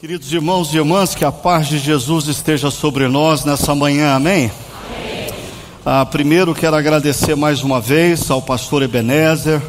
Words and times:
Queridos 0.00 0.32
irmãos 0.32 0.72
e 0.72 0.78
irmãs, 0.78 1.14
que 1.14 1.26
a 1.26 1.30
paz 1.30 1.66
de 1.66 1.76
Jesus 1.76 2.26
esteja 2.26 2.70
sobre 2.70 3.06
nós 3.06 3.44
nessa 3.44 3.74
manhã, 3.74 4.14
amém? 4.14 4.50
amém. 4.88 5.34
Ah, 5.84 6.06
primeiro 6.06 6.54
quero 6.54 6.74
agradecer 6.74 7.36
mais 7.36 7.62
uma 7.62 7.82
vez 7.82 8.30
ao 8.30 8.40
pastor 8.40 8.82
Ebenezer 8.82 9.60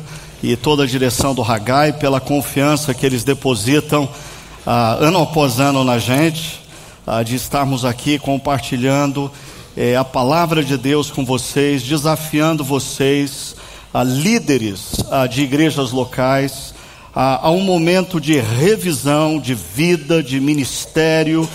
e 0.42 0.56
toda 0.56 0.84
a 0.84 0.88
direção 0.88 1.36
do 1.36 1.42
Ragai 1.42 1.92
pela 1.92 2.22
confiança 2.22 2.94
que 2.94 3.06
eles 3.06 3.26
depositam 3.26 4.08
ah, 4.66 4.96
ano 5.02 5.22
após 5.22 5.60
ano 5.60 5.84
na 5.84 5.98
gente, 5.98 6.62
ah, 7.06 7.22
de 7.24 7.36
estarmos 7.36 7.84
aqui 7.84 8.18
compartilhando 8.18 9.30
eh, 9.76 9.98
a 9.98 10.06
palavra 10.06 10.64
de 10.64 10.78
Deus 10.78 11.12
com 11.12 11.26
vocês, 11.26 11.84
desafiando 11.84 12.64
vocês, 12.64 13.54
a 13.94 14.02
líderes 14.02 14.96
ah, 15.12 15.28
de 15.28 15.42
igrejas 15.42 15.92
locais, 15.92 16.71
a, 17.14 17.48
a 17.48 17.52
um 17.52 17.62
momento 17.62 18.20
de 18.20 18.40
revisão 18.40 19.40
de 19.40 19.54
vida, 19.54 20.24
de 20.24 20.40
ministério, 20.40 21.48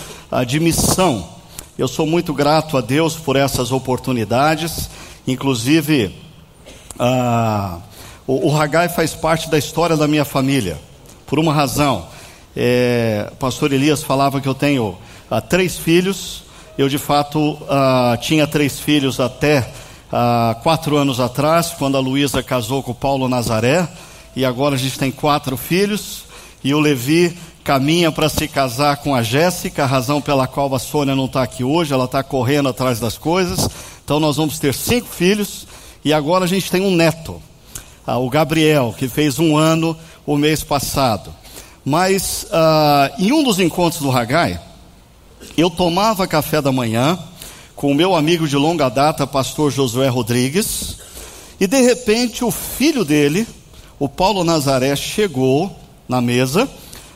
de 0.45 0.59
missão. 0.59 1.27
Eu 1.77 1.87
sou 1.87 2.05
muito 2.05 2.33
grato 2.33 2.77
a 2.77 2.81
Deus 2.81 3.15
por 3.15 3.35
essas 3.35 3.71
oportunidades, 3.71 4.89
inclusive 5.25 6.13
o, 8.27 8.49
o 8.49 8.55
Hagai 8.55 8.89
faz 8.89 9.13
parte 9.13 9.49
da 9.49 9.57
história 9.57 9.95
da 9.95 10.07
minha 10.07 10.25
família, 10.25 10.77
por 11.25 11.39
uma 11.39 11.53
razão. 11.53 12.07
É, 12.55 13.31
pastor 13.39 13.71
Elias 13.71 14.03
falava 14.03 14.41
que 14.41 14.47
eu 14.47 14.55
tenho 14.55 14.97
ah, 15.29 15.39
três 15.39 15.77
filhos, 15.77 16.43
eu 16.77 16.89
de 16.89 16.97
fato 16.97 17.57
ah, 17.69 18.17
tinha 18.19 18.47
três 18.47 18.79
filhos 18.79 19.19
até 19.19 19.71
ah, 20.11 20.57
quatro 20.63 20.97
anos 20.97 21.19
atrás, 21.19 21.75
quando 21.77 21.97
a 21.97 21.99
Luísa 21.99 22.41
casou 22.41 22.81
com 22.81 22.91
o 22.91 22.95
Paulo 22.95 23.29
Nazaré 23.29 23.87
e 24.37 24.45
agora 24.45 24.75
a 24.75 24.77
gente 24.77 24.99
tem 24.99 25.09
quatro 25.09 25.57
filhos, 25.57 26.25
e 26.63 26.71
o 26.71 26.79
Levi 26.79 27.35
caminha 27.63 28.11
para 28.11 28.29
se 28.29 28.47
casar 28.47 28.97
com 28.97 29.15
a 29.15 29.23
Jéssica, 29.23 29.83
a 29.83 29.87
razão 29.87 30.21
pela 30.21 30.45
qual 30.45 30.75
a 30.75 30.77
Sônia 30.77 31.15
não 31.15 31.25
está 31.25 31.41
aqui 31.41 31.63
hoje, 31.63 31.91
ela 31.91 32.05
está 32.05 32.21
correndo 32.21 32.69
atrás 32.69 32.99
das 32.99 33.17
coisas. 33.17 33.67
Então 34.05 34.19
nós 34.19 34.37
vamos 34.37 34.59
ter 34.59 34.75
cinco 34.75 35.07
filhos, 35.07 35.65
e 36.05 36.13
agora 36.13 36.45
a 36.45 36.47
gente 36.47 36.69
tem 36.69 36.81
um 36.81 36.95
neto, 36.95 37.41
ah, 38.05 38.19
o 38.19 38.29
Gabriel, 38.29 38.93
que 38.95 39.07
fez 39.07 39.39
um 39.39 39.57
ano 39.57 39.97
o 40.23 40.37
mês 40.37 40.63
passado. 40.63 41.33
Mas 41.83 42.45
ah, 42.51 43.11
em 43.17 43.31
um 43.31 43.43
dos 43.43 43.59
encontros 43.59 44.03
do 44.03 44.11
Ragai, 44.11 44.61
eu 45.57 45.67
tomava 45.67 46.27
café 46.27 46.61
da 46.61 46.71
manhã 46.71 47.17
com 47.75 47.91
o 47.91 47.95
meu 47.95 48.15
amigo 48.15 48.47
de 48.47 48.55
longa 48.55 48.87
data, 48.87 49.25
pastor 49.25 49.71
Josué 49.71 50.09
Rodrigues, 50.09 50.97
e 51.59 51.65
de 51.65 51.81
repente 51.81 52.45
o 52.45 52.51
filho 52.51 53.03
dele, 53.03 53.47
o 53.99 54.07
Paulo 54.07 54.43
Nazaré 54.43 54.95
chegou 54.95 55.75
na 56.07 56.21
mesa 56.21 56.69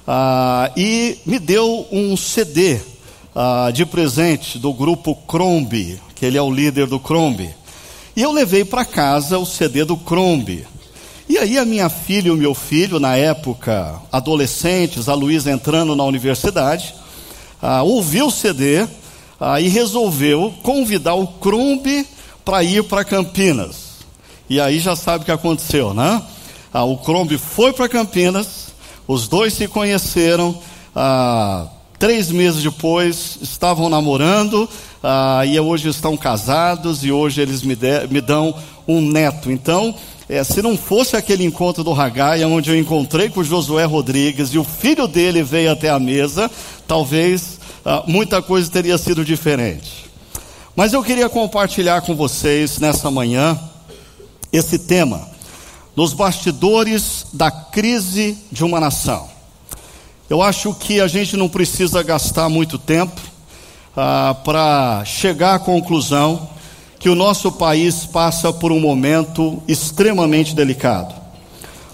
ah, 0.08 0.72
e 0.76 1.18
me 1.26 1.38
deu 1.38 1.88
um 1.92 2.18
CD 2.18 2.80
ah, 3.36 3.70
de 3.72 3.86
presente 3.86 4.58
do 4.58 4.74
grupo 4.74 5.16
Crombie, 5.28 6.02
que 6.16 6.26
ele 6.26 6.38
é 6.38 6.42
o 6.42 6.52
líder 6.52 6.88
do 6.88 7.00
Crombie. 7.00 7.54
E 8.16 8.22
eu 8.22 8.32
levei 8.32 8.66
para 8.66 8.84
casa 8.84 9.38
o 9.38 9.46
CD 9.46 9.86
do 9.86 9.96
Crombie. 9.96 10.66
E 11.30 11.38
aí 11.38 11.58
a 11.58 11.64
minha 11.64 11.88
filha 11.88 12.28
e 12.28 12.32
o 12.32 12.36
meu 12.36 12.54
filho, 12.54 13.00
na 13.00 13.16
época, 13.16 14.02
adolescentes, 14.12 15.08
a 15.08 15.14
Luísa 15.14 15.52
entrando 15.52 15.96
na 15.96 16.04
universidade, 16.04 16.96
ah, 17.62 17.84
ouviu 17.84 18.28
o 18.28 18.32
CD 18.32 18.88
ah, 19.40 19.62
e 19.62 19.70
resolveu 19.70 20.52
convidar 20.64 21.14
o 21.14 21.28
Crombie 21.28 22.08
para 22.44 22.64
ir 22.64 22.84
para 22.86 23.06
Campinas. 23.06 23.92
E 24.50 24.60
aí 24.60 24.80
já 24.80 24.96
sabe 24.96 25.22
o 25.22 25.26
que 25.26 25.32
aconteceu, 25.32 25.94
né? 25.94 26.22
Ah, 26.74 26.84
o 26.84 26.98
Crombie 26.98 27.38
foi 27.38 27.74
para 27.74 27.90
Campinas, 27.90 28.68
os 29.06 29.28
dois 29.28 29.54
se 29.54 29.68
conheceram, 29.68 30.58
ah, 30.96 31.68
três 32.00 32.32
meses 32.32 32.64
depois 32.64 33.38
estavam 33.42 33.90
namorando, 33.90 34.70
ah, 35.04 35.46
e 35.46 35.60
hoje 35.60 35.90
estão 35.90 36.16
casados, 36.16 37.04
e 37.04 37.12
hoje 37.12 37.42
eles 37.42 37.62
me, 37.62 37.76
de, 37.76 38.08
me 38.10 38.22
dão 38.22 38.56
um 38.88 39.02
neto. 39.02 39.52
Então, 39.52 39.94
é, 40.30 40.42
se 40.46 40.62
não 40.62 40.78
fosse 40.78 41.18
aquele 41.18 41.44
encontro 41.44 41.84
do 41.84 41.94
Haggai, 41.94 42.44
onde 42.46 42.70
eu 42.70 42.80
encontrei 42.80 43.30
com 43.30 43.44
Josué 43.44 43.84
Rodrigues 43.84 44.54
e 44.54 44.58
o 44.58 44.64
filho 44.64 45.08
dele 45.08 45.44
veio 45.44 45.74
até 45.74 45.90
a 45.90 46.00
mesa, 46.00 46.50
talvez 46.88 47.60
ah, 47.84 48.04
muita 48.08 48.42
coisa 48.42 48.72
teria 48.72 48.98
sido 48.98 49.26
diferente. 49.26 50.10
Mas 50.74 50.94
eu 50.94 51.04
queria 51.04 51.28
compartilhar 51.28 52.00
com 52.02 52.16
vocês 52.16 52.80
nessa 52.80 53.12
manhã 53.12 53.60
esse 54.54 54.80
tema 54.80 55.30
nos 55.96 56.14
bastidores 56.14 57.26
da 57.34 57.52
crise 57.52 58.38
de 58.52 58.64
uma 58.64 58.80
nação. 58.80 59.30
Eu 60.30 60.42
acho 60.42 60.74
que 60.74 61.02
a 61.02 61.08
gente 61.08 61.36
não 61.36 61.50
precisa 61.50 62.02
gastar 62.02 62.48
muito 62.48 62.78
tempo 62.78 63.20
ah, 63.96 64.36
para 64.46 65.04
chegar 65.06 65.56
à 65.56 65.60
conclusão 65.60 66.50
que 66.98 67.10
o 67.10 67.16
nosso 67.16 67.52
país 67.52 68.06
passa 68.06 68.54
por 68.54 68.72
um 68.72 68.80
momento 68.80 69.62
extremamente 69.68 70.56
delicado. 70.56 71.14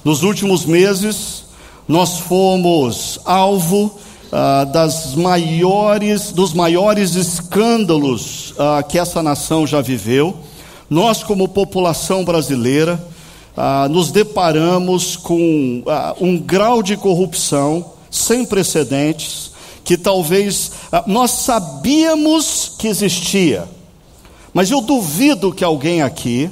Nos 0.03 0.21
últimos 0.21 0.65
meses, 0.65 1.45
nós 1.87 2.19
fomos 2.19 3.19
alvo 3.25 3.97
ah, 4.31 4.65
das 4.65 5.15
maiores, 5.15 6.31
dos 6.31 6.53
maiores 6.53 7.15
escândalos 7.15 8.53
ah, 8.59 8.83
que 8.83 8.99
essa 8.99 9.23
nação 9.23 9.65
já 9.65 9.81
viveu. 9.81 10.37
Nós, 10.89 11.23
como 11.23 11.47
população 11.47 12.23
brasileira, 12.23 13.03
ah, 13.57 13.89
nos 13.89 14.11
deparamos 14.11 15.15
com 15.15 15.81
ah, 15.87 16.15
um 16.21 16.37
grau 16.37 16.83
de 16.83 16.95
corrupção 16.95 17.93
sem 18.11 18.45
precedentes, 18.45 19.51
que 19.83 19.97
talvez 19.97 20.71
ah, 20.91 21.03
nós 21.07 21.31
sabíamos 21.31 22.73
que 22.77 22.87
existia, 22.87 23.67
mas 24.53 24.69
eu 24.69 24.79
duvido 24.79 25.51
que 25.51 25.63
alguém 25.63 26.03
aqui 26.03 26.51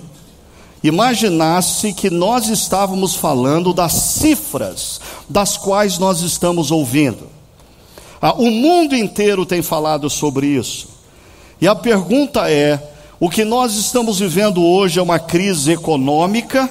imaginasse 0.83 1.93
que 1.93 2.09
nós 2.09 2.47
estávamos 2.47 3.15
falando 3.15 3.73
das 3.73 3.93
cifras 3.93 4.99
das 5.29 5.57
quais 5.57 5.97
nós 5.97 6.21
estamos 6.21 6.71
ouvindo. 6.71 7.27
Ah, 8.21 8.33
o 8.33 8.49
mundo 8.49 8.95
inteiro 8.95 9.45
tem 9.45 9.61
falado 9.61 10.09
sobre 10.09 10.47
isso. 10.47 10.87
E 11.61 11.67
a 11.67 11.75
pergunta 11.75 12.49
é: 12.49 12.81
o 13.19 13.29
que 13.29 13.43
nós 13.43 13.75
estamos 13.75 14.19
vivendo 14.19 14.63
hoje 14.63 14.99
é 14.99 15.01
uma 15.03 15.19
crise 15.19 15.71
econômica? 15.71 16.69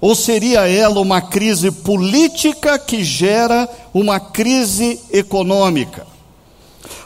Ou 0.00 0.14
seria 0.14 0.68
ela 0.68 1.00
uma 1.00 1.20
crise 1.20 1.70
política 1.70 2.78
que 2.78 3.02
gera 3.02 3.68
uma 3.94 4.20
crise 4.20 5.00
econômica? 5.10 6.06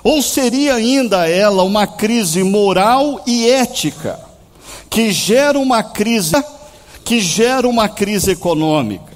Ou 0.03 0.23
seria 0.23 0.75
ainda 0.75 1.29
ela 1.29 1.63
uma 1.63 1.87
crise 1.87 2.43
moral 2.43 3.23
e 3.27 3.49
ética 3.49 4.19
que 4.89 5.13
gera 5.13 5.59
uma 5.59 5.83
crise 5.83 6.43
que 7.05 7.21
gera 7.21 7.69
uma 7.69 7.89
crise 7.89 8.33
econômica? 8.33 9.11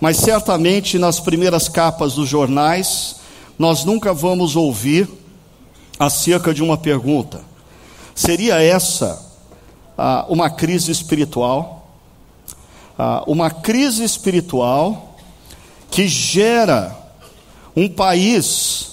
Mas 0.00 0.18
certamente 0.18 0.98
nas 0.98 1.18
primeiras 1.18 1.68
capas 1.68 2.14
dos 2.14 2.28
jornais 2.28 3.16
nós 3.58 3.84
nunca 3.84 4.12
vamos 4.12 4.54
ouvir 4.54 5.08
acerca 5.98 6.52
de 6.52 6.62
uma 6.62 6.76
pergunta: 6.76 7.40
seria 8.14 8.62
essa 8.62 9.24
ah, 9.96 10.26
uma 10.28 10.50
crise 10.50 10.92
espiritual? 10.92 11.75
Ah, 12.98 13.22
uma 13.26 13.50
crise 13.50 14.04
espiritual 14.04 15.16
que 15.90 16.08
gera 16.08 16.96
um 17.74 17.88
país 17.88 18.88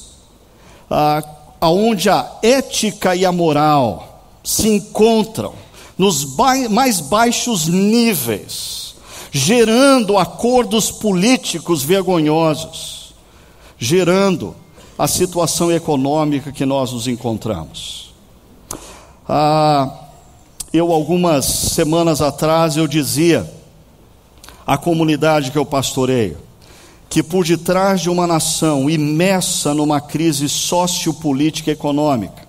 ah, 0.90 1.24
onde 1.62 2.10
a 2.10 2.30
ética 2.42 3.16
e 3.16 3.26
a 3.26 3.32
moral 3.32 4.24
se 4.44 4.68
encontram 4.68 5.54
nos 5.98 6.24
ba 6.24 6.54
mais 6.70 7.00
baixos 7.00 7.68
níveis, 7.68 8.96
gerando 9.32 10.18
acordos 10.18 10.92
políticos 10.92 11.84
vergonhosos, 11.84 13.14
gerando 13.78 14.56
a 14.98 15.08
situação 15.08 15.72
econômica 15.72 16.52
que 16.52 16.66
nós 16.66 16.92
nos 16.92 17.08
encontramos. 17.08 18.14
Ah, 19.28 19.90
eu 20.74 20.92
algumas 20.92 21.46
semanas 21.46 22.22
atrás 22.22 22.76
eu 22.76 22.88
dizia 22.88 23.50
a 24.66 24.78
comunidade 24.78 25.52
que 25.52 25.58
eu 25.58 25.66
pastoreio, 25.66 26.38
que 27.10 27.22
por 27.22 27.46
detrás 27.46 28.02
de 28.02 28.10
uma 28.10 28.26
nação 28.26 28.90
imersa 28.90 29.74
numa 29.74 30.02
crise 30.02 30.48
sociopolítica 30.50 31.70
e 31.70 31.74
econômica, 31.74 32.48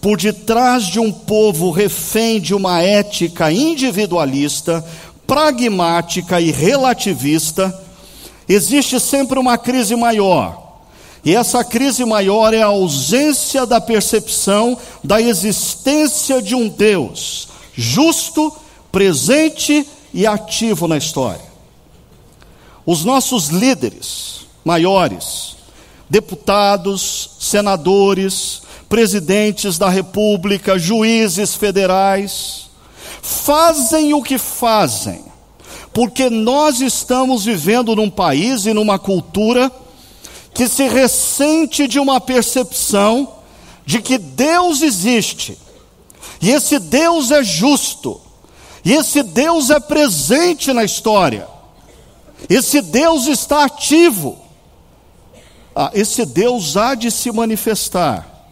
por 0.00 0.16
detrás 0.16 0.84
de 0.84 1.00
um 1.00 1.12
povo 1.12 1.70
refém 1.70 2.40
de 2.40 2.54
uma 2.54 2.80
ética 2.82 3.50
individualista, 3.50 4.84
pragmática 5.26 6.40
e 6.40 6.50
relativista, 6.50 7.76
existe 8.48 9.00
sempre 9.00 9.38
uma 9.38 9.58
crise 9.58 9.96
maior. 9.96 10.64
E 11.24 11.34
essa 11.34 11.64
crise 11.64 12.04
maior 12.04 12.54
é 12.54 12.62
a 12.62 12.66
ausência 12.66 13.66
da 13.66 13.80
percepção 13.80 14.78
da 15.02 15.20
existência 15.20 16.40
de 16.40 16.54
um 16.54 16.68
Deus 16.68 17.48
justo, 17.76 18.52
presente 18.90 19.86
e 20.16 20.26
ativo 20.26 20.88
na 20.88 20.96
história. 20.96 21.44
Os 22.86 23.04
nossos 23.04 23.48
líderes 23.48 24.46
maiores 24.64 25.56
deputados, 26.08 27.32
senadores, 27.38 28.62
presidentes 28.88 29.76
da 29.76 29.90
república, 29.90 30.78
juízes 30.78 31.54
federais, 31.54 32.70
fazem 33.20 34.14
o 34.14 34.22
que 34.22 34.38
fazem, 34.38 35.22
porque 35.92 36.30
nós 36.30 36.80
estamos 36.80 37.44
vivendo 37.44 37.94
num 37.94 38.08
país 38.08 38.64
e 38.64 38.72
numa 38.72 38.98
cultura 38.98 39.70
que 40.54 40.66
se 40.66 40.88
ressente 40.88 41.86
de 41.86 41.98
uma 41.98 42.20
percepção 42.22 43.34
de 43.84 44.00
que 44.00 44.16
Deus 44.16 44.80
existe, 44.80 45.58
e 46.40 46.50
esse 46.50 46.78
Deus 46.78 47.30
é 47.30 47.44
justo, 47.44 48.20
e 48.86 48.92
esse 48.92 49.20
Deus 49.24 49.68
é 49.68 49.80
presente 49.80 50.72
na 50.72 50.84
história, 50.84 51.48
esse 52.48 52.80
Deus 52.80 53.26
está 53.26 53.64
ativo, 53.64 54.38
ah, 55.74 55.90
esse 55.92 56.24
Deus 56.24 56.76
há 56.76 56.94
de 56.94 57.10
se 57.10 57.32
manifestar. 57.32 58.46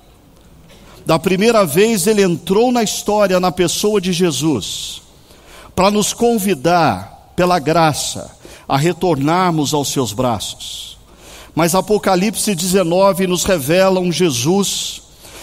Da 1.07 1.21
primeira 1.21 1.65
vez 1.65 2.09
ele 2.09 2.21
entrou 2.21 2.73
na 2.73 2.83
história 2.83 3.39
na 3.39 3.53
pessoa 3.53 4.01
de 4.01 4.13
Jesus, 4.13 5.03
para 5.73 5.89
nos 5.89 6.13
convidar, 6.13 7.33
pela 7.37 7.61
graça, 7.61 8.37
a 8.69 8.77
retornarmos 8.77 9.73
aos 9.73 9.93
seus 9.93 10.13
braços. 10.13 10.99
Mas 11.55 11.77
Apocalipse 11.77 12.57
19 12.57 13.29
nos 13.29 13.45
revela 13.45 14.01
um 14.01 14.11
Jesus 14.11 15.01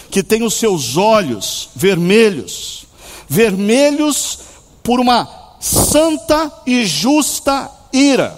que 0.09 0.21
tem 0.21 0.43
os 0.43 0.55
seus 0.55 0.97
olhos 0.97 1.69
vermelhos, 1.77 2.83
vermelhos 3.29 4.50
por 4.83 4.99
uma 4.99 5.27
santa 5.59 6.51
e 6.65 6.85
justa 6.85 7.69
ira, 7.93 8.35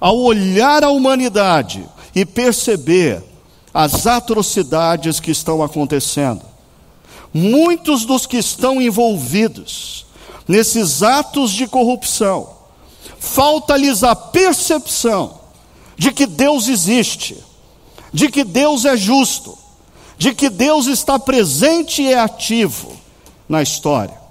ao 0.00 0.18
olhar 0.18 0.84
a 0.84 0.90
humanidade 0.90 1.88
e 2.14 2.24
perceber 2.24 3.22
as 3.72 4.06
atrocidades 4.06 5.18
que 5.18 5.30
estão 5.30 5.62
acontecendo. 5.62 6.42
Muitos 7.32 8.04
dos 8.04 8.26
que 8.26 8.36
estão 8.36 8.80
envolvidos 8.80 10.06
nesses 10.46 11.02
atos 11.02 11.50
de 11.52 11.66
corrupção, 11.66 12.48
falta-lhes 13.18 14.04
a 14.04 14.14
percepção 14.14 15.40
de 15.96 16.12
que 16.12 16.26
Deus 16.26 16.68
existe, 16.68 17.36
de 18.12 18.28
que 18.28 18.44
Deus 18.44 18.84
é 18.84 18.96
justo, 18.96 19.56
de 20.18 20.34
que 20.34 20.50
Deus 20.50 20.86
está 20.86 21.18
presente 21.18 22.02
e 22.02 22.12
é 22.12 22.18
ativo 22.18 22.92
na 23.48 23.62
história. 23.62 24.21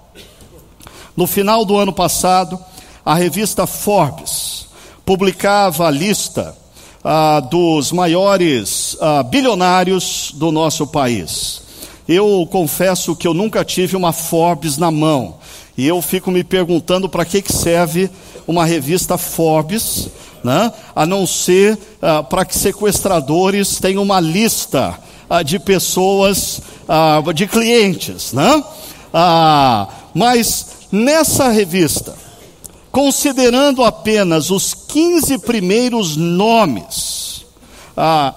No 1.16 1.26
final 1.26 1.64
do 1.64 1.76
ano 1.76 1.92
passado, 1.92 2.58
a 3.04 3.14
revista 3.14 3.66
Forbes 3.66 4.66
publicava 5.04 5.86
a 5.86 5.90
lista 5.90 6.56
ah, 7.04 7.40
dos 7.40 7.92
maiores 7.92 8.96
ah, 9.00 9.22
bilionários 9.22 10.30
do 10.34 10.50
nosso 10.50 10.86
país. 10.86 11.62
Eu 12.08 12.46
confesso 12.50 13.14
que 13.14 13.26
eu 13.26 13.34
nunca 13.34 13.64
tive 13.64 13.96
uma 13.96 14.12
Forbes 14.12 14.76
na 14.76 14.90
mão. 14.90 15.36
E 15.76 15.86
eu 15.86 16.02
fico 16.02 16.30
me 16.30 16.44
perguntando 16.44 17.08
para 17.08 17.24
que, 17.24 17.40
que 17.40 17.52
serve 17.52 18.10
uma 18.46 18.64
revista 18.64 19.16
Forbes, 19.16 20.08
né? 20.42 20.72
a 20.94 21.06
não 21.06 21.26
ser 21.26 21.78
ah, 22.00 22.22
para 22.22 22.44
que 22.44 22.56
sequestradores 22.56 23.78
tenham 23.78 24.02
uma 24.02 24.20
lista 24.20 24.98
ah, 25.30 25.42
de 25.42 25.58
pessoas, 25.58 26.60
ah, 26.88 27.22
de 27.34 27.46
clientes, 27.46 28.32
né? 28.32 28.62
Mas 30.14 30.81
nessa 30.92 31.48
revista, 31.48 32.14
considerando 32.92 33.82
apenas 33.82 34.50
os 34.50 34.74
15 34.74 35.38
primeiros 35.38 36.14
nomes, 36.14 37.46
ah, 37.96 38.34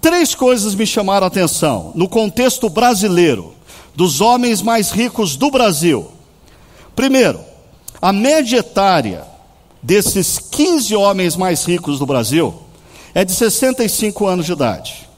três 0.00 0.34
coisas 0.34 0.76
me 0.76 0.86
chamaram 0.86 1.24
a 1.24 1.28
atenção. 1.28 1.90
No 1.96 2.08
contexto 2.08 2.70
brasileiro, 2.70 3.52
dos 3.94 4.20
homens 4.20 4.62
mais 4.62 4.92
ricos 4.92 5.34
do 5.34 5.50
Brasil. 5.50 6.08
Primeiro, 6.94 7.40
a 8.00 8.12
média 8.12 8.58
etária 8.58 9.24
desses 9.82 10.38
15 10.38 10.94
homens 10.94 11.36
mais 11.36 11.64
ricos 11.64 11.98
do 11.98 12.06
Brasil 12.06 12.54
é 13.12 13.24
de 13.24 13.32
65 13.32 14.26
anos 14.26 14.46
de 14.46 14.52
idade. 14.52 15.08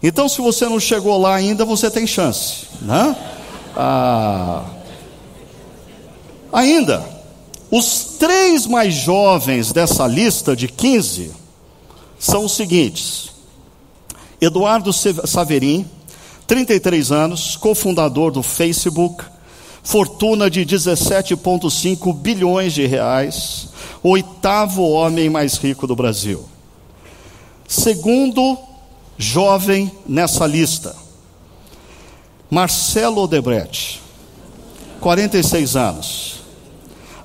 Então, 0.00 0.28
se 0.28 0.40
você 0.40 0.66
não 0.66 0.78
chegou 0.78 1.20
lá 1.20 1.34
ainda, 1.34 1.64
você 1.64 1.90
tem 1.90 2.06
chance, 2.06 2.68
né? 2.80 3.16
Ah, 3.76 4.64
ainda, 6.52 7.04
os 7.70 8.16
três 8.18 8.66
mais 8.66 8.94
jovens 8.94 9.72
dessa 9.72 10.06
lista 10.06 10.56
de 10.56 10.68
15 10.68 11.32
são 12.18 12.44
os 12.44 12.52
seguintes: 12.52 13.30
Eduardo 14.40 14.92
Saverin, 14.92 15.86
33 16.46 17.12
anos, 17.12 17.56
cofundador 17.56 18.30
do 18.30 18.42
Facebook, 18.42 19.24
fortuna 19.82 20.50
de 20.50 20.64
17,5 20.64 22.14
bilhões 22.14 22.72
de 22.72 22.86
reais, 22.86 23.68
oitavo 24.02 24.88
homem 24.88 25.28
mais 25.28 25.56
rico 25.56 25.86
do 25.86 25.94
Brasil. 25.94 26.48
Segundo 27.66 28.58
jovem 29.18 29.92
nessa 30.06 30.46
lista. 30.46 30.96
Marcelo 32.50 33.24
Odebrecht, 33.24 34.00
46 35.00 35.76
anos. 35.76 36.37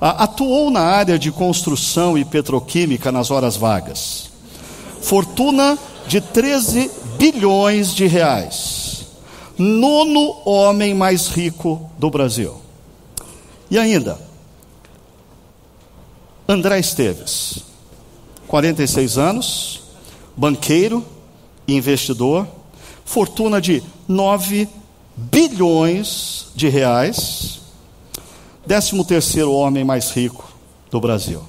Atuou 0.06 0.70
na 0.70 0.82
área 0.82 1.18
de 1.18 1.32
construção 1.32 2.18
e 2.18 2.26
petroquímica 2.26 3.10
nas 3.10 3.30
horas 3.30 3.56
vagas. 3.56 4.30
Fortuna 5.00 5.78
de 6.06 6.20
13 6.20 6.90
bilhões 7.16 7.94
de 7.94 8.06
reais. 8.06 9.06
Nono 9.56 10.42
homem 10.44 10.92
mais 10.92 11.28
rico 11.28 11.90
do 11.98 12.10
Brasil. 12.10 12.60
E 13.70 13.78
ainda, 13.78 14.20
André 16.46 16.80
Esteves, 16.80 17.60
46 18.46 19.16
anos, 19.16 19.84
banqueiro, 20.36 21.02
investidor, 21.66 22.46
fortuna 23.06 23.58
de 23.58 23.82
9 24.06 24.68
bilhões 25.16 26.48
de 26.54 26.68
reais, 26.68 27.63
13 28.66 29.04
terceiro 29.04 29.52
homem 29.52 29.84
mais 29.84 30.10
rico 30.10 30.50
do 30.90 31.00
Brasil. 31.00 31.42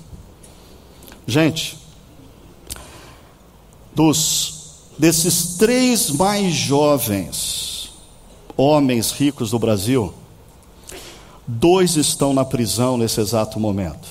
Gente, 1.25 1.77
dos 3.93 4.55
desses 4.98 5.55
três 5.57 6.10
mais 6.12 6.53
jovens 6.53 7.93
homens 8.57 9.12
ricos 9.12 9.51
do 9.51 9.60
Brasil, 9.60 10.13
dois 11.48 11.95
estão 11.95 12.34
na 12.34 12.45
prisão 12.45 12.98
nesse 12.98 13.19
exato 13.19 13.60
momento. 13.60 14.07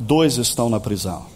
Dois 0.00 0.36
estão 0.36 0.68
na 0.70 0.78
prisão. 0.78 1.26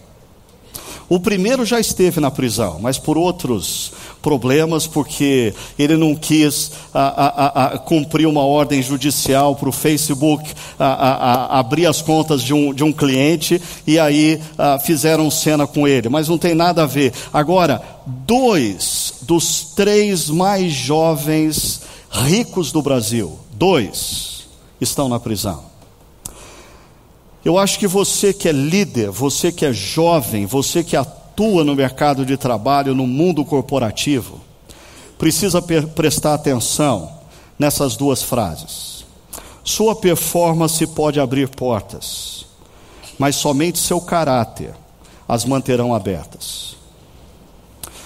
O 1.09 1.21
primeiro 1.21 1.65
já 1.65 1.81
esteve 1.81 2.21
na 2.21 2.31
prisão, 2.31 2.79
mas 2.81 2.99
por 2.99 3.19
outros 3.19 3.93
problemas, 4.23 4.87
porque 4.87 5.53
ele 5.77 5.97
não 5.97 6.15
quis 6.15 6.71
a, 6.95 7.01
a, 7.01 7.67
a, 7.67 7.79
cumprir 7.79 8.27
uma 8.27 8.43
ordem 8.43 8.81
judicial 8.81 9.57
para 9.57 9.69
o 9.69 9.73
Facebook 9.73 10.49
abrir 10.79 11.87
as 11.87 12.01
contas 12.01 12.43
de 12.43 12.55
um, 12.55 12.73
de 12.73 12.85
um 12.85 12.93
cliente 12.93 13.61
e 13.87 13.99
aí 13.99 14.41
fizeram 14.85 15.31
cena 15.31 15.67
com 15.67 15.87
ele, 15.87 16.09
mas 16.09 16.29
não 16.29 16.39
tem 16.39 16.55
nada 16.55 16.85
a 16.85 16.87
ver. 16.87 17.13
Agora, 17.33 17.83
dois 18.07 19.15
dos 19.23 19.63
três 19.75 20.31
mais 20.31 20.73
jovens 20.73 21.83
ricos 22.11 22.71
do 22.71 22.81
Brasil, 22.81 23.39
dois, 23.53 24.45
estão 24.81 25.09
na 25.09 25.19
prisão. 25.19 25.65
Eu 27.45 27.59
acho 27.59 27.79
que 27.79 27.89
você 27.89 28.33
que 28.33 28.49
é 28.49 28.53
líder, 28.53 29.11
você 29.11 29.51
que 29.51 29.67
é 29.67 29.73
jovem, 29.73 30.47
você 30.47 30.85
que 30.85 30.97
atua 30.97 31.22
no 31.65 31.75
mercado 31.75 32.25
de 32.25 32.37
trabalho, 32.37 32.95
no 32.95 33.07
mundo 33.07 33.45
corporativo, 33.45 34.41
precisa 35.19 35.63
prestar 35.63 36.35
atenção 36.35 37.13
nessas 37.59 37.97
duas 37.97 38.23
frases. 38.23 39.05
Sua 39.65 39.95
performance 39.95 40.85
pode 40.89 41.21
abrir 41.21 41.49
portas, 41.49 42.47
mas 43.19 43.37
somente 43.37 43.79
seu 43.79 44.01
caráter 44.01 44.75
as 45.29 45.45
manterão 45.45 45.95
abertas. 45.95 46.77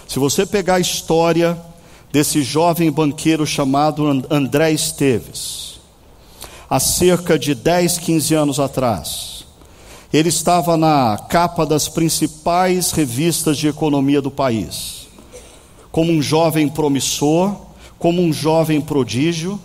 Se 0.06 0.18
você 0.18 0.46
pegar 0.46 0.76
a 0.76 0.80
história 0.80 1.58
desse 2.12 2.42
jovem 2.42 2.90
banqueiro 2.90 3.46
chamado 3.46 4.06
André 4.30 4.72
Esteves, 4.72 5.80
há 6.68 6.78
cerca 6.78 7.38
de 7.38 7.54
10, 7.54 7.98
15 7.98 8.34
anos 8.34 8.60
atrás. 8.60 9.35
Ele 10.16 10.30
estava 10.30 10.78
na 10.78 11.18
capa 11.28 11.66
das 11.66 11.90
principais 11.90 12.90
revistas 12.90 13.58
de 13.58 13.68
economia 13.68 14.22
do 14.22 14.30
país, 14.30 15.08
como 15.92 16.10
um 16.10 16.22
jovem 16.22 16.70
promissor, 16.70 17.54
como 17.98 18.22
um 18.22 18.32
jovem 18.32 18.80
prodígio. 18.80 19.60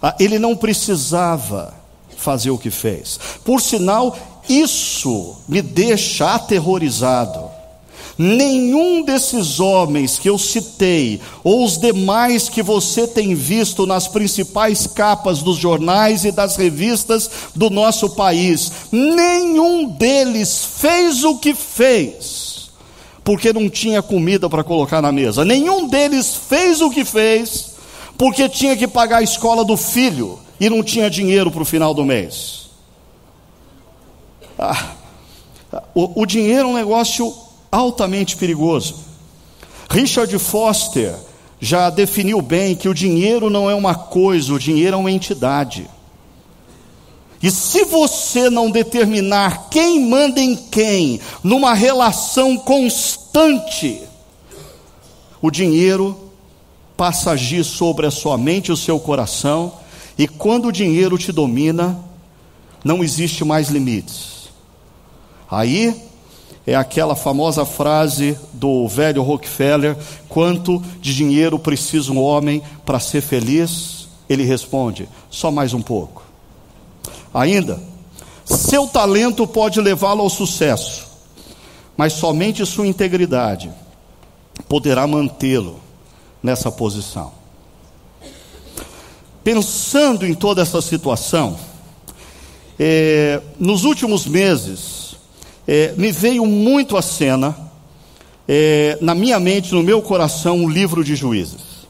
Ah, 0.00 0.14
ele 0.20 0.38
não 0.38 0.54
precisava 0.54 1.74
fazer 2.16 2.52
o 2.52 2.58
que 2.58 2.70
fez. 2.70 3.18
Por 3.44 3.60
sinal, 3.60 4.16
isso 4.48 5.38
me 5.48 5.60
deixa 5.60 6.32
aterrorizado. 6.32 7.50
Nenhum 8.18 9.02
desses 9.02 9.60
homens 9.60 10.18
que 10.18 10.28
eu 10.28 10.38
citei, 10.38 11.20
ou 11.42 11.64
os 11.64 11.78
demais 11.78 12.48
que 12.48 12.62
você 12.62 13.06
tem 13.06 13.34
visto 13.34 13.86
nas 13.86 14.08
principais 14.08 14.86
capas 14.86 15.42
dos 15.42 15.56
jornais 15.56 16.24
e 16.24 16.32
das 16.32 16.56
revistas 16.56 17.30
do 17.54 17.70
nosso 17.70 18.10
país, 18.10 18.72
nenhum 18.90 19.86
deles 19.86 20.64
fez 20.78 21.24
o 21.24 21.38
que 21.38 21.54
fez, 21.54 22.70
porque 23.24 23.52
não 23.52 23.68
tinha 23.68 24.02
comida 24.02 24.48
para 24.48 24.64
colocar 24.64 25.00
na 25.00 25.12
mesa, 25.12 25.44
nenhum 25.44 25.88
deles 25.88 26.34
fez 26.34 26.80
o 26.80 26.90
que 26.90 27.04
fez, 27.04 27.72
porque 28.18 28.48
tinha 28.48 28.76
que 28.76 28.86
pagar 28.86 29.18
a 29.18 29.22
escola 29.22 29.64
do 29.64 29.76
filho 29.76 30.38
e 30.60 30.70
não 30.70 30.82
tinha 30.82 31.10
dinheiro 31.10 31.50
para 31.50 31.62
o 31.62 31.64
final 31.66 31.92
do 31.92 32.04
mês. 32.04 32.70
Ah, 34.58 34.92
o, 35.94 36.22
o 36.22 36.26
dinheiro 36.26 36.68
é 36.68 36.70
um 36.70 36.74
negócio 36.74 37.34
altamente 37.72 38.36
perigoso. 38.36 38.96
Richard 39.88 40.38
Foster 40.38 41.16
já 41.58 41.88
definiu 41.88 42.42
bem 42.42 42.76
que 42.76 42.88
o 42.88 42.94
dinheiro 42.94 43.48
não 43.48 43.70
é 43.70 43.74
uma 43.74 43.94
coisa, 43.94 44.52
o 44.52 44.58
dinheiro 44.58 44.96
é 44.96 44.98
uma 44.98 45.10
entidade. 45.10 45.88
E 47.42 47.50
se 47.50 47.84
você 47.84 48.50
não 48.50 48.70
determinar 48.70 49.68
quem 49.70 50.06
manda 50.06 50.40
em 50.40 50.54
quem, 50.54 51.18
numa 51.42 51.72
relação 51.72 52.56
constante, 52.56 54.00
o 55.40 55.50
dinheiro 55.50 56.30
passa 56.96 57.30
a 57.30 57.32
agir 57.32 57.64
sobre 57.64 58.06
a 58.06 58.10
sua 58.10 58.38
mente 58.38 58.68
e 58.68 58.72
o 58.72 58.76
seu 58.76 59.00
coração, 59.00 59.72
e 60.16 60.28
quando 60.28 60.68
o 60.68 60.72
dinheiro 60.72 61.18
te 61.18 61.32
domina, 61.32 61.98
não 62.84 63.02
existe 63.02 63.44
mais 63.44 63.70
limites. 63.70 64.50
Aí 65.50 66.11
é 66.66 66.74
aquela 66.74 67.16
famosa 67.16 67.64
frase 67.64 68.38
do 68.52 68.86
velho 68.86 69.22
Rockefeller: 69.22 69.96
quanto 70.28 70.82
de 71.00 71.14
dinheiro 71.14 71.58
precisa 71.58 72.12
um 72.12 72.20
homem 72.20 72.62
para 72.84 73.00
ser 73.00 73.20
feliz? 73.20 74.08
Ele 74.28 74.44
responde: 74.44 75.08
só 75.30 75.50
mais 75.50 75.74
um 75.74 75.82
pouco. 75.82 76.22
Ainda, 77.34 77.80
seu 78.44 78.86
talento 78.86 79.46
pode 79.46 79.80
levá-lo 79.80 80.22
ao 80.22 80.30
sucesso, 80.30 81.06
mas 81.96 82.12
somente 82.12 82.64
sua 82.64 82.86
integridade 82.86 83.70
poderá 84.68 85.06
mantê-lo 85.06 85.80
nessa 86.42 86.70
posição. 86.70 87.32
Pensando 89.42 90.24
em 90.24 90.34
toda 90.34 90.62
essa 90.62 90.80
situação, 90.80 91.58
é, 92.78 93.40
nos 93.58 93.84
últimos 93.84 94.26
meses, 94.26 95.01
é, 95.66 95.94
me 95.96 96.10
veio 96.10 96.44
muito 96.46 96.96
a 96.96 97.02
cena, 97.02 97.56
é, 98.48 98.98
na 99.00 99.14
minha 99.14 99.38
mente, 99.38 99.74
no 99.74 99.82
meu 99.82 100.02
coração, 100.02 100.64
o 100.64 100.68
livro 100.68 101.04
de 101.04 101.14
juízes. 101.14 101.86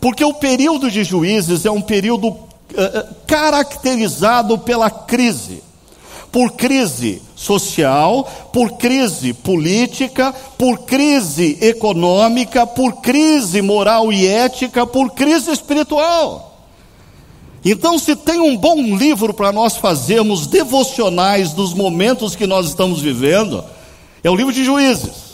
Porque 0.00 0.24
o 0.24 0.34
período 0.34 0.90
de 0.90 1.04
juízes 1.04 1.64
é 1.64 1.70
um 1.70 1.80
período 1.80 2.36
é, 2.74 2.82
é, 2.82 3.06
caracterizado 3.26 4.58
pela 4.58 4.90
crise 4.90 5.62
por 6.32 6.52
crise 6.52 7.20
social, 7.34 8.24
por 8.52 8.72
crise 8.72 9.32
política, 9.32 10.32
por 10.56 10.80
crise 10.80 11.58
econômica, 11.60 12.66
por 12.66 13.00
crise 13.00 13.60
moral 13.60 14.12
e 14.12 14.26
ética, 14.26 14.86
por 14.86 15.10
crise 15.10 15.50
espiritual. 15.50 16.49
Então, 17.64 17.98
se 17.98 18.16
tem 18.16 18.40
um 18.40 18.56
bom 18.56 18.96
livro 18.96 19.34
para 19.34 19.52
nós 19.52 19.76
fazermos 19.76 20.46
devocionais 20.46 21.52
dos 21.52 21.74
momentos 21.74 22.34
que 22.34 22.46
nós 22.46 22.66
estamos 22.66 23.00
vivendo, 23.00 23.62
é 24.24 24.30
o 24.30 24.34
livro 24.34 24.52
de 24.52 24.64
Juízes. 24.64 25.30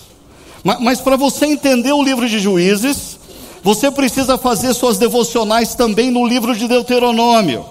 Mas, 0.64 0.80
mas 0.80 1.00
para 1.00 1.16
você 1.16 1.46
entender 1.46 1.92
o 1.92 2.02
livro 2.02 2.28
de 2.28 2.40
Juízes, 2.40 3.18
você 3.62 3.90
precisa 3.90 4.36
fazer 4.36 4.74
suas 4.74 4.98
devocionais 4.98 5.74
também 5.74 6.10
no 6.10 6.26
livro 6.26 6.54
de 6.56 6.66
Deuteronômio, 6.66 7.64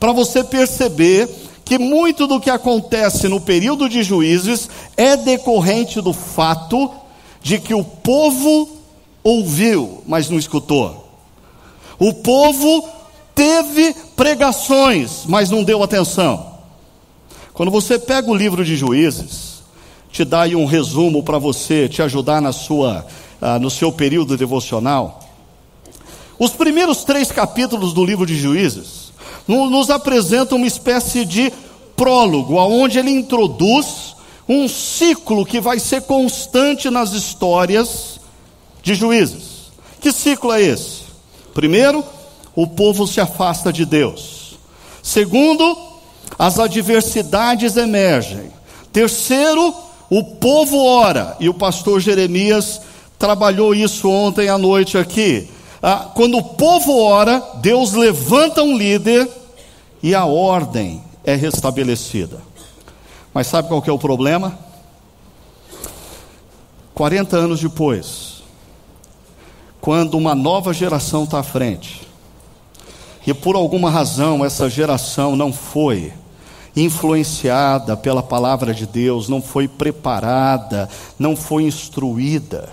para 0.00 0.12
você 0.12 0.42
perceber 0.42 1.28
que 1.64 1.78
muito 1.78 2.26
do 2.26 2.40
que 2.40 2.48
acontece 2.48 3.28
no 3.28 3.40
período 3.40 3.90
de 3.90 4.02
Juízes 4.02 4.70
é 4.96 5.18
decorrente 5.18 6.00
do 6.00 6.14
fato 6.14 6.90
de 7.42 7.58
que 7.58 7.74
o 7.74 7.84
povo 7.84 8.70
ouviu, 9.22 10.02
mas 10.06 10.30
não 10.30 10.38
escutou. 10.38 11.06
O 11.98 12.14
povo 12.14 12.88
teve 13.38 13.94
pregações, 14.16 15.22
mas 15.24 15.48
não 15.48 15.62
deu 15.62 15.80
atenção. 15.80 16.58
Quando 17.54 17.70
você 17.70 17.96
pega 17.96 18.28
o 18.28 18.34
livro 18.34 18.64
de 18.64 18.76
Juízes, 18.76 19.62
te 20.10 20.24
dá 20.24 20.42
aí 20.42 20.56
um 20.56 20.64
resumo 20.64 21.22
para 21.22 21.38
você 21.38 21.88
te 21.88 22.02
ajudar 22.02 22.42
na 22.42 22.50
sua, 22.50 23.06
uh, 23.40 23.60
no 23.60 23.70
seu 23.70 23.92
período 23.92 24.36
devocional. 24.36 25.20
Os 26.36 26.50
primeiros 26.50 27.04
três 27.04 27.30
capítulos 27.30 27.92
do 27.92 28.04
livro 28.04 28.26
de 28.26 28.36
Juízes 28.36 29.12
nos 29.46 29.88
apresentam 29.88 30.58
uma 30.58 30.66
espécie 30.66 31.24
de 31.24 31.52
prólogo, 31.96 32.58
aonde 32.58 32.98
ele 32.98 33.10
introduz 33.10 34.16
um 34.48 34.66
ciclo 34.66 35.46
que 35.46 35.60
vai 35.60 35.78
ser 35.78 36.02
constante 36.02 36.90
nas 36.90 37.12
histórias 37.12 38.18
de 38.82 38.96
Juízes. 38.96 39.70
Que 40.00 40.10
ciclo 40.10 40.52
é 40.52 40.60
esse? 40.60 41.02
Primeiro, 41.54 42.04
o 42.58 42.66
povo 42.66 43.06
se 43.06 43.20
afasta 43.20 43.72
de 43.72 43.86
Deus. 43.86 44.58
Segundo, 45.00 45.78
as 46.36 46.58
adversidades 46.58 47.76
emergem. 47.76 48.50
Terceiro, 48.92 49.72
o 50.10 50.24
povo 50.24 50.84
ora, 50.84 51.36
e 51.38 51.48
o 51.48 51.54
pastor 51.54 52.00
Jeremias 52.00 52.80
trabalhou 53.16 53.76
isso 53.76 54.10
ontem 54.10 54.48
à 54.48 54.58
noite 54.58 54.98
aqui. 54.98 55.48
Ah, 55.80 56.10
quando 56.12 56.36
o 56.36 56.42
povo 56.42 57.00
ora, 57.00 57.40
Deus 57.62 57.92
levanta 57.92 58.60
um 58.60 58.76
líder 58.76 59.30
e 60.02 60.12
a 60.12 60.24
ordem 60.24 61.00
é 61.22 61.36
restabelecida. 61.36 62.40
Mas 63.32 63.46
sabe 63.46 63.68
qual 63.68 63.84
é 63.86 63.92
o 63.92 63.98
problema? 64.00 64.58
40 66.92 67.36
anos 67.36 67.60
depois, 67.60 68.42
quando 69.80 70.18
uma 70.18 70.34
nova 70.34 70.72
geração 70.72 71.22
está 71.22 71.38
à 71.38 71.44
frente, 71.44 72.08
e 73.28 73.34
por 73.34 73.56
alguma 73.56 73.90
razão 73.90 74.42
essa 74.42 74.70
geração 74.70 75.36
não 75.36 75.52
foi 75.52 76.14
influenciada 76.74 77.94
pela 77.94 78.22
palavra 78.22 78.72
de 78.72 78.86
Deus, 78.86 79.28
não 79.28 79.42
foi 79.42 79.68
preparada, 79.68 80.88
não 81.18 81.36
foi 81.36 81.64
instruída, 81.64 82.70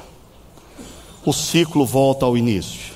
o 1.26 1.34
ciclo 1.34 1.86
volta 1.86 2.26
ao 2.26 2.38
início. 2.38 2.94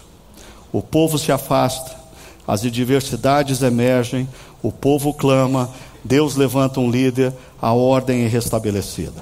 O 0.72 0.82
povo 0.82 1.20
se 1.20 1.34
afasta, 1.34 2.00
as 2.48 2.64
adversidades 2.64 3.62
emergem, 3.62 4.26
o 4.64 4.72
povo 4.72 5.14
clama, 5.14 5.70
Deus 6.02 6.38
levanta 6.38 6.80
um 6.80 6.90
líder, 6.90 7.34
a 7.62 7.74
ordem 7.74 8.24
é 8.24 8.28
restabelecida. 8.30 9.22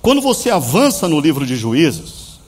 Quando 0.00 0.20
você 0.20 0.50
avança 0.50 1.06
no 1.06 1.20
livro 1.20 1.46
de 1.46 1.54
Juízes, 1.54 2.40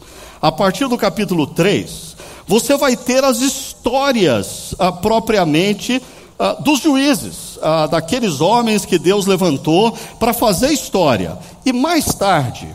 a 0.42 0.50
partir 0.50 0.88
do 0.88 0.98
capítulo 0.98 1.46
3, 1.46 2.13
você 2.46 2.76
vai 2.76 2.96
ter 2.96 3.24
as 3.24 3.40
histórias 3.40 4.74
ah, 4.78 4.92
propriamente 4.92 6.02
ah, 6.38 6.54
dos 6.54 6.80
juízes, 6.80 7.58
ah, 7.62 7.86
daqueles 7.86 8.40
homens 8.40 8.84
que 8.84 8.98
Deus 8.98 9.26
levantou 9.26 9.92
para 10.18 10.32
fazer 10.32 10.70
história. 10.72 11.38
E 11.64 11.72
mais 11.72 12.06
tarde, 12.06 12.68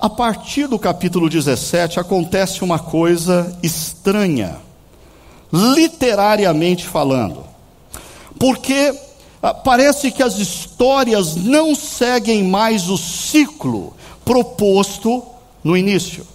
a 0.00 0.10
partir 0.10 0.66
do 0.66 0.78
capítulo 0.78 1.28
17, 1.28 2.00
acontece 2.00 2.64
uma 2.64 2.78
coisa 2.78 3.56
estranha, 3.62 4.56
literariamente 5.52 6.86
falando, 6.86 7.44
porque 8.38 8.98
ah, 9.42 9.54
parece 9.54 10.10
que 10.10 10.22
as 10.22 10.38
histórias 10.38 11.36
não 11.36 11.74
seguem 11.74 12.42
mais 12.42 12.88
o 12.88 12.96
ciclo 12.96 13.94
proposto 14.24 15.22
no 15.62 15.76
início. 15.76 16.26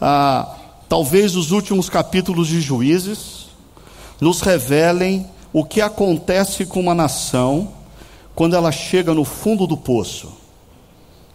Ah, 0.00 0.54
Talvez 0.90 1.36
os 1.36 1.52
últimos 1.52 1.88
capítulos 1.88 2.48
de 2.48 2.60
Juízes 2.60 3.46
nos 4.20 4.40
revelem 4.40 5.24
o 5.52 5.64
que 5.64 5.80
acontece 5.80 6.66
com 6.66 6.80
uma 6.80 6.96
nação 6.96 7.68
quando 8.34 8.56
ela 8.56 8.72
chega 8.72 9.14
no 9.14 9.24
fundo 9.24 9.68
do 9.68 9.76
poço. 9.76 10.32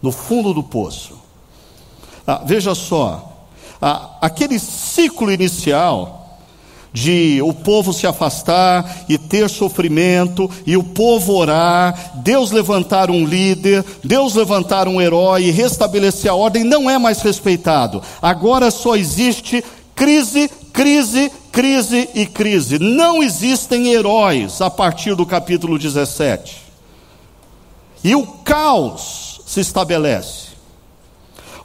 No 0.02 0.12
fundo 0.12 0.52
do 0.52 0.62
poço. 0.62 1.18
Ah, 2.26 2.42
veja 2.44 2.74
só, 2.74 3.48
ah, 3.80 4.18
aquele 4.20 4.58
ciclo 4.58 5.32
inicial 5.32 6.15
de 6.96 7.42
o 7.42 7.52
povo 7.52 7.92
se 7.92 8.06
afastar 8.06 9.04
e 9.06 9.18
ter 9.18 9.50
sofrimento, 9.50 10.50
e 10.66 10.78
o 10.78 10.82
povo 10.82 11.34
orar, 11.34 12.12
Deus 12.22 12.50
levantar 12.50 13.10
um 13.10 13.26
líder, 13.26 13.84
Deus 14.02 14.34
levantar 14.34 14.88
um 14.88 14.98
herói 14.98 15.44
e 15.44 15.50
restabelecer 15.50 16.30
a 16.30 16.34
ordem, 16.34 16.64
não 16.64 16.88
é 16.88 16.96
mais 16.96 17.20
respeitado. 17.20 18.02
Agora 18.22 18.70
só 18.70 18.96
existe 18.96 19.62
crise, 19.94 20.50
crise, 20.72 21.30
crise 21.52 22.08
e 22.14 22.24
crise. 22.24 22.78
Não 22.78 23.22
existem 23.22 23.92
heróis 23.92 24.62
a 24.62 24.70
partir 24.70 25.14
do 25.14 25.26
capítulo 25.26 25.78
17. 25.78 26.62
E 28.02 28.14
o 28.14 28.26
caos 28.26 29.42
se 29.46 29.60
estabelece. 29.60 30.46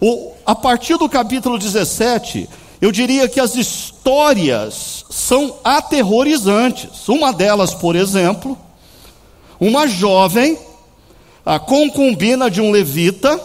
O, 0.02 0.34
a 0.46 0.56
partir 0.56 0.98
do 0.98 1.08
capítulo 1.08 1.58
17, 1.58 2.50
eu 2.82 2.92
diria 2.92 3.30
que 3.30 3.40
as 3.40 3.56
histórias 3.56 5.01
são 5.12 5.56
aterrorizantes. 5.64 7.08
Uma 7.08 7.34
delas, 7.34 7.74
por 7.74 7.96
exemplo, 7.96 8.58
uma 9.60 9.86
jovem, 9.86 10.58
a 11.46 11.60
concubina 11.60 12.50
de 12.50 12.62
um 12.62 12.72
levita, 12.72 13.40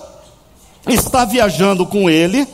está 0.87 1.25
viajando 1.25 1.85
com 1.85 2.09
ele. 2.09 2.47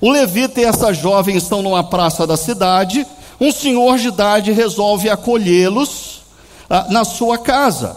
O 0.00 0.10
levita 0.10 0.60
e 0.60 0.64
essa 0.64 0.94
jovem 0.94 1.36
estão 1.36 1.60
numa 1.60 1.82
praça 1.82 2.26
da 2.26 2.36
cidade. 2.36 3.04
Um 3.40 3.50
senhor 3.50 3.98
de 3.98 4.08
idade 4.08 4.52
resolve 4.52 5.10
acolhê-los 5.10 6.22
ah, 6.70 6.86
na 6.88 7.04
sua 7.04 7.38
casa. 7.38 7.96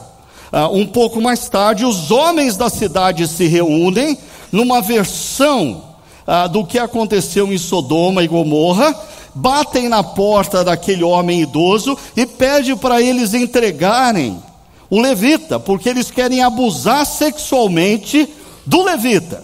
Ah, 0.51 0.68
um 0.68 0.86
pouco 0.86 1.22
mais 1.22 1.48
tarde, 1.48 1.86
os 1.86 2.10
homens 2.10 2.58
da 2.58 2.70
cidade 2.70 3.27
se 3.27 3.46
reúnem 3.46 4.18
numa 4.51 4.82
versão 4.82 5.84
ah, 6.25 6.48
do 6.48 6.65
que 6.65 6.79
aconteceu 6.79 7.53
em 7.53 7.58
Sodoma 7.58 8.24
e 8.24 8.27
Gomorra, 8.27 8.96
batem 9.33 9.89
na 9.89 10.03
porta 10.03 10.63
daquele 10.63 11.03
homem 11.03 11.41
idoso 11.41 11.98
e 12.15 12.25
pede 12.25 12.75
para 12.75 13.01
eles 13.01 13.33
entregarem 13.33 14.41
o 14.89 15.00
levita, 15.00 15.59
porque 15.59 15.88
eles 15.88 16.09
querem 16.09 16.41
abusar 16.41 17.05
sexualmente 17.05 18.27
do 18.65 18.81
levita. 18.83 19.43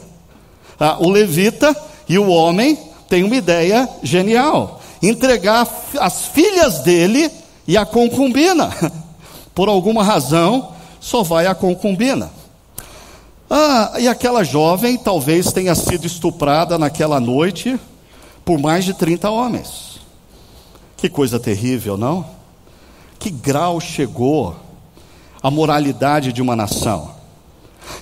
Ah, 0.80 0.98
o 1.00 1.10
levita 1.10 1.76
e 2.10 2.18
o 2.18 2.30
homem 2.30 2.78
têm 3.08 3.24
uma 3.24 3.36
ideia 3.36 3.88
genial: 4.02 4.82
entregar 5.02 5.68
as 6.00 6.26
filhas 6.26 6.80
dele 6.80 7.32
e 7.68 7.78
a 7.78 7.86
concubina. 7.86 8.72
Por 9.54 9.70
alguma 9.70 10.04
razão, 10.04 10.74
só 11.00 11.24
vai 11.24 11.46
a 11.46 11.56
concubina. 11.56 12.30
Ah, 13.50 13.94
e 14.00 14.08
aquela 14.08 14.44
jovem 14.44 14.98
talvez 14.98 15.54
tenha 15.54 15.76
sido 15.76 16.06
estuprada 16.06 16.78
naquela 16.78 17.20
noite 17.20 17.80
por 18.46 18.60
mais 18.60 18.86
de 18.86 18.94
30 18.94 19.30
homens. 19.30 20.00
Que 20.96 21.10
coisa 21.10 21.40
terrível, 21.40 21.98
não? 21.98 22.26
Que 23.20 23.30
grau 23.30 23.82
chegou 23.82 24.56
a 25.44 25.52
moralidade 25.52 26.32
de 26.32 26.42
uma 26.42 26.56
nação? 26.56 27.14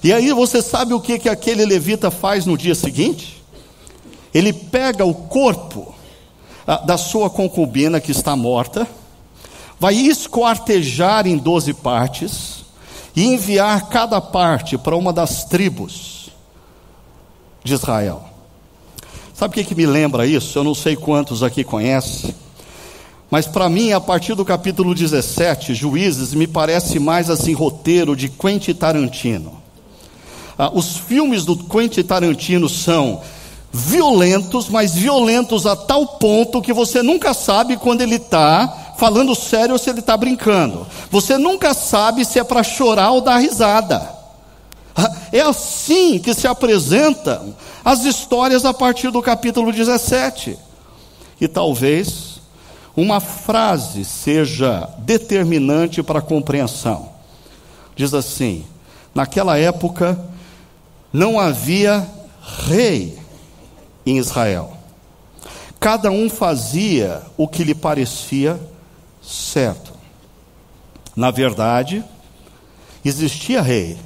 E 0.03 0.13
aí 0.13 0.31
você 0.33 0.62
sabe 0.62 0.93
o 0.93 1.00
que, 1.00 1.17
que 1.17 1.29
aquele 1.29 1.65
levita 1.65 2.12
faz 2.12 2.45
no 2.45 2.57
dia 2.57 2.75
seguinte? 2.75 3.41
Ele 4.33 4.53
pega 4.53 5.05
o 5.05 5.13
corpo 5.13 5.95
ah, 6.67 6.77
da 6.77 6.97
sua 6.97 7.29
concubina 7.29 8.00
que 8.00 8.12
está 8.12 8.35
morta, 8.35 8.88
vai 9.79 9.95
esquartejar 9.95 11.25
em 11.25 11.38
doze 11.38 11.73
partes, 11.73 12.63
e 13.15 13.25
enviar 13.25 13.89
cada 13.89 14.19
parte 14.19 14.77
para 14.77 14.95
uma 14.95 15.13
das 15.13 15.45
tribos 15.45 16.29
de 17.63 17.73
Israel. 17.73 18.32
Sabe 19.43 19.51
o 19.51 19.55
que, 19.55 19.65
que 19.65 19.75
me 19.75 19.85
lembra 19.85 20.25
isso? 20.25 20.57
Eu 20.57 20.63
não 20.63 20.73
sei 20.73 20.95
quantos 20.95 21.43
aqui 21.43 21.65
conhecem, 21.65 22.33
mas 23.29 23.45
para 23.45 23.67
mim, 23.67 23.91
a 23.91 24.00
partir 24.00 24.35
do 24.35 24.45
capítulo 24.45 24.95
17, 24.95 25.73
Juízes, 25.73 26.33
me 26.33 26.47
parece 26.47 26.97
mais 26.97 27.29
assim 27.29 27.51
roteiro 27.51 28.15
de 28.15 28.29
Quentin 28.29 28.73
Tarantino. 28.73 29.62
Ah, 30.57 30.71
os 30.73 30.95
filmes 30.95 31.43
do 31.43 31.57
Quentin 31.57 32.03
Tarantino 32.03 32.69
são 32.69 33.19
violentos, 33.69 34.69
mas 34.69 34.95
violentos 34.95 35.65
a 35.65 35.75
tal 35.75 36.07
ponto 36.07 36.62
que 36.62 36.71
você 36.71 37.03
nunca 37.03 37.33
sabe 37.33 37.75
quando 37.75 38.00
ele 38.00 38.15
está 38.15 38.93
falando 38.97 39.36
sério 39.36 39.73
ou 39.73 39.77
se 39.77 39.89
ele 39.89 39.99
está 39.99 40.15
brincando. 40.15 40.88
Você 41.12 41.38
nunca 41.38 41.73
sabe 41.73 42.23
se 42.23 42.39
é 42.39 42.45
para 42.45 42.63
chorar 42.63 43.12
ou 43.12 43.19
dar 43.19 43.39
risada. 43.39 44.12
É 45.32 45.41
assim 45.41 46.19
que 46.19 46.34
se 46.34 46.47
apresentam 46.47 47.56
as 47.84 48.06
histórias 48.06 48.65
a 48.65 48.73
partir 48.73 49.10
do 49.10 49.21
capítulo 49.21 49.71
17. 49.71 50.58
E 51.41 51.47
talvez 51.47 52.39
uma 52.95 53.19
frase 53.19 54.06
seja 54.06 54.88
determinante 54.99 56.03
para 56.03 56.19
a 56.19 56.21
compreensão. 56.21 57.10
Diz 57.95 58.13
assim: 58.13 58.65
naquela 59.13 59.58
época 59.58 60.19
não 61.12 61.39
havia 61.39 62.08
rei 62.67 63.17
em 64.06 64.17
Israel. 64.17 64.77
Cada 65.79 66.10
um 66.12 66.29
fazia 66.29 67.21
o 67.36 67.47
que 67.47 67.63
lhe 67.63 67.75
parecia 67.75 68.60
certo. 69.21 69.93
Na 71.15 71.29
verdade, 71.29 72.03
existia 73.03 73.62
rei. 73.62 73.97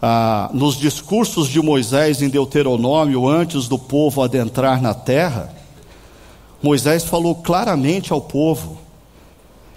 Ah, 0.00 0.48
nos 0.52 0.76
discursos 0.76 1.48
de 1.48 1.60
Moisés 1.60 2.22
em 2.22 2.28
Deuteronômio, 2.28 3.28
antes 3.28 3.66
do 3.66 3.76
povo 3.76 4.22
adentrar 4.22 4.80
na 4.80 4.94
terra, 4.94 5.52
Moisés 6.62 7.04
falou 7.04 7.34
claramente 7.34 8.12
ao 8.12 8.20
povo 8.20 8.78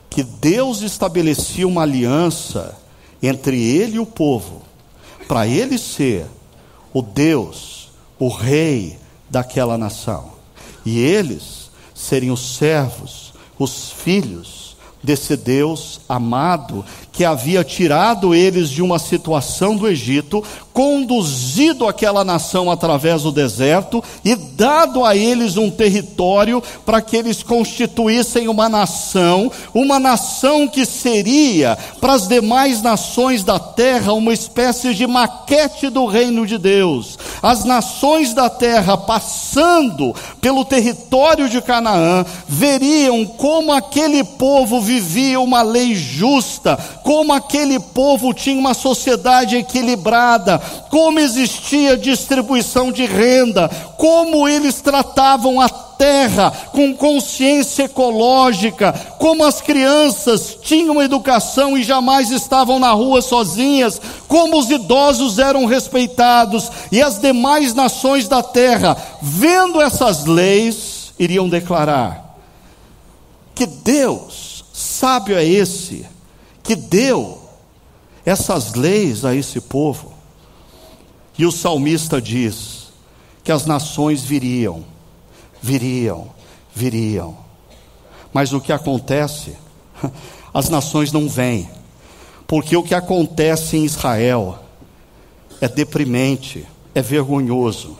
que 0.09 0.23
Deus 0.23 0.81
estabelecia 0.81 1.67
uma 1.67 1.81
aliança 1.81 2.77
entre 3.21 3.59
ele 3.61 3.95
e 3.95 3.99
o 3.99 4.05
povo, 4.05 4.61
para 5.27 5.47
ele 5.47 5.77
ser 5.77 6.25
o 6.93 7.01
Deus, 7.01 7.89
o 8.19 8.27
rei 8.27 8.99
daquela 9.29 9.77
nação, 9.77 10.33
e 10.85 10.99
eles 10.99 11.71
seriam 11.95 12.35
servos 12.35 13.33
os 13.57 13.91
filhos 13.91 14.75
desse 15.01 15.35
Deus 15.35 16.01
amado 16.07 16.85
que 17.21 17.25
havia 17.25 17.63
tirado 17.63 18.33
eles 18.33 18.67
de 18.67 18.81
uma 18.81 18.97
situação 18.97 19.75
do 19.75 19.87
Egito, 19.87 20.43
conduzido 20.73 21.87
aquela 21.87 22.23
nação 22.23 22.71
através 22.71 23.21
do 23.21 23.31
deserto 23.31 24.03
e 24.25 24.35
dado 24.35 25.05
a 25.05 25.15
eles 25.15 25.55
um 25.55 25.69
território 25.69 26.63
para 26.83 26.99
que 26.99 27.15
eles 27.15 27.43
constituíssem 27.43 28.47
uma 28.47 28.67
nação, 28.67 29.51
uma 29.71 29.99
nação 29.99 30.67
que 30.67 30.83
seria 30.83 31.77
para 31.99 32.13
as 32.13 32.27
demais 32.27 32.81
nações 32.81 33.43
da 33.43 33.59
terra 33.59 34.13
uma 34.13 34.33
espécie 34.33 34.93
de 34.95 35.05
maquete 35.05 35.89
do 35.89 36.07
reino 36.07 36.47
de 36.47 36.57
Deus. 36.57 37.19
As 37.41 37.63
nações 37.63 38.33
da 38.33 38.49
terra 38.49 38.97
passando 38.97 40.15
pelo 40.39 40.65
território 40.65 41.47
de 41.47 41.61
Canaã 41.61 42.25
veriam 42.47 43.25
como 43.25 43.71
aquele 43.71 44.23
povo 44.23 44.81
vivia 44.81 45.39
uma 45.39 45.61
lei 45.61 45.93
justa, 45.93 46.77
como 47.11 47.33
aquele 47.33 47.77
povo 47.77 48.33
tinha 48.33 48.57
uma 48.57 48.73
sociedade 48.73 49.57
equilibrada, 49.57 50.57
como 50.89 51.19
existia 51.19 51.97
distribuição 51.97 52.89
de 52.89 53.05
renda, 53.05 53.67
como 53.97 54.47
eles 54.47 54.79
tratavam 54.79 55.59
a 55.59 55.67
terra 55.67 56.49
com 56.71 56.95
consciência 56.95 57.83
ecológica, 57.83 58.93
como 59.19 59.43
as 59.43 59.59
crianças 59.59 60.57
tinham 60.61 61.01
educação 61.01 61.77
e 61.77 61.83
jamais 61.83 62.31
estavam 62.31 62.79
na 62.79 62.91
rua 62.91 63.21
sozinhas, 63.21 63.99
como 64.29 64.57
os 64.57 64.69
idosos 64.69 65.37
eram 65.37 65.65
respeitados 65.65 66.71
e 66.93 67.01
as 67.01 67.19
demais 67.19 67.73
nações 67.73 68.29
da 68.29 68.41
terra, 68.41 68.95
vendo 69.21 69.81
essas 69.81 70.25
leis, 70.25 71.13
iriam 71.19 71.49
declarar 71.49 72.37
que 73.53 73.65
Deus, 73.65 74.63
sábio 74.71 75.35
é 75.35 75.45
esse, 75.45 76.05
que 76.71 76.75
deu 76.75 77.37
essas 78.25 78.75
leis 78.75 79.25
a 79.25 79.35
esse 79.35 79.59
povo. 79.59 80.13
E 81.37 81.45
o 81.45 81.51
salmista 81.51 82.21
diz 82.21 82.93
que 83.43 83.51
as 83.51 83.65
nações 83.65 84.21
viriam, 84.23 84.85
viriam, 85.61 86.29
viriam. 86.73 87.37
Mas 88.31 88.53
o 88.53 88.61
que 88.61 88.71
acontece? 88.71 89.57
As 90.53 90.69
nações 90.69 91.11
não 91.11 91.27
vêm, 91.27 91.69
porque 92.47 92.75
o 92.75 92.83
que 92.83 92.93
acontece 92.93 93.75
em 93.75 93.85
Israel 93.85 94.59
é 95.59 95.67
deprimente, 95.67 96.65
é 96.93 97.01
vergonhoso. 97.01 97.97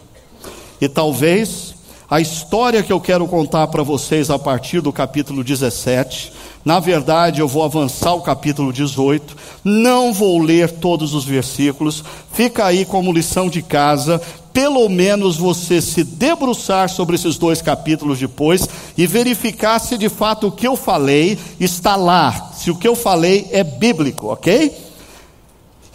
E 0.80 0.88
talvez 0.88 1.76
a 2.10 2.20
história 2.20 2.84
que 2.84 2.92
eu 2.92 3.00
quero 3.00 3.28
contar 3.28 3.68
para 3.68 3.84
vocês 3.84 4.30
a 4.30 4.38
partir 4.38 4.82
do 4.82 4.92
capítulo 4.92 5.44
17 5.44 6.32
na 6.63 6.80
verdade, 6.80 7.41
eu 7.41 7.47
vou 7.47 7.63
avançar 7.63 8.13
o 8.13 8.21
capítulo 8.21 8.71
18, 8.71 9.36
não 9.63 10.13
vou 10.13 10.39
ler 10.39 10.69
todos 10.69 11.13
os 11.13 11.26
versículos, 11.26 12.04
fica 12.32 12.65
aí 12.65 12.86
como 12.86 13.12
lição 13.12 13.50
de 13.50 13.63
casa, 13.63 14.21
pelo 14.54 14.88
menos 14.88 15.38
você 15.38 15.82
se 15.82 16.04
debruçar 16.04 16.89
sobre 16.89 17.15
esses 17.15 17.38
dois 17.38 17.62
capítulos 17.62 18.19
depois 18.19 18.67
e 18.95 19.08
verificar 19.08 19.80
se 19.80 19.97
de 19.97 20.10
fato 20.10 20.47
o 20.47 20.52
que 20.52 20.67
eu 20.67 20.76
falei 20.76 21.39
está 21.60 21.95
lá, 21.95 22.52
se 22.54 22.69
o 22.69 22.76
que 22.76 22.88
eu 22.88 22.95
falei 22.95 23.47
é 23.52 23.63
bíblico, 23.63 24.28
ok? 24.28 24.76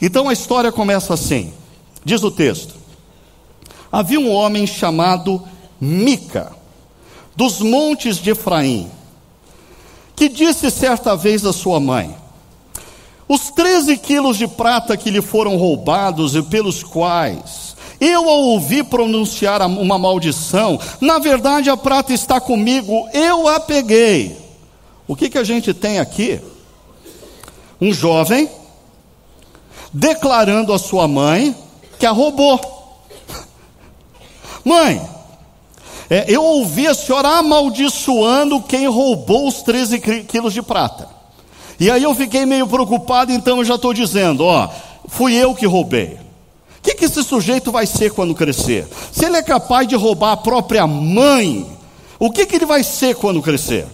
Então 0.03 0.29
a 0.29 0.33
história 0.33 0.73
começa 0.73 1.15
assim: 1.15 1.53
diz 2.05 2.25
o 2.25 2.31
texto: 2.31 2.75
havia 3.93 4.19
um 4.19 4.33
homem 4.33 4.67
chamado 4.67 5.43
Mica, 5.81 6.53
dos 7.37 7.61
montes 7.61 8.17
de 8.17 8.31
Efraim 8.31 8.91
que 10.17 10.31
disse 10.31 10.71
certa 10.71 11.15
vez 11.15 11.45
à 11.45 11.53
sua 11.53 11.79
mãe: 11.79 12.17
Os 13.29 13.51
13 13.51 13.99
quilos 13.99 14.39
de 14.39 14.49
prata 14.49 14.97
que 14.97 15.11
lhe 15.11 15.21
foram 15.21 15.57
roubados 15.57 16.35
e 16.35 16.43
pelos 16.43 16.83
quais 16.83 17.77
Eu 18.01 18.29
a 18.29 18.33
ouvi 18.33 18.83
pronunciar 18.83 19.63
uma 19.63 19.99
maldição. 19.99 20.81
Na 21.01 21.19
verdade, 21.19 21.71
a 21.71 21.77
prata 21.77 22.13
está 22.13 22.41
comigo. 22.41 23.09
Eu 23.13 23.47
a 23.47 23.61
peguei. 23.61 24.37
O 25.07 25.15
que, 25.15 25.31
que 25.31 25.39
a 25.39 25.45
gente 25.45 25.73
tem 25.73 25.99
aqui? 25.99 26.41
Um 27.81 27.93
jovem 27.93 28.51
declarando 29.93 30.73
a 30.73 30.79
sua 30.79 31.07
mãe 31.07 31.55
que 31.99 32.05
a 32.05 32.11
roubou. 32.11 32.61
Mãe, 34.65 35.01
é, 36.09 36.25
eu 36.29 36.43
ouvi 36.43 36.87
a 36.87 36.95
senhora 36.95 37.29
amaldiçoando 37.29 38.61
quem 38.63 38.87
roubou 38.87 39.49
os 39.49 39.63
13 39.63 39.99
quilos 40.29 40.53
de 40.53 40.63
prata. 40.63 41.09
E 41.79 41.91
aí 41.91 42.03
eu 42.03 42.15
fiquei 42.15 42.47
meio 42.47 42.67
preocupado, 42.67 43.33
então 43.33 43.59
eu 43.59 43.65
já 43.65 43.75
estou 43.75 43.93
dizendo: 43.93 44.45
ó, 44.45 44.69
fui 45.09 45.35
eu 45.35 45.55
que 45.55 45.67
roubei 45.67 46.27
que, 46.87 46.95
que 46.95 47.05
esse 47.07 47.25
sujeito 47.25 47.73
vai 47.73 47.85
ser 47.85 48.13
quando 48.13 48.35
crescer? 48.35 48.87
Se 49.11 49.25
ele 49.25 49.37
é 49.37 49.43
capaz 49.43 49.89
de 49.89 49.97
roubar 49.97 50.33
a 50.33 50.37
própria 50.37 50.87
mãe, 50.87 51.67
o 52.19 52.31
que, 52.31 52.47
que 52.47 52.55
ele 52.55 52.67
vai 52.67 52.85
ser 52.85 53.17
quando 53.17 53.43
crescer? 53.43 53.87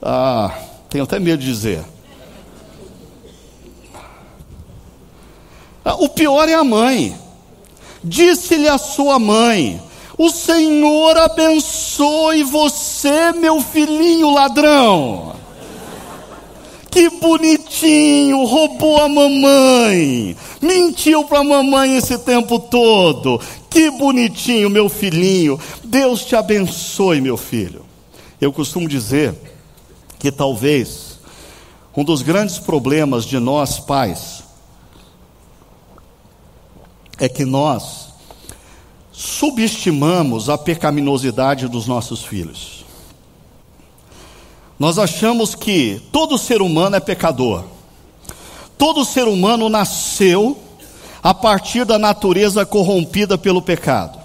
Ah, 0.00 0.58
tenho 0.88 1.04
até 1.04 1.18
medo 1.18 1.40
de 1.40 1.46
dizer. 1.46 1.84
Ah, 5.84 5.96
o 5.96 6.08
pior 6.08 6.48
é 6.48 6.54
a 6.54 6.64
mãe. 6.64 7.14
Disse-lhe 8.02 8.68
a 8.68 8.78
sua 8.78 9.18
mãe: 9.18 9.80
O 10.16 10.30
Senhor 10.30 11.16
abençoe 11.16 12.44
você, 12.44 13.32
meu 13.32 13.60
filhinho 13.60 14.30
ladrão. 14.30 15.34
Que 16.88 17.10
bonitinho, 17.10 18.44
roubou 18.44 19.02
a 19.02 19.08
mamãe, 19.08 20.36
mentiu 20.60 21.24
para 21.24 21.40
a 21.40 21.44
mamãe 21.44 21.96
esse 21.96 22.16
tempo 22.18 22.60
todo. 22.60 23.40
Que 23.68 23.90
bonitinho, 23.90 24.70
meu 24.70 24.88
filhinho. 24.88 25.58
Deus 25.82 26.24
te 26.24 26.36
abençoe, 26.36 27.20
meu 27.20 27.36
filho. 27.36 27.84
Eu 28.40 28.52
costumo 28.52 28.88
dizer 28.88 29.34
que 30.20 30.30
talvez 30.30 31.18
um 31.96 32.04
dos 32.04 32.22
grandes 32.22 32.60
problemas 32.60 33.24
de 33.24 33.40
nós 33.40 33.80
pais 33.80 34.44
é 37.18 37.28
que 37.28 37.44
nós 37.44 38.13
subestimamos 39.14 40.50
a 40.50 40.58
pecaminosidade 40.58 41.68
dos 41.68 41.86
nossos 41.86 42.24
filhos. 42.24 42.84
Nós 44.76 44.98
achamos 44.98 45.54
que 45.54 46.02
todo 46.10 46.36
ser 46.36 46.60
humano 46.60 46.96
é 46.96 47.00
pecador. 47.00 47.64
Todo 48.76 49.04
ser 49.04 49.28
humano 49.28 49.68
nasceu 49.68 50.58
a 51.22 51.32
partir 51.32 51.84
da 51.84 51.96
natureza 51.96 52.66
corrompida 52.66 53.38
pelo 53.38 53.62
pecado. 53.62 54.18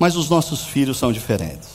Mas 0.00 0.16
os 0.16 0.28
nossos 0.28 0.64
filhos 0.64 0.98
são 0.98 1.12
diferentes. 1.12 1.68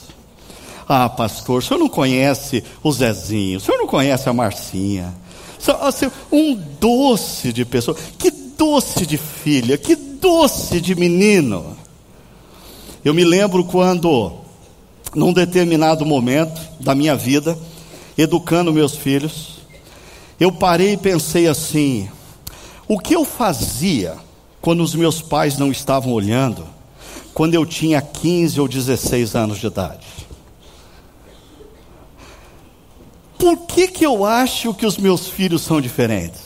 Ah, 0.87 1.07
pastor, 1.07 1.59
o 1.59 1.61
senhor 1.61 1.79
não 1.79 1.87
conhece 1.87 2.63
o 2.83 2.91
Zezinho, 2.91 3.57
o 3.57 3.61
senhor 3.61 3.77
não 3.77 3.87
conhece 3.87 4.27
a 4.27 4.33
Marcinha. 4.33 5.15
Assim, 5.81 6.11
um 6.29 6.55
doce 6.55 7.53
de 7.53 7.63
pessoa. 7.63 7.95
Que 8.17 8.29
doce 8.29 9.05
de 9.05 9.17
filha, 9.17 9.77
que 9.77 9.95
doce 9.95 10.81
de 10.81 10.93
menino. 10.93 11.78
Eu 13.03 13.13
me 13.13 13.23
lembro 13.23 13.63
quando, 13.63 14.33
num 15.15 15.31
determinado 15.31 16.05
momento 16.05 16.59
da 16.79 16.93
minha 16.93 17.15
vida, 17.15 17.57
educando 18.17 18.73
meus 18.73 18.95
filhos, 18.95 19.59
eu 20.37 20.51
parei 20.51 20.93
e 20.93 20.97
pensei 20.97 21.47
assim: 21.47 22.09
o 22.87 22.99
que 22.99 23.15
eu 23.15 23.23
fazia 23.23 24.17
quando 24.59 24.83
os 24.83 24.93
meus 24.93 25.21
pais 25.21 25.57
não 25.57 25.71
estavam 25.71 26.11
olhando, 26.11 26.67
quando 27.33 27.53
eu 27.53 27.65
tinha 27.65 28.01
15 28.01 28.59
ou 28.59 28.67
16 28.67 29.35
anos 29.35 29.59
de 29.59 29.67
idade? 29.67 30.05
Por 33.37 33.59
que, 33.59 33.87
que 33.87 34.05
eu 34.05 34.25
acho 34.25 34.73
que 34.73 34.85
os 34.85 34.97
meus 34.97 35.27
filhos 35.27 35.61
são 35.61 35.79
diferentes? 35.79 36.41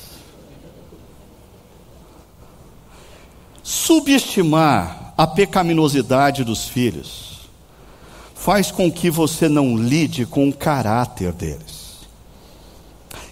Subestimar 3.64 5.03
a 5.18 5.28
pecaminosidade 5.28 6.44
dos 6.44 6.68
filhos 6.68 7.34
faz 8.36 8.72
com 8.72 8.92
que 8.92 9.10
você 9.10 9.48
não 9.48 9.78
lide 9.78 10.26
com 10.26 10.50
o 10.50 10.54
caráter 10.54 11.32
deles. 11.32 11.84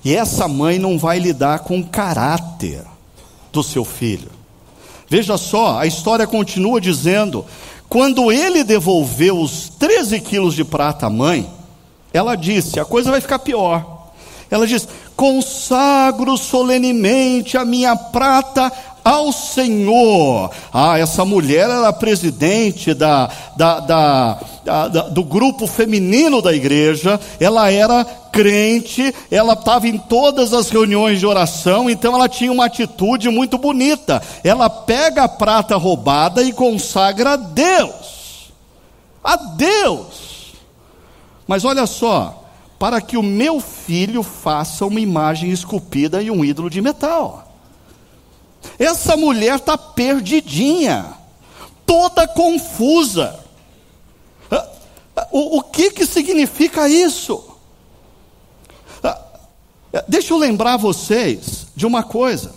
E 0.03 0.15
essa 0.15 0.47
mãe 0.47 0.79
não 0.79 0.97
vai 0.97 1.19
lidar 1.19 1.59
com 1.59 1.79
o 1.79 1.85
caráter 1.85 2.83
do 3.51 3.61
seu 3.61 3.83
filho. 3.83 4.31
Veja 5.09 5.37
só, 5.37 5.79
a 5.79 5.85
história 5.85 6.25
continua 6.25 6.79
dizendo: 6.79 7.45
quando 7.89 8.31
ele 8.31 8.63
devolveu 8.63 9.39
os 9.39 9.67
13 9.77 10.21
quilos 10.21 10.55
de 10.55 10.63
prata 10.63 11.07
à 11.07 11.09
mãe, 11.09 11.51
ela 12.13 12.35
disse: 12.35 12.79
a 12.79 12.85
coisa 12.85 13.11
vai 13.11 13.19
ficar 13.19 13.39
pior. 13.39 14.11
Ela 14.49 14.65
diz: 14.65 14.87
consagro 15.15 16.37
solenemente 16.37 17.57
a 17.57 17.65
minha 17.65 17.95
prata 17.95 18.71
ao 19.03 19.31
Senhor. 19.31 20.51
Ah, 20.73 20.97
essa 20.97 21.25
mulher 21.25 21.69
era 21.69 21.91
presidente 21.93 22.93
da, 22.93 23.29
da, 23.55 23.79
da, 23.79 24.39
da, 24.63 24.87
do 25.09 25.23
grupo 25.23 25.67
feminino 25.67 26.41
da 26.41 26.53
igreja, 26.53 27.19
ela 27.39 27.71
era 27.71 28.05
crente, 28.31 29.13
ela 29.29 29.53
estava 29.53 29.87
em 29.87 29.97
todas 29.97 30.53
as 30.53 30.69
reuniões 30.69 31.19
de 31.19 31.25
oração, 31.25 31.89
então 31.89 32.15
ela 32.15 32.29
tinha 32.29 32.51
uma 32.51 32.65
atitude 32.65 33.29
muito 33.29 33.57
bonita. 33.57 34.21
Ela 34.43 34.69
pega 34.69 35.23
a 35.23 35.29
prata 35.29 35.75
roubada 35.75 36.41
e 36.41 36.53
consagra 36.53 37.33
a 37.33 37.35
Deus. 37.35 38.51
A 39.23 39.35
Deus. 39.35 40.53
Mas 41.47 41.65
olha 41.65 41.85
só, 41.85 42.45
para 42.79 43.01
que 43.01 43.17
o 43.17 43.23
meu 43.23 43.59
filho 43.59 44.23
faça 44.23 44.85
uma 44.85 44.99
imagem 44.99 45.51
esculpida 45.51 46.21
e 46.21 46.31
um 46.31 46.45
ídolo 46.45 46.69
de 46.69 46.81
metal. 46.81 47.50
Essa 48.77 49.15
mulher 49.15 49.55
está 49.55 49.77
perdidinha, 49.77 51.13
toda 51.85 52.27
confusa. 52.27 53.39
Ah, 54.49 54.67
ah, 55.15 55.27
o, 55.31 55.57
o 55.57 55.61
que, 55.61 55.91
que 55.91 56.05
significa 56.05 56.89
isso? 56.89 57.43
Ah, 59.03 59.19
deixa 60.07 60.33
eu 60.33 60.37
lembrar 60.37 60.77
vocês 60.77 61.67
de 61.75 61.85
uma 61.85 62.03
coisa. 62.03 62.53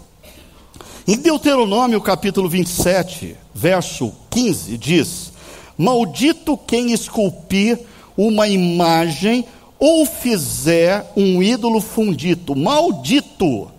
Em 1.06 1.18
Deuteronômio 1.18 2.00
capítulo 2.00 2.48
27, 2.48 3.36
verso 3.54 4.12
15, 4.30 4.78
diz: 4.78 5.32
Maldito 5.76 6.56
quem 6.56 6.92
esculpir 6.92 7.78
uma 8.16 8.48
imagem 8.48 9.44
ou 9.78 10.06
fizer 10.06 11.12
um 11.16 11.42
ídolo 11.42 11.80
fundido. 11.80 12.56
Maldito. 12.56 13.70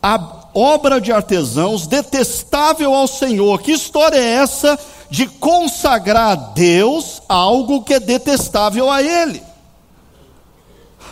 A, 0.00 0.37
obra 0.58 1.00
de 1.00 1.12
artesãos, 1.12 1.86
detestável 1.86 2.94
ao 2.94 3.06
Senhor. 3.06 3.60
Que 3.62 3.72
história 3.72 4.18
é 4.18 4.34
essa 4.34 4.78
de 5.08 5.26
consagrar 5.26 6.32
a 6.32 6.34
Deus 6.34 7.22
algo 7.28 7.82
que 7.82 7.94
é 7.94 8.00
detestável 8.00 8.90
a 8.90 9.02
Ele? 9.02 9.42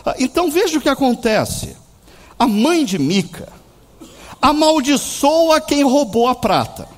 Ah, 0.04 0.14
então 0.18 0.50
veja 0.50 0.78
o 0.78 0.80
que 0.80 0.88
acontece. 0.88 1.76
A 2.38 2.46
mãe 2.46 2.84
de 2.84 2.98
Mica 2.98 3.48
amaldiçoa 4.42 5.60
quem 5.60 5.82
roubou 5.82 6.28
a 6.28 6.34
prata. 6.34 6.88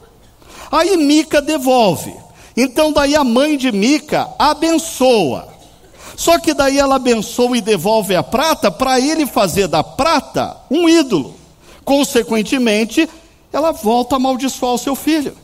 Aí 0.70 0.96
Mica 0.96 1.40
devolve. 1.40 2.14
Então 2.56 2.92
daí 2.92 3.14
a 3.14 3.22
mãe 3.22 3.56
de 3.56 3.70
Mica 3.70 4.28
abençoa. 4.38 5.48
Só 6.16 6.38
que 6.38 6.52
daí 6.52 6.78
ela 6.78 6.96
abençoa 6.96 7.56
e 7.56 7.60
devolve 7.60 8.16
a 8.16 8.22
prata 8.24 8.70
para 8.70 8.98
ele 8.98 9.24
fazer 9.24 9.68
da 9.68 9.84
prata 9.84 10.56
um 10.68 10.88
ídolo. 10.88 11.37
Consequentemente, 11.88 13.08
ela 13.50 13.72
volta 13.72 14.14
a 14.14 14.18
amaldiçoar 14.18 14.74
o 14.74 14.78
seu 14.78 14.94
filho. 14.94 15.34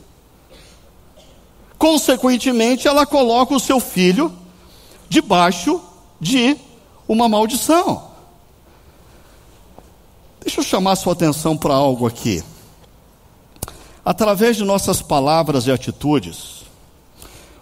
Consequentemente, 1.75 2.87
ela 2.87 3.03
coloca 3.03 3.55
o 3.55 3.59
seu 3.59 3.79
filho 3.79 4.31
debaixo 5.09 5.81
de 6.21 6.55
uma 7.07 7.27
maldição. 7.27 8.11
Deixa 10.39 10.59
eu 10.59 10.63
chamar 10.63 10.97
sua 10.97 11.13
atenção 11.13 11.57
para 11.57 11.73
algo 11.73 12.05
aqui. 12.05 12.43
Através 14.05 14.55
de 14.55 14.63
nossas 14.63 15.01
palavras 15.01 15.65
e 15.65 15.71
atitudes, 15.71 16.63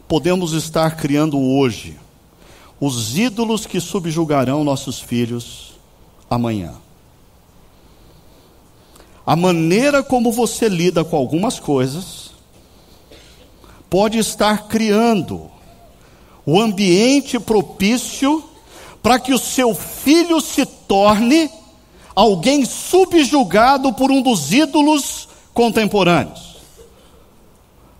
podemos 0.10 0.52
estar 0.52 0.98
criando 0.98 1.39
hoje 1.39 1.98
os 2.82 3.17
ídolos 3.17 3.65
que 3.65 3.80
subjugarão 3.80 4.62
nossos 4.62 5.00
filhos 5.00 5.76
amanhã 6.30 6.83
a 9.25 9.36
maneira 9.36 10.03
como 10.03 10.31
você 10.31 10.67
lida 10.67 11.03
com 11.03 11.15
algumas 11.15 11.59
coisas 11.59 12.31
pode 13.89 14.17
estar 14.17 14.67
criando 14.67 15.49
o 16.45 16.59
ambiente 16.59 17.39
propício 17.39 18.43
para 19.01 19.19
que 19.19 19.33
o 19.33 19.39
seu 19.39 19.73
filho 19.73 20.41
se 20.41 20.65
torne 20.65 21.49
alguém 22.15 22.65
subjugado 22.65 23.93
por 23.93 24.12
um 24.12 24.21
dos 24.21 24.51
ídolos 24.51 25.29
contemporâneos. 25.53 26.57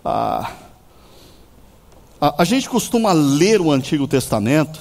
Ah, 0.04 0.52
A, 2.24 2.42
a 2.42 2.46
gente 2.46 2.70
costuma 2.70 3.12
ler 3.12 3.60
o 3.60 3.70
Antigo 3.70 4.08
Testamento 4.08 4.80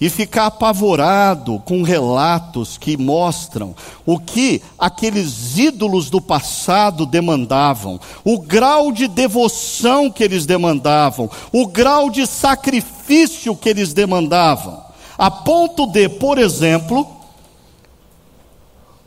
e 0.00 0.08
ficar 0.08 0.46
apavorado 0.46 1.58
com 1.60 1.82
relatos 1.82 2.78
que 2.78 2.96
mostram 2.96 3.74
o 4.06 4.18
que 4.18 4.62
aqueles 4.78 5.58
ídolos 5.58 6.08
do 6.08 6.20
passado 6.20 7.04
demandavam, 7.04 7.98
o 8.24 8.38
grau 8.38 8.92
de 8.92 9.08
devoção 9.08 10.10
que 10.10 10.22
eles 10.22 10.46
demandavam, 10.46 11.28
o 11.52 11.66
grau 11.66 12.10
de 12.10 12.26
sacrifício 12.26 13.56
que 13.56 13.68
eles 13.68 13.92
demandavam, 13.92 14.84
a 15.16 15.30
ponto 15.30 15.84
de, 15.86 16.08
por 16.08 16.38
exemplo, 16.38 17.06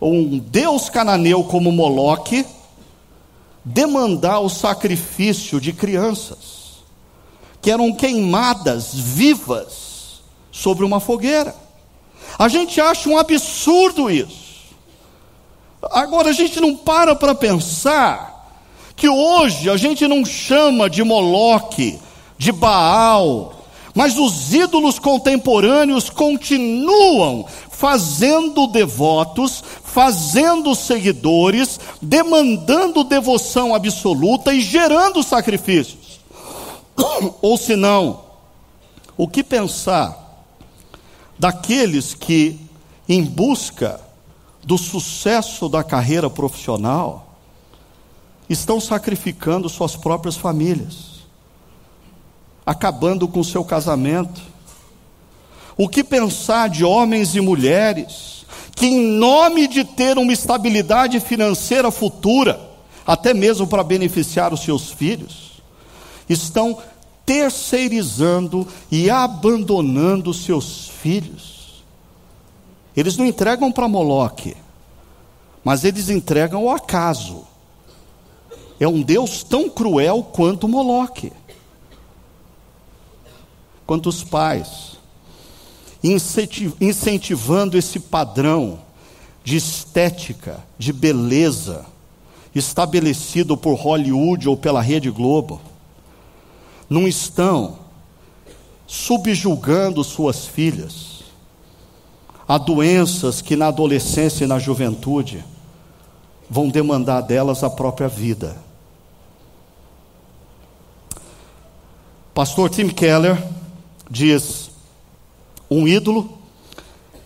um 0.01 0.39
deus 0.39 0.89
cananeu 0.89 1.43
como 1.45 1.71
Moloque 1.71 2.45
demandar 3.63 4.39
o 4.39 4.49
sacrifício 4.49 5.62
de 5.62 5.71
crianças, 5.71 6.82
que 7.62 7.71
eram 7.71 7.93
queimadas 7.93 8.93
vivas 8.93 9.90
sobre 10.51 10.85
uma 10.85 10.99
fogueira. 10.99 11.55
A 12.37 12.47
gente 12.47 12.79
acha 12.79 13.09
um 13.09 13.17
absurdo 13.17 14.09
isso. 14.09 14.51
Agora 15.91 16.29
a 16.29 16.33
gente 16.33 16.59
não 16.59 16.75
para 16.75 17.15
para 17.15 17.33
pensar 17.33 18.31
que 18.95 19.09
hoje 19.09 19.69
a 19.69 19.77
gente 19.77 20.07
não 20.07 20.23
chama 20.23 20.89
de 20.89 21.03
Moloque, 21.03 21.99
de 22.37 22.51
Baal, 22.51 23.53
mas 23.95 24.17
os 24.17 24.53
ídolos 24.53 24.99
contemporâneos 24.99 26.09
continuam 26.09 27.45
fazendo 27.69 28.67
devotos, 28.67 29.63
fazendo 29.83 30.75
seguidores, 30.75 31.79
demandando 31.99 33.03
devoção 33.03 33.73
absoluta 33.73 34.53
e 34.53 34.61
gerando 34.61 35.23
sacrifícios. 35.23 36.19
Ou 37.41 37.57
se 37.57 37.75
não, 37.75 38.21
o 39.17 39.27
que 39.27 39.43
pensar 39.43 40.20
daqueles 41.41 42.13
que, 42.13 42.60
em 43.10 43.23
busca 43.23 43.99
do 44.63 44.77
sucesso 44.77 45.67
da 45.67 45.84
carreira 45.84 46.30
profissional, 46.30 47.36
estão 48.47 48.80
sacrificando 48.80 49.67
suas 49.67 49.95
próprias 49.95 50.38
famílias, 50.38 51.21
acabando 52.63 53.27
com 53.27 53.43
seu 53.43 53.65
casamento. 53.65 54.39
O 55.75 55.89
que 55.89 56.04
pensar 56.04 56.69
de 56.69 56.86
homens 56.86 57.34
e 57.34 57.41
mulheres 57.41 58.45
que, 58.75 58.86
em 58.86 59.01
nome 59.01 59.67
de 59.67 59.84
ter 59.84 60.19
uma 60.19 60.32
estabilidade 60.32 61.19
financeira 61.19 61.89
futura, 61.89 62.62
até 63.04 63.34
mesmo 63.34 63.65
para 63.65 63.84
beneficiar 63.84 64.54
os 64.54 64.60
seus 64.60 64.91
filhos, 64.91 65.60
estão 66.30 66.77
terceirizando 67.32 68.67
e 68.91 69.10
abandonando 69.10 70.34
seus 70.34 70.89
filhos. 70.89 71.82
Eles 72.94 73.15
não 73.15 73.26
entregam 73.26 73.72
para 73.72 73.88
Moloque, 73.88 74.58
mas 75.63 75.86
eles 75.86 76.10
entregam 76.10 76.67
ao 76.67 76.76
acaso. 76.76 77.46
É 78.82 78.86
um 78.86 79.02
Deus 79.02 79.44
tão 79.44 79.70
cruel 79.70 80.24
quanto 80.24 80.67
Moloque. 80.67 81.32
Quantos 83.88 84.26
pais 84.26 85.00
incentivando 86.82 87.78
esse 87.78 87.98
padrão 87.98 88.80
de 89.41 89.56
estética, 89.56 90.60
de 90.78 90.91
beleza, 90.91 91.86
estabelecido 92.54 93.56
por 93.56 93.76
Hollywood 93.76 94.50
ou 94.50 94.58
pela 94.58 94.82
Rede 94.82 95.10
Globo 95.10 95.70
não 96.91 97.08
estão 97.08 97.80
subjulgando 98.86 100.04
suas 100.04 100.45
filhas 100.45 101.21
a 102.45 102.58
doenças 102.58 103.41
que 103.41 103.56
na 103.56 103.67
adolescência 103.67 104.43
e 104.43 104.47
na 104.47 104.60
juventude 104.60 105.41
vão 106.49 106.67
demandar 106.67 107.21
delas 107.21 107.63
a 107.63 107.69
própria 107.69 108.10
vida. 108.10 108.58
Pastor 112.34 112.69
Tim 112.69 112.89
Keller 112.89 113.41
diz: 114.10 114.69
um 115.69 115.88
ídolo 115.88 116.38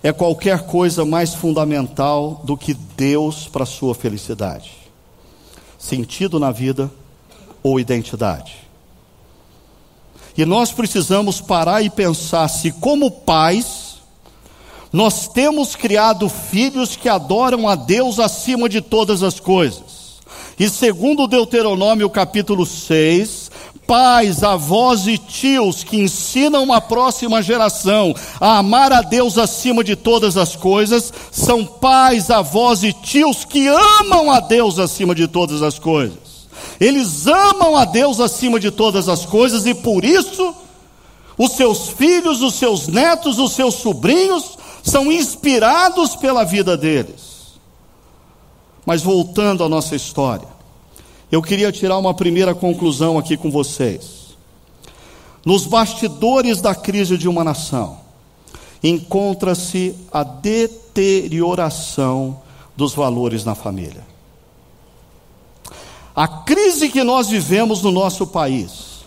é 0.04 0.14
qualquer 0.14 0.68
coisa 0.68 1.04
mais 1.04 1.34
fundamental 1.34 2.40
do 2.44 2.56
que 2.56 2.76
Deus 2.76 3.48
para 3.48 3.66
sua 3.66 3.96
felicidade, 3.96 4.74
sentido 5.80 6.40
na 6.40 6.52
vida 6.52 6.92
ou 7.64 7.80
identidade. 7.80 8.65
E 10.38 10.46
nós 10.46 10.72
precisamos 10.72 11.40
parar 11.40 11.82
e 11.82 11.90
pensar 11.90 12.48
se, 12.48 12.72
como 12.72 13.10
pais, 13.10 13.96
nós 14.92 15.28
temos 15.28 15.76
criado 15.76 16.30
filhos 16.30 16.96
que 16.96 17.10
adoram 17.10 17.68
a 17.68 17.76
Deus 17.76 18.20
acima 18.20 18.68
de 18.68 18.82
todas 18.82 19.24
as 19.24 19.40
coisas. 19.40 20.16
E 20.58 20.70
segundo 20.70 21.28
Deuteronômio 21.28 22.10
capítulo 22.10 22.66
6, 22.66 23.52
pais, 23.86 24.44
avós 24.44 25.08
e 25.08 25.18
tios 25.18 25.84
que 25.84 25.98
ensinam 25.98 26.72
a 26.74 26.82
próxima 26.82 27.42
geração 27.42 28.14
a 28.40 28.58
amar 28.58 28.92
a 28.92 29.02
Deus 29.02 29.38
acima 29.38 29.84
de 29.84 29.96
todas 29.96 30.38
as 30.38 30.56
coisas, 30.56 31.14
são 31.32 31.66
pais, 31.66 32.30
avós 32.30 32.84
e 32.84 32.92
tios 32.92 33.46
que 33.46 33.68
amam 33.68 34.32
a 34.32 34.40
Deus 34.40 34.80
acima 34.80 35.14
de 35.14 35.28
todas 35.28 35.62
as 35.62 35.78
coisas. 35.80 36.35
Eles 36.80 37.28
amam 37.28 37.76
a 37.76 37.86
Deus 37.86 38.20
acima 38.20 38.60
de 38.60 38.72
todas 38.72 39.08
as 39.08 39.26
coisas 39.26 39.66
e 39.66 39.74
por 39.74 40.04
isso 40.04 40.54
os 41.38 41.52
seus 41.52 41.90
filhos, 41.90 42.42
os 42.42 42.56
seus 42.56 42.88
netos, 42.88 43.38
os 43.40 43.54
seus 43.54 43.76
sobrinhos 43.76 44.58
são 44.84 45.12
inspirados 45.12 46.16
pela 46.16 46.44
vida 46.44 46.78
deles. 46.78 47.36
Mas 48.86 49.02
voltando 49.02 49.64
à 49.64 49.70
nossa 49.70 49.96
história, 49.96 50.48
eu 51.32 51.42
queria 51.42 51.72
tirar 51.72 51.98
uma 51.98 52.14
primeira 52.14 52.54
conclusão 52.54 53.18
aqui 53.18 53.36
com 53.36 53.50
vocês. 53.50 54.36
Nos 55.46 55.66
bastidores 55.66 56.62
da 56.62 56.76
crise 56.76 57.18
de 57.18 57.28
uma 57.28 57.44
nação, 57.44 57.98
encontra-se 58.84 59.96
a 60.12 60.22
deterioração 60.24 62.40
dos 62.76 62.94
valores 62.94 63.44
na 63.44 63.56
família. 63.56 64.15
A 66.16 66.28
crise 66.28 66.88
que 66.88 67.04
nós 67.04 67.28
vivemos 67.28 67.82
no 67.82 67.92
nosso 67.92 68.26
país, 68.26 69.04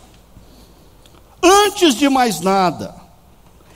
antes 1.42 1.94
de 1.94 2.06
mais 2.08 2.40
nada, 2.40 2.94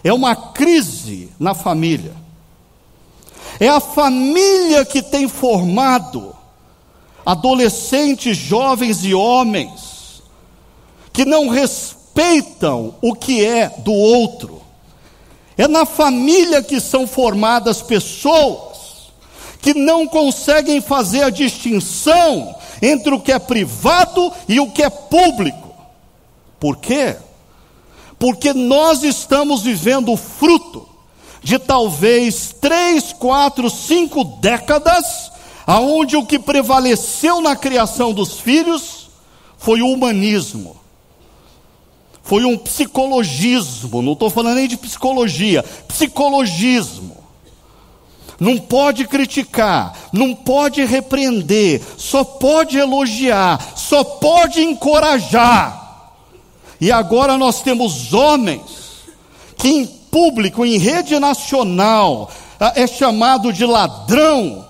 é 0.04 0.12
uma 0.12 0.36
crise 0.36 1.30
na 1.38 1.54
família. 1.54 2.14
É 3.58 3.68
a 3.68 3.80
família 3.80 4.84
que 4.84 5.00
tem 5.00 5.28
formado 5.28 6.36
adolescentes, 7.24 8.36
jovens 8.36 9.04
e 9.04 9.14
homens 9.14 10.22
que 11.12 11.24
não 11.24 11.48
respeitam 11.48 12.94
o 13.00 13.14
que 13.14 13.44
é 13.44 13.68
do 13.78 13.92
outro. 13.92 14.60
É 15.56 15.68
na 15.68 15.86
família 15.86 16.62
que 16.62 16.80
são 16.80 17.06
formadas 17.06 17.80
pessoas 17.80 18.72
que 19.60 19.72
não 19.72 20.06
conseguem 20.06 20.80
fazer 20.80 21.22
a 21.22 21.30
distinção 21.30 22.56
entre 22.82 23.14
o 23.14 23.20
que 23.20 23.30
é 23.30 23.38
privado 23.38 24.32
e 24.48 24.58
o 24.58 24.70
que 24.70 24.82
é 24.82 24.90
público. 24.90 25.72
Por 26.58 26.78
quê? 26.78 27.16
Porque 28.18 28.52
nós 28.52 29.04
estamos 29.04 29.62
vivendo 29.62 30.12
o 30.12 30.16
fruto 30.16 30.88
de 31.42 31.58
talvez 31.58 32.54
três, 32.60 33.12
quatro, 33.12 33.70
cinco 33.70 34.24
décadas, 34.24 35.30
aonde 35.64 36.16
o 36.16 36.26
que 36.26 36.38
prevaleceu 36.38 37.40
na 37.40 37.54
criação 37.54 38.12
dos 38.12 38.40
filhos 38.40 39.10
foi 39.56 39.80
o 39.80 39.88
humanismo, 39.88 40.76
foi 42.24 42.44
um 42.44 42.58
psicologismo, 42.58 44.02
não 44.02 44.12
estou 44.12 44.30
falando 44.30 44.56
nem 44.56 44.68
de 44.68 44.76
psicologia, 44.76 45.64
psicologismo 45.86 47.21
não 48.42 48.58
pode 48.58 49.06
criticar, 49.06 49.96
não 50.12 50.34
pode 50.34 50.84
repreender, 50.84 51.80
só 51.96 52.24
pode 52.24 52.76
elogiar, 52.76 53.76
só 53.76 54.02
pode 54.02 54.60
encorajar. 54.60 56.10
E 56.80 56.90
agora 56.90 57.38
nós 57.38 57.62
temos 57.62 58.12
homens 58.12 59.04
que 59.56 59.68
em 59.68 59.86
público, 59.86 60.66
em 60.66 60.76
rede 60.76 61.20
nacional, 61.20 62.32
é 62.74 62.84
chamado 62.84 63.52
de 63.52 63.64
ladrão 63.64 64.66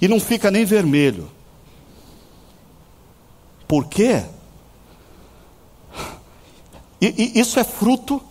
e 0.00 0.08
não 0.08 0.18
fica 0.18 0.50
nem 0.50 0.64
vermelho. 0.64 1.30
Por 3.68 3.84
quê? 3.84 4.24
E, 7.02 7.32
e 7.34 7.38
isso 7.38 7.60
é 7.60 7.64
fruto 7.64 8.22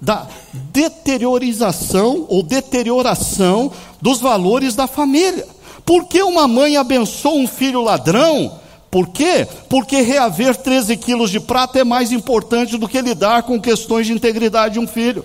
da 0.00 0.26
deteriorização 0.52 2.26
ou 2.28 2.42
deterioração 2.42 3.72
dos 4.00 4.20
valores 4.20 4.74
da 4.74 4.86
família. 4.86 5.46
Por 5.84 6.06
que 6.06 6.22
uma 6.22 6.46
mãe 6.46 6.76
abençoa 6.76 7.34
um 7.34 7.46
filho 7.46 7.82
ladrão 7.82 8.60
Por 8.90 9.08
quê? 9.08 9.46
Porque 9.68 10.00
reaver 10.00 10.56
13 10.56 10.96
quilos 10.96 11.30
de 11.30 11.40
prata 11.40 11.78
é 11.78 11.84
mais 11.84 12.10
importante 12.10 12.78
do 12.78 12.88
que 12.88 13.00
lidar 13.02 13.42
com 13.42 13.60
questões 13.60 14.06
de 14.06 14.12
integridade 14.14 14.74
de 14.74 14.80
um 14.80 14.86
filho. 14.86 15.24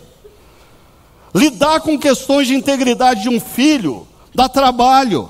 Lidar 1.34 1.80
com 1.80 1.98
questões 1.98 2.48
de 2.48 2.56
integridade 2.56 3.24
de 3.24 3.30
um 3.30 3.40
filho 3.40 4.06
dá 4.36 4.50
trabalho. 4.50 5.30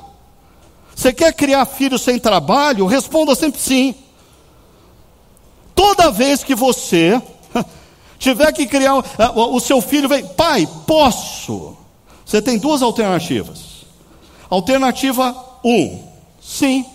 Você 0.95 1.13
quer 1.13 1.33
criar 1.33 1.65
filho 1.65 1.97
sem 1.97 2.19
trabalho? 2.19 2.85
Responda 2.85 3.35
sempre 3.35 3.59
sim. 3.59 3.95
Toda 5.75 6.11
vez 6.11 6.43
que 6.43 6.55
você 6.55 7.21
tiver 8.23 8.53
que 8.53 8.65
criar, 8.65 9.03
o 9.35 9.59
seu 9.59 9.81
filho 9.81 10.07
vem, 10.07 10.25
pai, 10.25 10.67
posso. 10.87 11.75
Você 12.25 12.41
tem 12.41 12.57
duas 12.57 12.81
alternativas. 12.81 13.83
Alternativa 14.49 15.35
1, 15.61 15.69
um, 15.69 16.03
sim, 16.41 16.85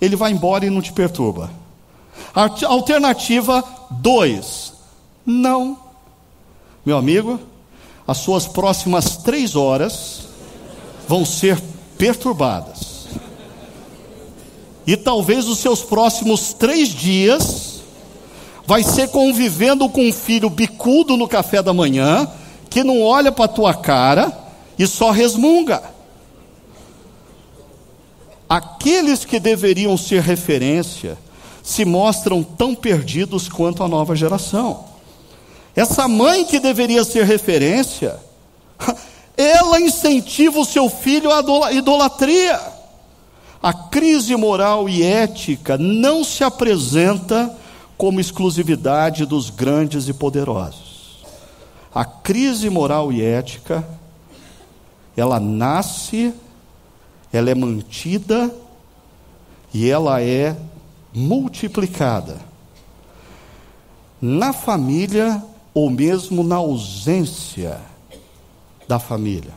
ele 0.00 0.16
vai 0.16 0.32
embora 0.32 0.66
e 0.66 0.70
não 0.70 0.82
te 0.82 0.92
perturba. 0.92 1.50
Alternativa 2.34 3.62
2, 3.92 4.72
não. 5.24 5.78
Meu 6.84 6.98
amigo, 6.98 7.38
as 8.06 8.18
suas 8.18 8.48
próximas 8.48 9.16
três 9.18 9.54
horas 9.54 10.22
vão 11.06 11.24
ser 11.24 11.62
perturbadas. 11.96 13.06
E 14.84 14.96
talvez 14.96 15.46
os 15.46 15.60
seus 15.60 15.82
próximos 15.82 16.52
três 16.52 16.88
dias 16.88 17.71
vai 18.66 18.82
ser 18.82 19.08
convivendo 19.08 19.88
com 19.88 20.08
um 20.08 20.12
filho 20.12 20.48
bicudo 20.48 21.16
no 21.16 21.28
café 21.28 21.62
da 21.62 21.72
manhã, 21.72 22.28
que 22.70 22.84
não 22.84 23.02
olha 23.02 23.32
para 23.32 23.46
a 23.46 23.48
tua 23.48 23.74
cara 23.74 24.32
e 24.78 24.86
só 24.86 25.10
resmunga. 25.10 25.82
Aqueles 28.48 29.24
que 29.24 29.40
deveriam 29.40 29.96
ser 29.96 30.22
referência 30.22 31.18
se 31.62 31.84
mostram 31.84 32.42
tão 32.42 32.74
perdidos 32.74 33.48
quanto 33.48 33.82
a 33.82 33.88
nova 33.88 34.14
geração. 34.14 34.84
Essa 35.74 36.06
mãe 36.06 36.44
que 36.44 36.60
deveria 36.60 37.04
ser 37.04 37.24
referência, 37.24 38.18
ela 39.36 39.80
incentiva 39.80 40.58
o 40.58 40.64
seu 40.64 40.90
filho 40.90 41.30
à 41.32 41.72
idolatria. 41.72 42.60
A 43.62 43.72
crise 43.72 44.36
moral 44.36 44.88
e 44.88 45.02
ética 45.02 45.78
não 45.78 46.24
se 46.24 46.42
apresenta 46.42 47.56
como 48.02 48.18
exclusividade 48.18 49.24
dos 49.24 49.48
grandes 49.48 50.08
e 50.08 50.12
poderosos. 50.12 51.24
A 51.94 52.04
crise 52.04 52.68
moral 52.68 53.12
e 53.12 53.22
ética, 53.22 53.88
ela 55.16 55.38
nasce, 55.38 56.34
ela 57.32 57.48
é 57.48 57.54
mantida 57.54 58.52
e 59.72 59.88
ela 59.88 60.20
é 60.20 60.56
multiplicada 61.14 62.40
na 64.20 64.52
família 64.52 65.40
ou 65.72 65.88
mesmo 65.88 66.42
na 66.42 66.56
ausência 66.56 67.80
da 68.88 68.98
família. 68.98 69.54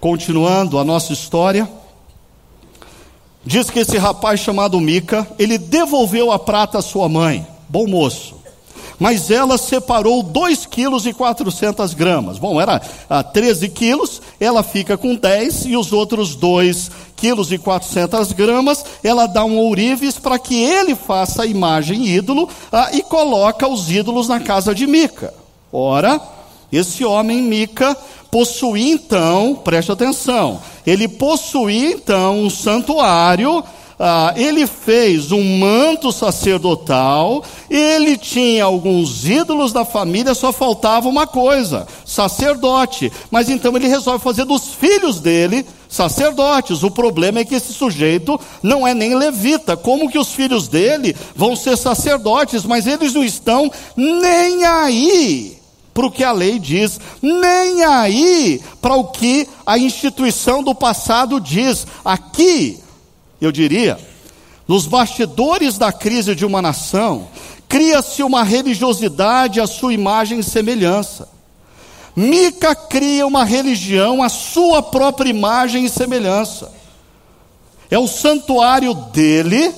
Continuando 0.00 0.80
a 0.80 0.84
nossa 0.84 1.12
história, 1.12 1.70
Diz 3.46 3.68
que 3.68 3.80
esse 3.80 3.98
rapaz 3.98 4.40
chamado 4.40 4.80
Mica, 4.80 5.28
ele 5.38 5.58
devolveu 5.58 6.32
a 6.32 6.38
prata 6.38 6.78
à 6.78 6.82
sua 6.82 7.08
mãe, 7.08 7.46
bom 7.68 7.86
moço. 7.86 8.36
Mas 8.98 9.30
ela 9.30 9.58
separou 9.58 10.22
2 10.22 10.64
quilos 10.66 11.04
e 11.04 11.12
400 11.12 11.92
gramas. 11.94 12.38
Bom, 12.38 12.60
era 12.60 12.80
a 13.10 13.22
13 13.22 13.68
quilos, 13.68 14.22
ela 14.40 14.62
fica 14.62 14.96
com 14.96 15.14
10 15.14 15.66
e 15.66 15.76
os 15.76 15.92
outros 15.92 16.34
2 16.36 16.90
quilos 17.16 17.52
e 17.52 17.58
400 17.58 18.32
gramas, 18.32 18.84
ela 19.02 19.26
dá 19.26 19.44
um 19.44 19.58
ourives 19.58 20.18
para 20.18 20.38
que 20.38 20.62
ele 20.62 20.94
faça 20.94 21.42
a 21.42 21.46
imagem 21.46 22.06
ídolo 22.06 22.48
ah, 22.72 22.90
e 22.92 23.02
coloca 23.02 23.68
os 23.68 23.90
ídolos 23.90 24.28
na 24.28 24.40
casa 24.40 24.74
de 24.74 24.86
Mica. 24.86 25.34
Ora, 25.72 26.20
esse 26.72 27.04
homem 27.04 27.42
Mica 27.42 27.96
possuía 28.34 28.92
então, 28.92 29.54
preste 29.54 29.92
atenção, 29.92 30.60
ele 30.84 31.06
possuía 31.06 31.92
então 31.92 32.40
um 32.40 32.50
santuário, 32.50 33.62
ah, 33.96 34.34
ele 34.36 34.66
fez 34.66 35.30
um 35.30 35.58
manto 35.60 36.10
sacerdotal, 36.10 37.44
ele 37.70 38.16
tinha 38.16 38.64
alguns 38.64 39.24
ídolos 39.24 39.72
da 39.72 39.84
família, 39.84 40.34
só 40.34 40.52
faltava 40.52 41.08
uma 41.08 41.28
coisa: 41.28 41.86
sacerdote. 42.04 43.12
Mas 43.30 43.48
então 43.48 43.76
ele 43.76 43.86
resolve 43.86 44.24
fazer 44.24 44.44
dos 44.44 44.74
filhos 44.74 45.20
dele 45.20 45.64
sacerdotes. 45.88 46.82
O 46.82 46.90
problema 46.90 47.38
é 47.38 47.44
que 47.44 47.54
esse 47.54 47.72
sujeito 47.72 48.40
não 48.60 48.84
é 48.84 48.92
nem 48.92 49.14
levita. 49.14 49.76
Como 49.76 50.10
que 50.10 50.18
os 50.18 50.32
filhos 50.32 50.66
dele 50.66 51.14
vão 51.36 51.54
ser 51.54 51.78
sacerdotes? 51.78 52.64
Mas 52.64 52.84
eles 52.88 53.14
não 53.14 53.22
estão 53.22 53.70
nem 53.96 54.64
aí 54.64 55.63
para 55.94 56.06
o 56.06 56.10
que 56.10 56.24
a 56.24 56.32
lei 56.32 56.58
diz, 56.58 57.00
nem 57.22 57.84
aí 57.84 58.60
para 58.82 58.96
o 58.96 59.04
que 59.04 59.48
a 59.64 59.78
instituição 59.78 60.62
do 60.62 60.74
passado 60.74 61.40
diz. 61.40 61.86
Aqui, 62.04 62.80
eu 63.40 63.52
diria, 63.52 63.96
nos 64.66 64.86
bastidores 64.86 65.78
da 65.78 65.92
crise 65.92 66.34
de 66.34 66.44
uma 66.44 66.60
nação, 66.60 67.28
cria-se 67.68 68.24
uma 68.24 68.42
religiosidade 68.42 69.60
à 69.60 69.66
sua 69.68 69.94
imagem 69.94 70.40
e 70.40 70.44
semelhança. 70.44 71.28
Mica 72.16 72.74
cria 72.74 73.26
uma 73.26 73.44
religião 73.44 74.22
à 74.22 74.28
sua 74.28 74.82
própria 74.82 75.30
imagem 75.30 75.84
e 75.84 75.88
semelhança. 75.88 76.72
É 77.90 77.98
o 77.98 78.08
santuário 78.08 78.94
dele, 78.94 79.72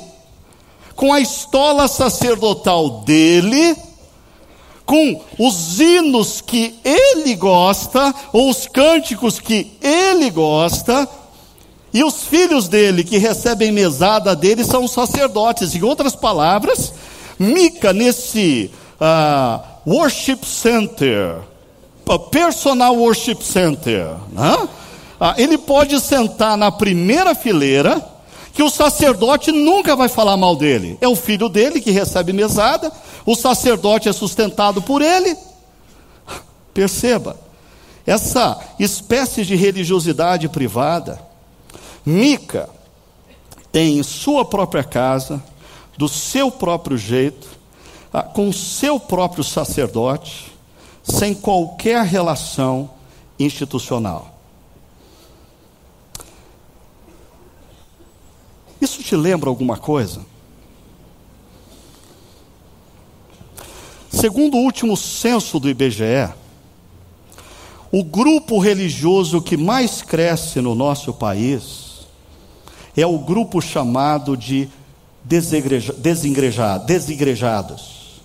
com 0.94 1.12
a 1.12 1.20
estola 1.20 1.88
sacerdotal 1.88 3.00
dele, 3.00 3.76
com 4.87 5.20
os 5.37 5.81
hinos 5.81 6.40
que 6.40 6.79
ele 6.85 7.35
gosta, 7.35 8.14
ou 8.33 8.49
os 8.49 8.68
cânticos 8.68 9.40
que 9.40 9.72
ele 9.83 10.31
gosta, 10.31 11.09
e 11.92 12.05
os 12.05 12.22
filhos 12.22 12.68
dele 12.68 13.03
que 13.03 13.18
recebem 13.18 13.72
mesada 13.72 14.37
dele 14.37 14.64
são 14.64 14.85
os 14.85 14.92
sacerdotes. 14.92 15.75
Em 15.75 15.83
outras 15.83 16.14
palavras, 16.14 16.92
Mica, 17.38 17.92
nesse 17.92 18.70
uh, 19.01 19.61
worship 19.85 20.38
center, 20.44 21.38
personal 22.31 22.96
worship 22.96 23.38
center, 23.42 24.07
né? 24.31 24.55
uh, 25.20 25.35
ele 25.37 25.59
pode 25.59 25.99
sentar 26.01 26.57
na 26.57 26.70
primeira 26.70 27.35
fileira 27.35 28.15
que 28.56 28.62
o 28.62 28.70
sacerdote 28.70 29.52
nunca 29.52 29.94
vai 29.94 30.08
falar 30.08 30.34
mal 30.34 30.56
dele. 30.56 30.96
É 31.02 31.06
o 31.06 31.14
filho 31.14 31.46
dele 31.46 31.78
que 31.78 31.90
recebe 31.90 32.32
mesada, 32.32 32.90
o 33.26 33.34
sacerdote 33.34 34.08
é 34.08 34.12
sustentado 34.14 34.80
por 34.80 35.02
ele. 35.02 35.36
Perceba, 36.72 37.38
essa 38.06 38.58
espécie 38.78 39.44
de 39.44 39.54
religiosidade 39.54 40.48
privada, 40.48 41.20
Mica 42.04 42.70
tem 43.70 44.02
sua 44.02 44.42
própria 44.42 44.82
casa, 44.82 45.42
do 45.98 46.08
seu 46.08 46.50
próprio 46.50 46.96
jeito, 46.96 47.46
ah, 48.10 48.22
com 48.22 48.50
seu 48.54 48.98
próprio 48.98 49.44
sacerdote, 49.44 50.50
sem 51.02 51.34
qualquer 51.34 52.02
relação 52.06 52.88
institucional. 53.38 54.36
Te 59.07 59.14
lembra 59.14 59.48
alguma 59.48 59.76
coisa? 59.76 60.26
Segundo 64.11 64.57
o 64.57 64.64
último 64.64 64.96
censo 64.96 65.61
do 65.61 65.70
IBGE, 65.70 66.28
o 67.92 68.02
grupo 68.02 68.59
religioso 68.59 69.40
que 69.40 69.57
mais 69.57 70.02
cresce 70.02 70.61
no 70.61 70.74
nosso 70.74 71.14
país 71.14 72.04
é 72.96 73.07
o 73.07 73.20
grupo 73.20 73.61
chamado 73.61 74.36
de 74.36 74.68
desigrejados. 75.22 78.20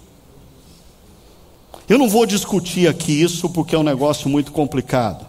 Eu 1.88 2.00
não 2.00 2.10
vou 2.10 2.26
discutir 2.26 2.88
aqui 2.88 3.22
isso 3.22 3.48
porque 3.52 3.76
é 3.76 3.78
um 3.78 3.84
negócio 3.84 4.28
muito 4.28 4.52
complicado. 4.52 5.28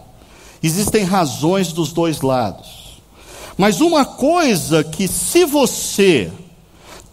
Existem 0.63 1.03
razões 1.03 1.71
dos 1.71 1.93
dois 1.93 2.21
lados. 2.21 2.82
Mas 3.57 3.81
uma 3.81 4.05
coisa 4.05 4.83
que, 4.83 5.07
se 5.07 5.45
você 5.45 6.31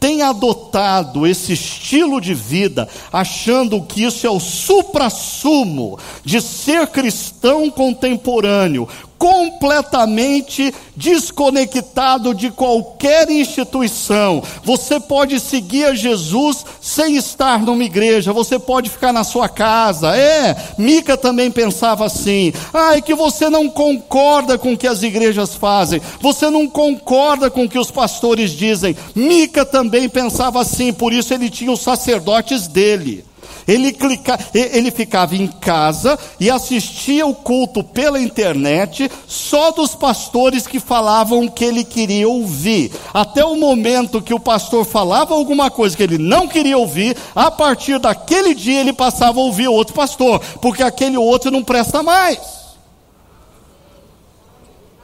tem 0.00 0.22
adotado 0.22 1.26
esse 1.26 1.52
estilo 1.52 2.20
de 2.20 2.32
vida, 2.32 2.88
achando 3.12 3.82
que 3.82 4.02
isso 4.02 4.26
é 4.26 4.30
o 4.30 4.40
supra-sumo 4.40 5.98
de 6.24 6.40
ser 6.40 6.86
cristão 6.86 7.70
contemporâneo, 7.70 8.88
completamente 9.20 10.74
desconectado 10.96 12.34
de 12.34 12.50
qualquer 12.50 13.30
instituição. 13.30 14.42
Você 14.64 14.98
pode 14.98 15.38
seguir 15.38 15.84
a 15.84 15.94
Jesus 15.94 16.64
sem 16.80 17.16
estar 17.16 17.60
numa 17.60 17.84
igreja, 17.84 18.32
você 18.32 18.58
pode 18.58 18.88
ficar 18.88 19.12
na 19.12 19.22
sua 19.22 19.46
casa. 19.46 20.16
É, 20.16 20.56
Mica 20.78 21.18
também 21.18 21.50
pensava 21.50 22.06
assim. 22.06 22.50
Ah, 22.72 22.96
é 22.96 23.02
que 23.02 23.14
você 23.14 23.50
não 23.50 23.68
concorda 23.68 24.56
com 24.56 24.72
o 24.72 24.78
que 24.78 24.86
as 24.86 25.02
igrejas 25.02 25.54
fazem, 25.54 26.00
você 26.18 26.48
não 26.48 26.66
concorda 26.66 27.50
com 27.50 27.64
o 27.64 27.68
que 27.68 27.78
os 27.78 27.90
pastores 27.90 28.52
dizem. 28.52 28.96
Mica 29.14 29.66
também 29.66 30.08
pensava 30.08 30.62
assim, 30.62 30.94
por 30.94 31.12
isso 31.12 31.34
ele 31.34 31.50
tinha 31.50 31.70
os 31.70 31.80
sacerdotes 31.80 32.66
dele. 32.66 33.29
Ele, 33.66 33.92
clica, 33.92 34.38
ele 34.54 34.90
ficava 34.90 35.36
em 35.36 35.46
casa 35.46 36.18
e 36.38 36.50
assistia 36.50 37.26
o 37.26 37.34
culto 37.34 37.82
pela 37.82 38.20
internet, 38.20 39.10
só 39.26 39.70
dos 39.70 39.94
pastores 39.94 40.66
que 40.66 40.80
falavam 40.80 41.44
o 41.44 41.50
que 41.50 41.64
ele 41.64 41.84
queria 41.84 42.28
ouvir. 42.28 42.92
Até 43.12 43.44
o 43.44 43.56
momento 43.56 44.22
que 44.22 44.34
o 44.34 44.40
pastor 44.40 44.84
falava 44.84 45.34
alguma 45.34 45.70
coisa 45.70 45.96
que 45.96 46.02
ele 46.02 46.18
não 46.18 46.48
queria 46.48 46.78
ouvir, 46.78 47.16
a 47.34 47.50
partir 47.50 47.98
daquele 47.98 48.54
dia 48.54 48.80
ele 48.80 48.92
passava 48.92 49.40
a 49.40 49.44
ouvir 49.44 49.68
outro 49.68 49.94
pastor, 49.94 50.40
porque 50.60 50.82
aquele 50.82 51.16
outro 51.16 51.50
não 51.50 51.62
presta 51.62 52.02
mais. 52.02 52.60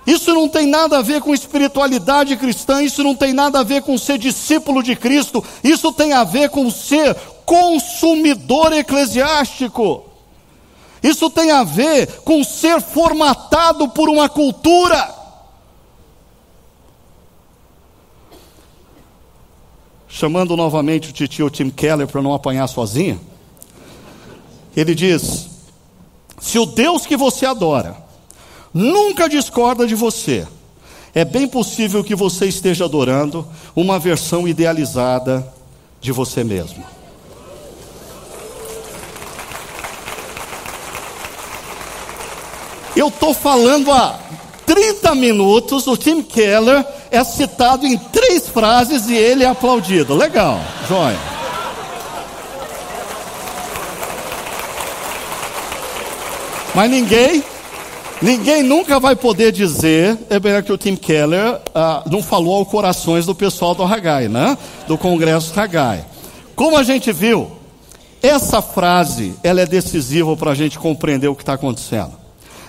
Isso 0.06 0.32
não 0.32 0.48
tem 0.48 0.66
nada 0.66 0.98
a 0.98 1.02
ver 1.02 1.20
com 1.20 1.34
espiritualidade 1.34 2.36
cristã, 2.36 2.80
isso 2.80 3.02
não 3.02 3.14
tem 3.14 3.32
nada 3.32 3.58
a 3.58 3.64
ver 3.64 3.82
com 3.82 3.98
ser 3.98 4.18
discípulo 4.18 4.80
de 4.80 4.94
Cristo, 4.94 5.44
isso 5.64 5.92
tem 5.92 6.12
a 6.12 6.22
ver 6.22 6.48
com 6.48 6.70
ser 6.70 7.16
consumidor 7.46 8.72
eclesiástico. 8.72 10.04
Isso 11.02 11.30
tem 11.30 11.52
a 11.52 11.62
ver 11.62 12.20
com 12.22 12.42
ser 12.42 12.82
formatado 12.82 13.88
por 13.88 14.08
uma 14.08 14.28
cultura. 14.28 15.14
Chamando 20.08 20.56
novamente 20.56 21.10
o 21.10 21.12
titio 21.12 21.48
Tim 21.48 21.70
Keller 21.70 22.08
para 22.08 22.22
não 22.22 22.34
apanhar 22.34 22.66
sozinho, 22.66 23.20
ele 24.74 24.94
diz: 24.94 25.48
se 26.40 26.58
o 26.58 26.66
Deus 26.66 27.06
que 27.06 27.16
você 27.16 27.46
adora 27.46 28.04
nunca 28.76 29.28
discorda 29.28 29.86
de 29.86 29.94
você. 29.94 30.46
É 31.14 31.24
bem 31.24 31.48
possível 31.48 32.04
que 32.04 32.14
você 32.14 32.44
esteja 32.44 32.84
adorando 32.84 33.46
uma 33.74 33.98
versão 33.98 34.46
idealizada 34.46 35.50
de 35.98 36.12
você 36.12 36.44
mesmo. 36.44 36.95
Eu 42.96 43.08
estou 43.08 43.34
falando 43.34 43.92
há 43.92 44.18
30 44.64 45.14
minutos, 45.14 45.86
o 45.86 45.96
Tim 45.96 46.22
Keller 46.22 46.84
é 47.10 47.22
citado 47.22 47.86
em 47.86 47.98
três 47.98 48.48
frases 48.48 49.08
e 49.08 49.14
ele 49.14 49.44
é 49.44 49.48
aplaudido. 49.48 50.14
Legal, 50.14 50.58
joia. 50.88 51.18
Mas 56.74 56.90
ninguém 56.90 57.44
Ninguém 58.22 58.62
nunca 58.62 58.98
vai 58.98 59.14
poder 59.14 59.52
dizer, 59.52 60.18
é 60.30 60.38
bem 60.38 60.62
que 60.62 60.72
o 60.72 60.78
Tim 60.78 60.96
Keller 60.96 61.60
ah, 61.74 62.02
não 62.10 62.22
falou 62.22 62.56
ao 62.56 62.64
corações 62.64 63.26
do 63.26 63.34
pessoal 63.34 63.74
do 63.74 63.82
Haggai, 63.82 64.26
né? 64.26 64.56
Do 64.88 64.96
Congresso 64.96 65.52
Haggai. 65.58 66.02
Como 66.54 66.78
a 66.78 66.82
gente 66.82 67.12
viu, 67.12 67.50
essa 68.22 68.62
frase 68.62 69.34
ela 69.42 69.60
é 69.60 69.66
decisiva 69.66 70.34
para 70.34 70.52
a 70.52 70.54
gente 70.54 70.78
compreender 70.78 71.28
o 71.28 71.34
que 71.34 71.42
está 71.42 71.52
acontecendo. 71.52 72.25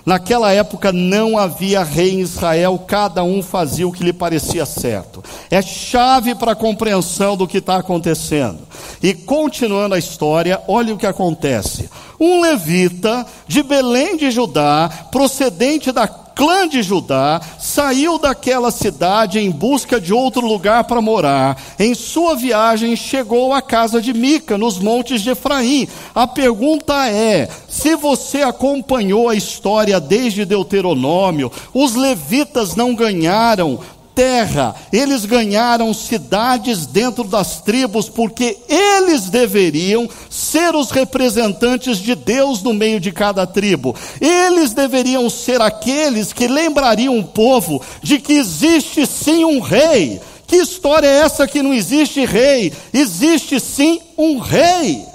Naquela 0.07 0.53
época 0.53 0.93
não 0.93 1.37
havia 1.37 1.83
rei 1.83 2.13
em 2.13 2.21
Israel, 2.21 2.81
cada 2.87 3.25
um 3.25 3.43
fazia 3.43 3.85
o 3.85 3.91
que 3.91 4.05
lhe 4.05 4.13
parecia 4.13 4.65
certo. 4.65 5.21
É 5.51 5.61
chave 5.61 6.33
para 6.33 6.53
a 6.53 6.55
compreensão 6.55 7.35
do 7.35 7.45
que 7.45 7.57
está 7.57 7.75
acontecendo. 7.75 8.59
E 9.03 9.13
continuando 9.13 9.95
a 9.95 9.99
história, 9.99 10.61
olha 10.65 10.93
o 10.93 10.97
que 10.97 11.05
acontece 11.05 11.89
um 12.19 12.41
levita 12.41 13.25
de 13.47 13.61
Belém 13.63 14.17
de 14.17 14.31
Judá, 14.31 14.89
procedente 15.11 15.91
da 15.91 16.07
clã 16.37 16.67
de 16.67 16.83
Judá, 16.83 17.41
saiu 17.59 18.19
daquela 18.19 18.69
cidade 18.69 19.39
em 19.39 19.49
busca 19.49 19.99
de 19.99 20.13
outro 20.13 20.45
lugar 20.45 20.83
para 20.83 21.01
morar. 21.01 21.59
Em 21.79 21.95
sua 21.95 22.35
viagem 22.35 22.95
chegou 22.95 23.51
à 23.51 23.61
casa 23.61 23.99
de 23.99 24.13
Mica, 24.13 24.55
nos 24.55 24.77
montes 24.77 25.21
de 25.21 25.31
Efraim. 25.31 25.87
A 26.13 26.27
pergunta 26.27 27.07
é: 27.07 27.49
se 27.67 27.95
você 27.95 28.43
acompanhou 28.43 29.27
a 29.27 29.35
história 29.35 29.99
desde 29.99 30.45
Deuteronômio, 30.45 31.51
os 31.73 31.95
levitas 31.95 32.75
não 32.75 32.93
ganharam 32.93 33.79
terra, 34.17 34.73
eles 34.91 35.25
ganharam 35.25 35.93
cidades 35.93 36.87
dentro 36.87 37.23
das 37.23 37.61
tribos, 37.61 38.09
porque 38.09 38.57
eles 38.67 39.29
deveriam 39.29 40.09
ser 40.27 40.73
os 40.73 40.89
representantes 40.89 41.99
de 41.99 42.15
Deus 42.15 42.63
no 42.63 42.73
meio 42.73 42.99
de 42.99 43.11
cada 43.11 43.45
tribo. 43.45 43.95
Eles 44.19 44.73
deveriam 44.73 45.29
ser 45.29 45.61
aqueles 45.61 46.33
que 46.33 46.47
lembrariam 46.47 47.19
o 47.19 47.25
povo 47.25 47.79
de 48.01 48.17
que 48.17 48.33
existe 48.33 49.05
sim 49.05 49.45
um 49.45 49.59
rei. 49.59 50.19
Que 50.47 50.55
história 50.55 51.05
é 51.05 51.19
essa 51.19 51.47
que 51.47 51.61
não 51.61 51.71
existe 51.71 52.25
rei? 52.25 52.73
Existe 52.91 53.59
sim 53.59 54.01
um 54.17 54.39
rei. 54.39 55.05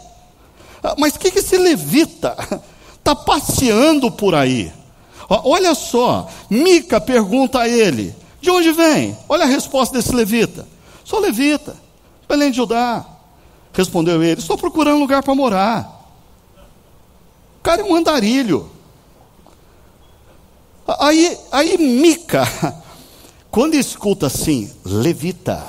Ah, 0.80 0.94
mas 0.96 1.16
o 1.16 1.18
que, 1.18 1.32
que 1.32 1.40
esse 1.40 1.56
levita 1.56 2.36
está 2.98 3.16
passeando 3.18 4.12
por 4.12 4.32
aí? 4.32 4.70
Olha 5.28 5.74
só, 5.74 6.28
Mica 6.48 7.00
pergunta 7.00 7.58
a 7.58 7.68
ele: 7.68 8.21
de 8.42 8.50
onde 8.50 8.72
vem? 8.72 9.16
Olha 9.28 9.44
a 9.44 9.46
resposta 9.46 9.96
desse 9.96 10.12
levita. 10.12 10.66
Sou 11.04 11.20
levita, 11.20 11.76
Belém 12.28 12.50
de 12.50 12.56
Judá. 12.56 13.06
Respondeu 13.72 14.20
ele: 14.20 14.40
Estou 14.40 14.58
procurando 14.58 14.98
lugar 14.98 15.22
para 15.22 15.34
morar. 15.34 16.02
O 17.60 17.62
cara 17.62 17.80
é 17.80 17.84
um 17.84 17.94
andarilho. 17.94 18.68
Aí, 20.98 21.38
aí 21.52 21.78
Mica, 21.78 22.42
quando 23.48 23.74
escuta 23.74 24.26
assim, 24.26 24.70
levita, 24.84 25.64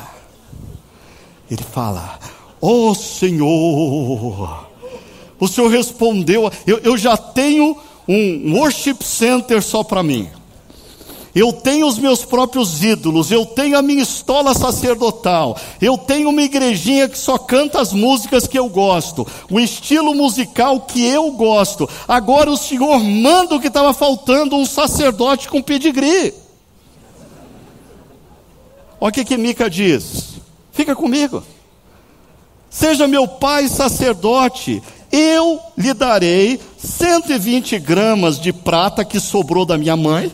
ele 1.49 1.63
fala: 1.63 2.19
Ó 2.59 2.89
oh, 2.89 2.95
Senhor, 2.95 4.67
o 5.39 5.47
Senhor 5.47 5.69
respondeu, 5.69 6.51
eu, 6.65 6.79
eu 6.79 6.97
já 6.97 7.15
tenho 7.15 7.77
um 8.07 8.57
worship 8.57 9.03
center 9.03 9.61
só 9.61 9.83
para 9.83 10.01
mim. 10.01 10.27
Eu 11.35 11.51
tenho 11.51 11.87
os 11.87 11.97
meus 11.97 12.23
próprios 12.23 12.83
ídolos, 12.83 13.31
eu 13.31 13.43
tenho 13.43 13.75
a 13.75 13.81
minha 13.81 14.03
estola 14.03 14.53
sacerdotal, 14.53 15.57
eu 15.81 15.97
tenho 15.97 16.29
uma 16.29 16.43
igrejinha 16.43 17.09
que 17.09 17.17
só 17.17 17.39
canta 17.39 17.81
as 17.81 17.91
músicas 17.91 18.45
que 18.45 18.57
eu 18.57 18.69
gosto, 18.69 19.25
o 19.49 19.59
estilo 19.59 20.13
musical 20.13 20.81
que 20.81 21.03
eu 21.03 21.31
gosto. 21.31 21.89
Agora 22.07 22.51
o 22.51 22.57
Senhor 22.57 22.99
manda 23.03 23.55
o 23.55 23.59
que 23.59 23.67
estava 23.67 23.93
faltando 23.95 24.55
um 24.55 24.65
sacerdote 24.65 25.49
com 25.49 25.59
pedigree. 25.59 26.35
Olha 29.01 29.09
o 29.09 29.11
que, 29.11 29.25
que 29.25 29.35
Mica 29.35 29.67
diz: 29.67 30.35
fica 30.71 30.95
comigo, 30.95 31.43
seja 32.69 33.07
meu 33.07 33.27
pai 33.27 33.67
sacerdote, 33.67 34.83
eu 35.11 35.59
lhe 35.75 35.95
darei 35.95 36.59
120 36.77 37.79
gramas 37.79 38.39
de 38.39 38.53
prata 38.53 39.03
que 39.03 39.19
sobrou 39.19 39.65
da 39.65 39.79
minha 39.79 39.97
mãe 39.97 40.31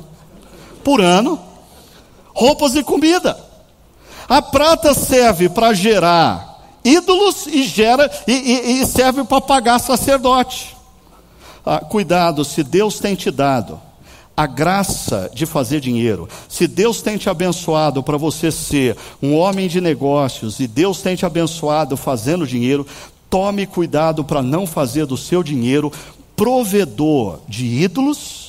por 0.84 1.02
ano, 1.02 1.40
roupas 2.34 2.76
e 2.76 2.84
comida. 2.84 3.38
A 4.28 4.42
prata 4.42 4.94
serve 4.94 5.50
para 5.50 5.74
gerar 5.74 6.50
ídolos 6.84 7.48
e, 7.48 7.64
gera, 7.64 8.10
e, 8.28 8.32
e, 8.32 8.82
e 8.82 8.86
serve 8.86 9.24
para 9.24 9.42
pagar 9.42 9.80
sacerdote. 9.80 10.76
Ah, 11.66 11.80
cuidado, 11.80 12.46
se 12.46 12.64
Deus 12.64 13.00
tem 13.00 13.16
te 13.16 13.30
dado 13.30 13.80
a 14.36 14.48
graça 14.48 15.30
de 15.34 15.46
fazer 15.46 15.82
dinheiro, 15.82 16.30
se 16.48 16.66
Deus 16.66 17.02
tem 17.02 17.18
te 17.18 17.30
abençoado 17.30 18.02
para 18.02 18.18
você 18.18 18.52
ser 18.52 18.96
um 19.22 19.36
homem 19.36 19.68
de 19.68 19.82
negócios 19.82 20.60
e 20.62 20.68
Deus 20.68 21.02
tem 21.02 21.16
te 21.16 21.26
abençoado 21.26 21.98
fazendo 21.98 22.48
dinheiro, 22.48 22.88
tome 23.30 23.68
cuidado 23.68 24.24
para 24.24 24.42
não 24.42 24.66
fazer 24.66 25.06
do 25.06 25.18
seu 25.18 25.44
dinheiro 25.44 25.92
provedor 26.36 27.40
de 27.50 27.66
ídolos 27.66 28.49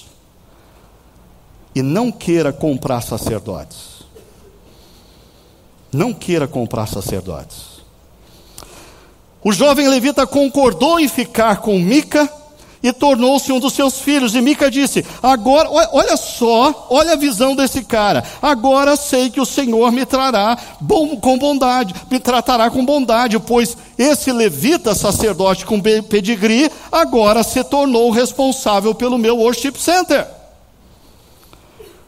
e 1.75 1.83
não 1.83 2.11
queira 2.11 2.53
comprar 2.53 3.01
sacerdotes. 3.03 4.01
Não 5.93 6.12
queira 6.12 6.47
comprar 6.47 6.87
sacerdotes. 6.87 7.81
O 9.43 9.53
jovem 9.53 9.89
levita 9.89 10.27
concordou 10.27 11.01
em 11.01 11.09
ficar 11.09 11.61
com 11.61 11.79
Mica 11.79 12.31
e 12.83 12.93
tornou-se 12.93 13.53
um 13.53 13.59
dos 13.59 13.73
seus 13.73 14.01
filhos. 14.01 14.35
E 14.35 14.41
Mica 14.41 14.71
disse: 14.71 15.05
Agora, 15.23 15.68
olha 15.71 16.16
só, 16.16 16.87
olha 16.91 17.12
a 17.12 17.16
visão 17.16 17.57
desse 17.57 17.83
cara. 17.83 18.23
Agora 18.41 18.97
sei 18.97 19.31
que 19.31 19.41
o 19.41 19.47
Senhor 19.47 19.91
me 19.93 20.05
trará 20.05 20.57
bom, 20.81 21.16
com 21.16 21.39
bondade, 21.39 21.95
me 22.11 22.18
tratará 22.18 22.71
com 22.71 22.85
bondade, 22.85 23.39
pois 23.39 23.77
esse 23.99 24.33
levita 24.33 24.95
sacerdote 24.95 25.64
com 25.64 25.81
pedigree 25.81 26.71
agora 26.91 27.43
se 27.43 27.62
tornou 27.64 28.11
responsável 28.11 28.95
pelo 28.95 29.18
meu 29.18 29.39
worship 29.39 29.73
center. 29.79 30.39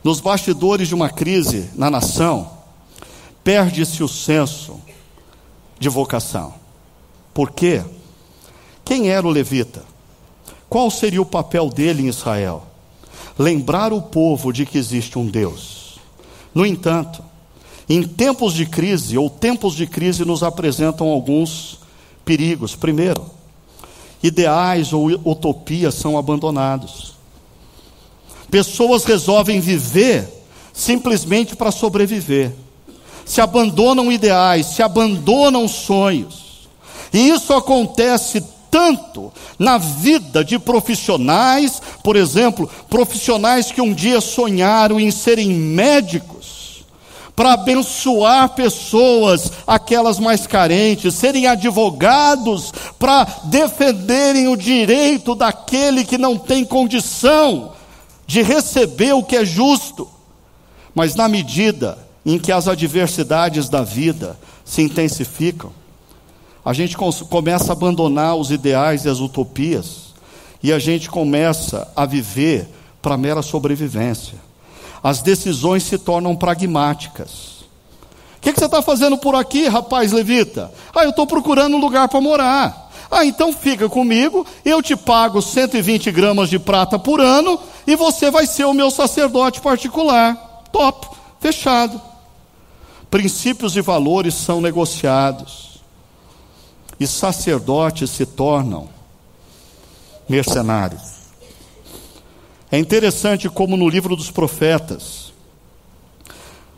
Nos 0.02 0.20
bastidores 0.20 0.88
de 0.88 0.94
uma 0.94 1.08
crise 1.08 1.70
na 1.74 1.90
nação, 1.90 2.50
perde-se 3.44 4.02
o 4.02 4.08
senso 4.08 4.80
de 5.78 5.88
vocação. 5.88 6.54
Por 7.32 7.50
quê? 7.50 7.82
Quem 8.84 9.10
era 9.10 9.26
o 9.26 9.30
levita? 9.30 9.84
Qual 10.68 10.90
seria 10.90 11.22
o 11.22 11.26
papel 11.26 11.68
dele 11.68 12.02
em 12.02 12.08
Israel? 12.08 12.64
Lembrar 13.38 13.92
o 13.92 14.02
povo 14.02 14.52
de 14.52 14.66
que 14.66 14.78
existe 14.78 15.18
um 15.18 15.26
Deus. 15.26 15.98
No 16.54 16.66
entanto, 16.66 17.22
em 17.88 18.02
tempos 18.02 18.54
de 18.54 18.66
crise, 18.66 19.16
ou 19.18 19.28
tempos 19.28 19.74
de 19.74 19.86
crise, 19.86 20.24
nos 20.24 20.42
apresentam 20.42 21.08
alguns 21.08 21.80
perigos. 22.24 22.74
Primeiro, 22.74 23.24
ideais 24.22 24.92
ou 24.92 25.08
utopias 25.24 25.94
são 25.94 26.16
abandonados. 26.16 27.14
Pessoas 28.52 29.04
resolvem 29.04 29.60
viver 29.60 30.28
simplesmente 30.74 31.56
para 31.56 31.70
sobreviver. 31.70 32.52
Se 33.24 33.40
abandonam 33.40 34.12
ideais, 34.12 34.66
se 34.66 34.82
abandonam 34.82 35.66
sonhos. 35.66 36.68
E 37.14 37.30
isso 37.30 37.54
acontece 37.54 38.44
tanto 38.70 39.32
na 39.58 39.78
vida 39.78 40.44
de 40.44 40.58
profissionais, 40.58 41.80
por 42.04 42.14
exemplo, 42.14 42.68
profissionais 42.90 43.72
que 43.72 43.80
um 43.80 43.94
dia 43.94 44.20
sonharam 44.20 45.00
em 45.00 45.10
serem 45.10 45.48
médicos, 45.48 46.84
para 47.34 47.54
abençoar 47.54 48.50
pessoas, 48.50 49.50
aquelas 49.66 50.18
mais 50.18 50.46
carentes, 50.46 51.14
serem 51.14 51.46
advogados 51.46 52.70
para 52.98 53.26
defenderem 53.44 54.46
o 54.46 54.56
direito 54.56 55.34
daquele 55.34 56.04
que 56.04 56.18
não 56.18 56.36
tem 56.36 56.66
condição 56.66 57.72
de 58.32 58.42
receber 58.42 59.12
o 59.12 59.22
que 59.22 59.36
é 59.36 59.44
justo. 59.44 60.08
Mas 60.94 61.14
na 61.14 61.28
medida 61.28 61.98
em 62.24 62.38
que 62.38 62.52
as 62.52 62.68
adversidades 62.68 63.68
da 63.68 63.82
vida 63.82 64.38
se 64.64 64.82
intensificam, 64.82 65.72
a 66.64 66.72
gente 66.72 66.96
começa 66.96 67.72
a 67.72 67.76
abandonar 67.76 68.36
os 68.36 68.50
ideais 68.50 69.04
e 69.04 69.08
as 69.08 69.18
utopias, 69.18 70.14
e 70.62 70.72
a 70.72 70.78
gente 70.78 71.10
começa 71.10 71.88
a 71.96 72.06
viver 72.06 72.68
para 73.00 73.16
mera 73.16 73.42
sobrevivência 73.42 74.38
as 75.02 75.20
decisões 75.20 75.82
se 75.82 75.98
tornam 75.98 76.36
pragmáticas. 76.36 77.62
O 78.36 78.40
que, 78.40 78.52
que, 78.52 78.58
você 78.58 78.66
está 78.66 78.80
fazendo 78.80 79.18
por 79.18 79.34
aqui, 79.34 79.66
rapaz 79.66 80.12
levita? 80.12 80.72
Ah, 80.94 81.04
eu 81.04 81.10
estou 81.10 81.26
procurando 81.26 81.76
um 81.76 81.80
lugar 81.80 82.08
para 82.08 82.20
morar. 82.20 82.91
Ah, 83.14 83.26
então 83.26 83.52
fica 83.52 83.90
comigo, 83.90 84.46
eu 84.64 84.82
te 84.82 84.96
pago 84.96 85.42
120 85.42 86.10
gramas 86.10 86.48
de 86.48 86.58
prata 86.58 86.98
por 86.98 87.20
ano 87.20 87.60
e 87.86 87.94
você 87.94 88.30
vai 88.30 88.46
ser 88.46 88.64
o 88.64 88.72
meu 88.72 88.90
sacerdote 88.90 89.60
particular. 89.60 90.34
Top, 90.72 91.14
fechado. 91.38 92.00
Princípios 93.10 93.76
e 93.76 93.82
valores 93.82 94.32
são 94.32 94.62
negociados. 94.62 95.82
E 96.98 97.06
sacerdotes 97.06 98.08
se 98.08 98.24
tornam 98.24 98.88
mercenários. 100.26 101.02
É 102.70 102.78
interessante 102.78 103.46
como 103.50 103.76
no 103.76 103.90
livro 103.90 104.16
dos 104.16 104.30
profetas, 104.30 105.34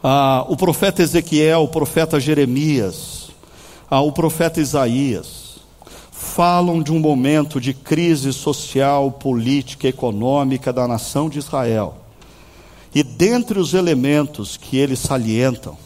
ah, 0.03 0.45
o 0.49 0.57
profeta 0.57 1.01
Ezequiel, 1.01 1.63
o 1.63 1.69
profeta 1.69 2.19
Jeremias, 2.19 3.31
ah, 3.89 4.01
o 4.01 4.11
profeta 4.11 4.61
Isaías, 4.61 5.44
falam 6.25 6.83
de 6.83 6.91
um 6.91 6.99
momento 6.99 7.61
de 7.61 7.73
crise 7.73 8.33
social, 8.33 9.13
política, 9.13 9.87
econômica 9.87 10.73
da 10.73 10.89
nação 10.89 11.29
de 11.29 11.39
Israel. 11.39 11.97
E 12.93 13.03
dentre 13.03 13.59
os 13.59 13.75
elementos 13.75 14.57
que 14.57 14.79
eles 14.79 14.99
salientam, 14.99 15.77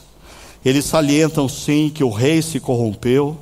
eles 0.64 0.84
salientam 0.84 1.49
sim 1.49 1.91
que 1.93 2.05
o 2.05 2.11
rei 2.11 2.41
se 2.41 2.61
corrompeu, 2.61 3.36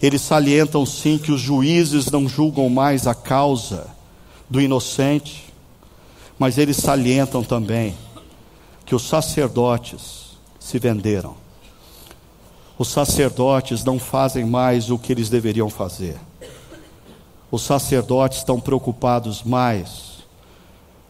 eles 0.00 0.20
salientam 0.20 0.84
sim 0.84 1.16
que 1.16 1.30
os 1.30 1.40
juízes 1.40 2.10
não 2.10 2.28
julgam 2.28 2.68
mais 2.68 3.06
a 3.06 3.14
causa 3.14 3.86
do 4.50 4.60
inocente, 4.60 5.44
mas 6.38 6.58
eles 6.58 6.76
salientam 6.76 7.42
também 7.44 7.94
que 8.84 8.94
os 8.94 9.04
sacerdotes 9.08 10.36
se 10.58 10.78
venderam. 10.78 11.34
Os 12.78 12.88
sacerdotes 12.88 13.84
não 13.84 13.98
fazem 13.98 14.44
mais 14.44 14.90
o 14.90 14.98
que 14.98 15.12
eles 15.12 15.28
deveriam 15.28 15.70
fazer. 15.70 16.16
Os 17.52 17.60
sacerdotes 17.60 18.38
estão 18.38 18.58
preocupados 18.58 19.42
mais 19.42 20.24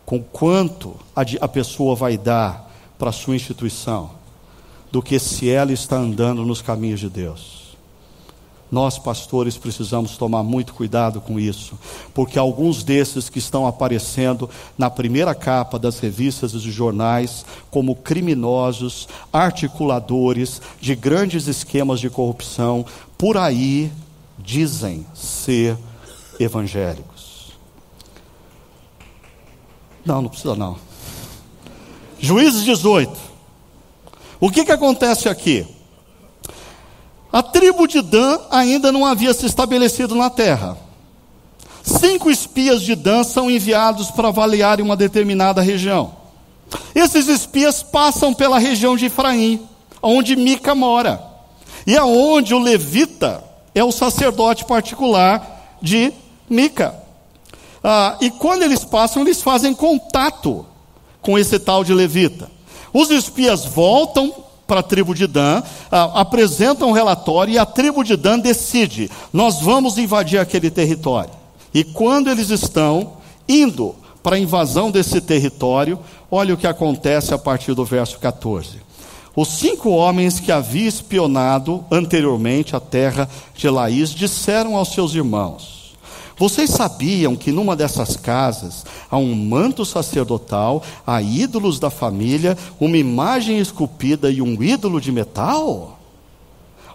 com 0.04 0.20
quanto 0.20 0.96
a, 1.14 1.46
pessoa 1.46 1.94
vai 1.94 2.18
dar 2.18 2.68
para 2.98 3.10
a 3.10 3.12
sua 3.12 3.36
instituição 3.36 4.10
do 4.90 5.00
que 5.00 5.20
se 5.20 5.48
ela 5.48 5.72
está 5.72 5.96
andando 5.96 6.44
nos 6.44 6.60
caminhos 6.60 6.98
de 6.98 7.08
Deus. 7.08 7.62
Nós, 8.72 8.98
pastores, 8.98 9.56
precisamos 9.56 10.16
tomar 10.16 10.42
muito 10.42 10.74
cuidado 10.74 11.20
com 11.20 11.38
isso, 11.38 11.78
porque 12.12 12.36
alguns 12.36 12.82
desses 12.82 13.28
que 13.28 13.38
estão 13.38 13.64
aparecendo 13.64 14.50
na 14.76 14.90
primeira 14.90 15.36
capa 15.36 15.78
das 15.78 16.00
revistas 16.00 16.50
e 16.50 16.54
dos 16.54 16.62
jornais 16.64 17.46
como 17.70 17.94
criminosos, 17.94 19.06
articuladores 19.32 20.60
de 20.80 20.96
grandes 20.96 21.46
esquemas 21.46 22.00
de 22.00 22.10
corrupção, 22.10 22.84
por 23.16 23.36
aí 23.36 23.92
dizem 24.38 25.06
ser 25.14 25.76
evangélicos. 26.38 27.52
Não, 30.04 30.22
não 30.22 30.28
precisa 30.28 30.54
não. 30.54 30.76
Juízes 32.18 32.64
18. 32.64 33.12
O 34.40 34.50
que, 34.50 34.64
que 34.64 34.72
acontece 34.72 35.28
aqui? 35.28 35.66
A 37.32 37.42
tribo 37.42 37.86
de 37.86 38.02
Dan 38.02 38.38
ainda 38.50 38.92
não 38.92 39.06
havia 39.06 39.32
se 39.32 39.46
estabelecido 39.46 40.14
na 40.14 40.28
terra. 40.28 40.76
Cinco 41.82 42.30
espias 42.30 42.82
de 42.82 42.94
Dan 42.94 43.24
são 43.24 43.50
enviados 43.50 44.10
para 44.10 44.28
avaliar 44.28 44.80
uma 44.80 44.96
determinada 44.96 45.60
região. 45.60 46.14
Esses 46.94 47.28
espias 47.28 47.82
passam 47.82 48.32
pela 48.32 48.58
região 48.58 48.96
de 48.96 49.06
Efraim, 49.06 49.66
onde 50.02 50.36
Mica 50.36 50.74
mora, 50.74 51.22
e 51.86 51.96
aonde 51.96 52.54
o 52.54 52.58
levita 52.58 53.42
é 53.74 53.82
o 53.82 53.92
sacerdote 53.92 54.64
particular 54.64 55.76
de 55.80 56.12
Mica. 56.48 56.94
Ah, 57.82 58.16
e 58.20 58.30
quando 58.30 58.62
eles 58.62 58.84
passam, 58.84 59.22
eles 59.22 59.42
fazem 59.42 59.74
contato 59.74 60.64
com 61.20 61.38
esse 61.38 61.58
tal 61.58 61.82
de 61.82 61.94
levita. 61.94 62.50
Os 62.92 63.10
espias 63.10 63.64
voltam 63.64 64.34
para 64.66 64.80
a 64.80 64.82
tribo 64.82 65.14
de 65.14 65.26
Dan, 65.26 65.62
apresentam 65.90 66.88
um 66.88 66.92
relatório 66.92 67.54
e 67.54 67.58
a 67.58 67.66
tribo 67.66 68.02
de 68.02 68.16
Dan 68.16 68.38
decide: 68.38 69.10
nós 69.32 69.60
vamos 69.60 69.98
invadir 69.98 70.38
aquele 70.38 70.70
território. 70.70 71.30
E 71.74 71.84
quando 71.84 72.30
eles 72.30 72.50
estão 72.50 73.14
indo 73.48 73.94
para 74.22 74.36
a 74.36 74.38
invasão 74.38 74.90
desse 74.90 75.20
território, 75.20 75.98
olha 76.30 76.54
o 76.54 76.56
que 76.56 76.66
acontece 76.66 77.34
a 77.34 77.38
partir 77.38 77.74
do 77.74 77.84
verso 77.84 78.18
14. 78.18 78.80
Os 79.34 79.48
cinco 79.48 79.90
homens 79.90 80.38
que 80.38 80.52
haviam 80.52 80.86
espionado 80.86 81.84
anteriormente 81.90 82.76
a 82.76 82.80
terra 82.80 83.28
de 83.54 83.68
Laís 83.68 84.10
disseram 84.10 84.76
aos 84.76 84.92
seus 84.92 85.14
irmãos: 85.14 85.81
vocês 86.36 86.70
sabiam 86.70 87.36
que 87.36 87.52
numa 87.52 87.76
dessas 87.76 88.16
casas 88.16 88.84
há 89.10 89.16
um 89.16 89.34
manto 89.34 89.84
sacerdotal, 89.84 90.82
há 91.06 91.20
ídolos 91.20 91.78
da 91.78 91.90
família, 91.90 92.56
uma 92.80 92.96
imagem 92.96 93.58
esculpida 93.58 94.30
e 94.30 94.40
um 94.40 94.62
ídolo 94.62 95.00
de 95.00 95.12
metal? 95.12 95.98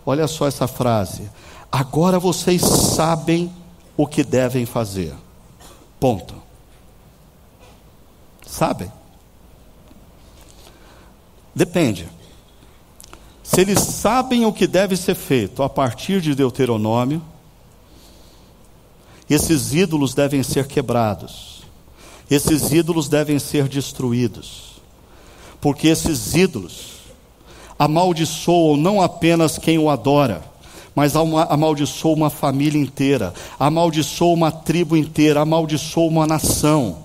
Olha 0.05 0.27
só 0.27 0.47
essa 0.47 0.67
frase. 0.67 1.29
Agora 1.71 2.19
vocês 2.19 2.61
sabem 2.61 3.51
o 3.95 4.07
que 4.07 4.23
devem 4.23 4.65
fazer. 4.65 5.13
Ponto. 5.99 6.35
Sabem? 8.45 8.91
Depende. 11.53 12.07
Se 13.43 13.61
eles 13.61 13.79
sabem 13.79 14.45
o 14.45 14.53
que 14.53 14.67
deve 14.67 14.95
ser 14.95 15.15
feito 15.15 15.63
a 15.63 15.69
partir 15.69 16.21
de 16.21 16.35
Deuteronômio, 16.35 17.21
esses 19.30 19.73
ídolos 19.73 20.13
devem 20.13 20.41
ser 20.41 20.67
quebrados. 20.67 21.61
Esses 22.30 22.71
ídolos 22.71 23.09
devem 23.09 23.39
ser 23.39 23.67
destruídos. 23.67 24.82
Porque 25.59 25.88
esses 25.88 26.34
ídolos 26.36 26.97
amaldiçoam 27.78 28.78
não 28.78 29.01
apenas 29.01 29.57
quem 29.57 29.78
o 29.78 29.89
adora, 29.89 30.43
mas 30.95 31.13
amaldiçoam 31.15 32.15
uma 32.15 32.30
família 32.30 32.82
inteira, 32.82 33.34
amaldiçoam 33.59 34.34
uma 34.34 34.51
tribo 34.51 34.95
inteira, 34.97 35.41
amaldiçoam 35.41 36.07
uma 36.07 36.25
nação. 36.25 36.99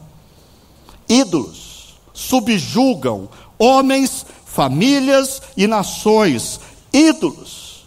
Ídolos 1.08 1.94
subjugam 2.14 3.28
homens, 3.58 4.24
famílias 4.46 5.42
e 5.56 5.66
nações. 5.66 6.60
Ídolos 6.92 7.84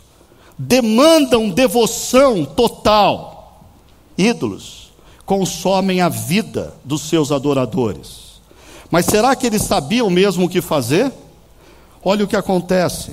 demandam 0.58 1.50
devoção 1.50 2.46
total 2.46 3.35
ídolos 4.18 4.92
consomem 5.26 6.02
a 6.02 6.10
vida 6.10 6.74
dos 6.84 7.04
seus 7.04 7.32
adoradores. 7.32 8.42
Mas 8.92 9.06
será 9.06 9.36
que 9.36 9.48
eles 9.48 9.64
sabiam 9.64 10.10
mesmo 10.10 10.46
o 10.46 10.50
que 10.50 10.62
fazer? 10.62 11.12
Olha 12.04 12.24
o 12.24 12.28
que 12.28 12.36
acontece. 12.36 13.12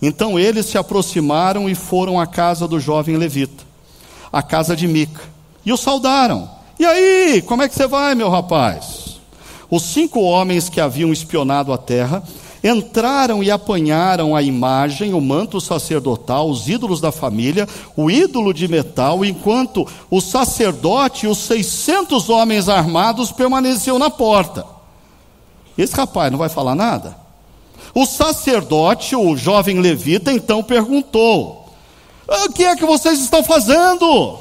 Então 0.00 0.38
eles 0.38 0.66
se 0.66 0.78
aproximaram 0.78 1.68
e 1.68 1.74
foram 1.74 2.18
à 2.18 2.26
casa 2.26 2.66
do 2.66 2.80
jovem 2.80 3.16
levita, 3.16 3.64
à 4.32 4.42
casa 4.42 4.74
de 4.74 4.86
Mica, 4.86 5.20
e 5.64 5.72
o 5.72 5.76
saudaram. 5.76 6.48
E 6.78 6.86
aí, 6.86 7.42
como 7.42 7.62
é 7.62 7.68
que 7.68 7.74
você 7.74 7.86
vai, 7.86 8.14
meu 8.14 8.30
rapaz? 8.30 9.20
Os 9.70 9.82
cinco 9.82 10.20
homens 10.20 10.68
que 10.68 10.80
haviam 10.80 11.12
espionado 11.12 11.72
a 11.72 11.78
terra 11.78 12.22
entraram 12.62 13.42
e 13.42 13.50
apanharam 13.50 14.36
a 14.36 14.42
imagem, 14.42 15.14
o 15.14 15.20
manto 15.20 15.60
sacerdotal, 15.60 16.48
os 16.48 16.68
ídolos 16.68 17.00
da 17.00 17.10
família, 17.10 17.66
o 17.96 18.10
ídolo 18.10 18.52
de 18.52 18.68
metal, 18.68 19.24
enquanto 19.24 19.86
o 20.10 20.20
sacerdote 20.20 21.26
e 21.26 21.28
os 21.28 21.38
600 21.38 22.28
homens 22.28 22.68
armados 22.68 23.32
permaneciam 23.32 23.98
na 23.98 24.10
porta. 24.10 24.66
Esse 25.76 25.94
rapaz 25.94 26.30
não 26.30 26.38
vai 26.38 26.48
falar 26.48 26.74
nada? 26.74 27.16
O 27.94 28.04
sacerdote, 28.04 29.16
o 29.16 29.36
jovem 29.36 29.80
levita, 29.80 30.32
então 30.32 30.62
perguntou: 30.62 31.66
O 32.28 32.52
que 32.52 32.64
é 32.64 32.76
que 32.76 32.84
vocês 32.84 33.20
estão 33.20 33.42
fazendo? 33.42 34.38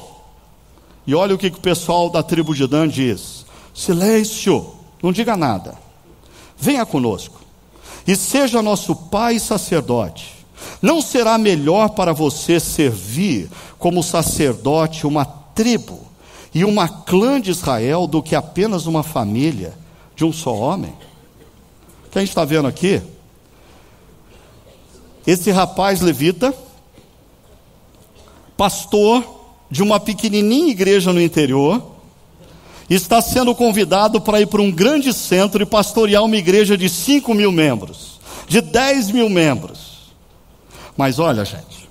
E 1.07 1.15
olha 1.15 1.33
o 1.33 1.37
que, 1.37 1.49
que 1.49 1.57
o 1.57 1.61
pessoal 1.61 2.09
da 2.09 2.21
tribo 2.21 2.53
de 2.53 2.67
Dan 2.67 2.87
diz: 2.87 3.45
Silêncio, 3.73 4.73
não 5.01 5.11
diga 5.11 5.37
nada. 5.37 5.75
Venha 6.57 6.85
conosco 6.85 7.38
e 8.07 8.15
seja 8.15 8.61
nosso 8.61 8.95
pai 8.95 9.39
sacerdote. 9.39 10.33
Não 10.81 11.01
será 11.01 11.37
melhor 11.37 11.89
para 11.89 12.13
você 12.13 12.59
servir 12.59 13.49
como 13.77 14.03
sacerdote 14.03 15.07
uma 15.07 15.25
tribo 15.25 15.99
e 16.53 16.65
uma 16.65 16.87
clã 16.87 17.39
de 17.39 17.51
Israel 17.51 18.07
do 18.07 18.21
que 18.21 18.35
apenas 18.35 18.85
uma 18.85 19.03
família 19.03 19.73
de 20.15 20.25
um 20.25 20.33
só 20.33 20.55
homem? 20.55 20.93
O 22.07 22.09
que 22.11 22.17
a 22.17 22.21
gente 22.21 22.29
está 22.29 22.45
vendo 22.45 22.67
aqui? 22.67 23.01
Esse 25.25 25.51
rapaz 25.51 26.01
levita, 26.01 26.53
pastor 28.57 29.39
de 29.69 29.83
uma 29.83 29.99
pequenininha 29.99 30.71
igreja 30.71 31.13
no 31.13 31.21
interior, 31.21 31.88
está 32.89 33.21
sendo 33.21 33.53
convidado 33.53 34.19
para 34.19 34.41
ir 34.41 34.47
para 34.47 34.61
um 34.61 34.71
grande 34.71 35.13
centro 35.13 35.61
e 35.61 35.65
pastorear 35.65 36.23
uma 36.23 36.35
igreja 36.35 36.75
de 36.77 36.89
5 36.89 37.33
mil 37.33 37.51
membros, 37.51 38.19
de 38.47 38.61
10 38.61 39.11
mil 39.11 39.29
membros. 39.29 40.13
Mas 40.97 41.19
olha, 41.19 41.45
gente, 41.45 41.87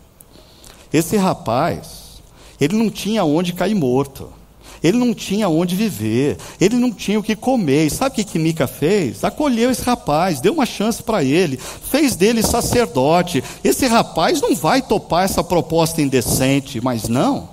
esse 0.93 1.17
rapaz, 1.17 2.21
ele 2.61 2.77
não 2.77 2.91
tinha 2.91 3.25
onde 3.25 3.53
cair 3.53 3.75
morto. 3.75 4.33
Ele 4.81 4.97
não 4.97 5.13
tinha 5.13 5.49
onde 5.49 5.75
viver, 5.75 6.37
ele 6.61 6.77
não 6.77 6.93
tinha 6.93 7.19
o 7.19 7.23
que 7.23 7.35
comer. 7.35 7.87
E 7.87 7.91
sabe 7.91 8.13
o 8.13 8.15
que, 8.15 8.23
que 8.23 8.39
Mica 8.39 8.69
fez? 8.69 9.25
Acolheu 9.25 9.73
esse 9.73 9.83
rapaz, 9.83 10.41
deu 10.41 10.53
uma 10.53 10.67
chance 10.67 11.03
para 11.03 11.25
ele, 11.25 11.57
fez 11.57 12.15
dele 12.15 12.45
sacerdote. 12.45 13.43
Esse 13.65 13.89
rapaz 13.89 14.41
não 14.41 14.55
vai 14.55 14.81
topar 14.81 15.25
essa 15.25 15.43
proposta 15.43 16.01
indecente, 16.01 16.81
mas 16.81 17.09
não. 17.09 17.49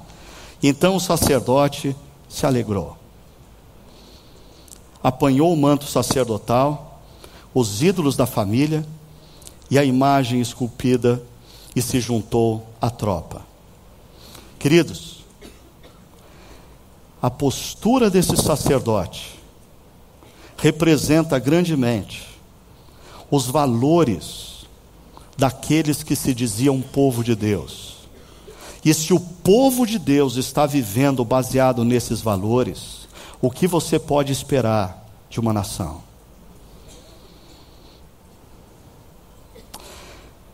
Então 0.62 0.96
o 0.96 1.00
sacerdote 1.00 1.96
se 2.30 2.46
alegrou 2.46 2.95
apanhou 5.06 5.53
o 5.53 5.56
manto 5.56 5.86
sacerdotal, 5.86 6.99
os 7.53 7.84
ídolos 7.84 8.16
da 8.16 8.26
família 8.26 8.84
e 9.70 9.78
a 9.78 9.86
imagem 9.86 10.41
esculpida 10.41 11.22
e 11.76 11.82
se 11.82 11.99
juntou 11.99 12.66
à 12.82 12.89
tropa. 12.89 13.45
Queridos, 14.58 15.24
a 17.22 17.30
postura 17.30 18.10
desse 18.10 18.36
sacerdote 18.36 19.39
representa 20.58 21.38
grandemente 21.38 22.28
os 23.30 23.45
valores 23.45 24.66
daqueles 25.38 26.01
que 26.01 26.16
se 26.16 26.34
diziam 26.34 26.82
povo 26.82 27.24
de 27.24 27.36
Deus. 27.36 28.08
E 28.84 28.91
se 28.91 29.14
o 29.14 29.20
povo 29.20 29.86
de 29.86 29.99
Deus 29.99 30.36
está 30.36 30.66
vivendo 30.66 31.24
baseado 31.24 31.86
nesses 31.86 32.22
valores, 32.22 33.05
o 33.41 33.51
que 33.51 33.67
você 33.67 33.99
pode 33.99 34.31
esperar 34.31 35.05
de 35.29 35.39
uma 35.39 35.53
nação. 35.53 36.03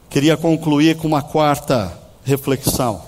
Queria 0.10 0.36
concluir 0.36 0.98
com 0.98 1.08
uma 1.08 1.22
quarta 1.22 1.98
reflexão. 2.24 3.02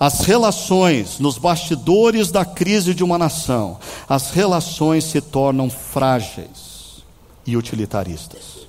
As 0.00 0.20
relações 0.20 1.18
nos 1.18 1.38
bastidores 1.38 2.30
da 2.30 2.44
crise 2.44 2.94
de 2.94 3.04
uma 3.04 3.18
nação, 3.18 3.78
as 4.08 4.30
relações 4.30 5.04
se 5.04 5.20
tornam 5.20 5.68
frágeis 5.70 7.04
e 7.46 7.56
utilitaristas. 7.56 8.68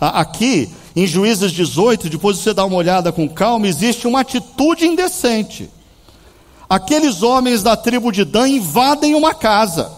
Aqui, 0.00 0.70
em 0.96 1.06
Juízes 1.06 1.52
18, 1.52 2.08
depois 2.08 2.36
de 2.36 2.42
você 2.42 2.54
dar 2.54 2.64
uma 2.64 2.76
olhada 2.76 3.12
com 3.12 3.28
calma, 3.28 3.68
existe 3.68 4.06
uma 4.06 4.20
atitude 4.20 4.86
indecente 4.86 5.68
aqueles 6.70 7.24
homens 7.24 7.64
da 7.64 7.76
tribo 7.76 8.12
de 8.12 8.24
Dan 8.24 8.48
invadem 8.48 9.16
uma 9.16 9.34
casa. 9.34 9.90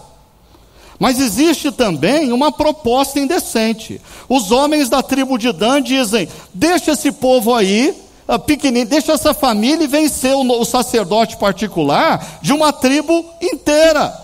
Mas 0.97 1.19
existe 1.19 1.71
também 1.71 2.31
uma 2.31 2.51
proposta 2.51 3.19
indecente. 3.19 4.01
Os 4.27 4.51
homens 4.51 4.89
da 4.89 5.03
tribo 5.03 5.37
de 5.37 5.51
Dan 5.51 5.83
dizem: 5.83 6.27
deixa 6.51 6.93
esse 6.93 7.11
povo 7.11 7.53
aí, 7.53 7.95
ah, 8.27 8.39
pequenininho, 8.39 8.87
deixa 8.87 9.11
essa 9.11 9.33
família 9.33 9.83
e 9.83 9.87
vencer 9.87 10.33
o 10.35 10.65
sacerdote 10.65 11.37
particular 11.37 12.39
de 12.41 12.51
uma 12.51 12.73
tribo 12.73 13.23
inteira. 13.39 14.19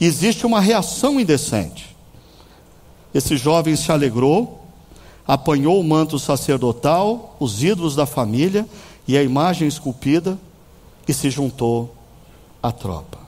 Existe 0.00 0.44
uma 0.44 0.60
reação 0.60 1.20
indecente. 1.20 1.94
Esse 3.14 3.36
jovem 3.36 3.76
se 3.76 3.92
alegrou, 3.92 4.62
apanhou 5.24 5.78
o 5.78 5.84
manto 5.84 6.18
sacerdotal, 6.18 7.36
os 7.38 7.62
ídolos 7.62 7.94
da 7.94 8.06
família 8.06 8.66
e 9.06 9.16
a 9.16 9.22
imagem 9.22 9.68
esculpida 9.68 10.36
e 11.06 11.12
se 11.14 11.30
juntou 11.30 11.94
à 12.62 12.72
tropa. 12.72 13.18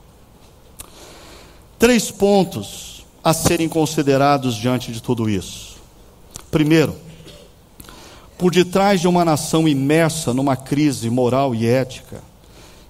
Três 1.78 2.10
pontos 2.10 3.04
a 3.22 3.34
serem 3.34 3.68
considerados 3.68 4.54
diante 4.54 4.92
de 4.92 5.02
tudo 5.02 5.28
isso. 5.28 5.76
Primeiro, 6.50 6.96
por 8.38 8.52
detrás 8.52 9.00
de 9.00 9.08
uma 9.08 9.24
nação 9.24 9.66
imersa 9.66 10.32
numa 10.32 10.56
crise 10.56 11.10
moral 11.10 11.54
e 11.54 11.66
ética, 11.66 12.22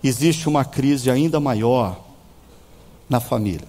existe 0.02 0.48
uma 0.48 0.64
crise 0.64 1.10
ainda 1.10 1.40
maior 1.40 2.00
na 3.08 3.20
família. 3.20 3.68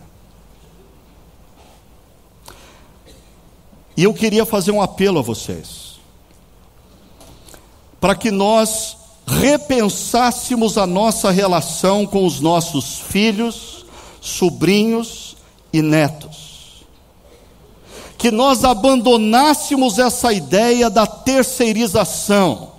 E 3.95 4.03
eu 4.03 4.13
queria 4.13 4.45
fazer 4.45 4.71
um 4.71 4.81
apelo 4.81 5.19
a 5.19 5.23
vocês, 5.23 5.99
para 7.99 8.13
que 8.13 8.29
nós 8.29 8.96
repensássemos 9.27 10.77
a 10.77 10.87
nossa 10.87 11.29
relação 11.29 12.05
com 12.05 12.25
os 12.25 12.39
nossos 12.39 12.99
filhos, 13.09 13.85
sobrinhos 14.21 15.35
e 15.73 15.81
netos. 15.81 16.47
Que 18.17 18.31
nós 18.31 18.63
abandonássemos 18.63 19.99
essa 19.99 20.31
ideia 20.31 20.89
da 20.89 21.05
terceirização, 21.05 22.71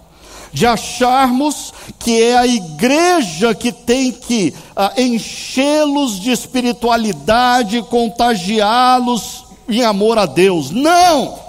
de 0.51 0.67
acharmos 0.67 1.75
que 1.99 2.23
é 2.23 2.39
a 2.39 2.47
igreja 2.47 3.55
que 3.55 3.71
tem 3.71 4.11
que 4.11 4.55
ah, 4.75 4.95
enchê-los 4.97 6.19
de 6.19 6.33
espiritualidade, 6.33 7.83
contagiá-los 7.83 9.45
em 9.69 9.85
amor 9.85 10.19
a 10.19 10.25
Deus. 10.25 10.71
Não! 10.71 11.48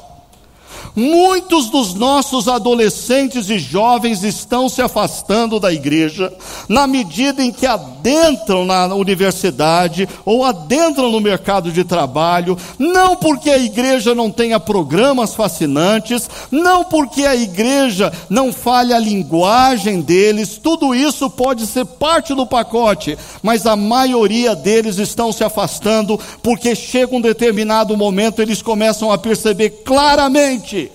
Muitos 0.95 1.69
dos 1.69 1.93
nossos 1.93 2.47
adolescentes 2.47 3.49
e 3.49 3.59
jovens 3.59 4.23
estão 4.23 4.67
se 4.67 4.81
afastando 4.81 5.59
da 5.59 5.71
igreja 5.71 6.33
na 6.67 6.87
medida 6.87 7.43
em 7.43 7.51
que 7.51 7.65
adentram 7.65 8.65
na 8.65 8.93
universidade 8.95 10.07
ou 10.25 10.43
adentram 10.43 11.11
no 11.11 11.19
mercado 11.19 11.71
de 11.71 11.83
trabalho, 11.83 12.57
não 12.77 13.15
porque 13.15 13.49
a 13.49 13.57
igreja 13.57 14.15
não 14.15 14.31
tenha 14.31 14.59
programas 14.59 15.33
fascinantes, 15.33 16.29
não 16.51 16.83
porque 16.83 17.25
a 17.25 17.35
igreja 17.35 18.11
não 18.29 18.51
fale 18.51 18.93
a 18.93 18.99
linguagem 18.99 20.01
deles, 20.01 20.59
tudo 20.61 20.95
isso 20.95 21.29
pode 21.29 21.65
ser 21.67 21.85
parte 21.85 22.33
do 22.33 22.45
pacote, 22.45 23.17
mas 23.41 23.65
a 23.65 23.75
maioria 23.75 24.55
deles 24.55 24.97
estão 24.97 25.31
se 25.31 25.43
afastando 25.43 26.19
porque 26.41 26.75
chega 26.75 27.15
um 27.15 27.21
determinado 27.21 27.95
momento 27.95 28.41
eles 28.41 28.61
começam 28.61 29.11
a 29.11 29.17
perceber 29.17 29.81
claramente 29.85 30.88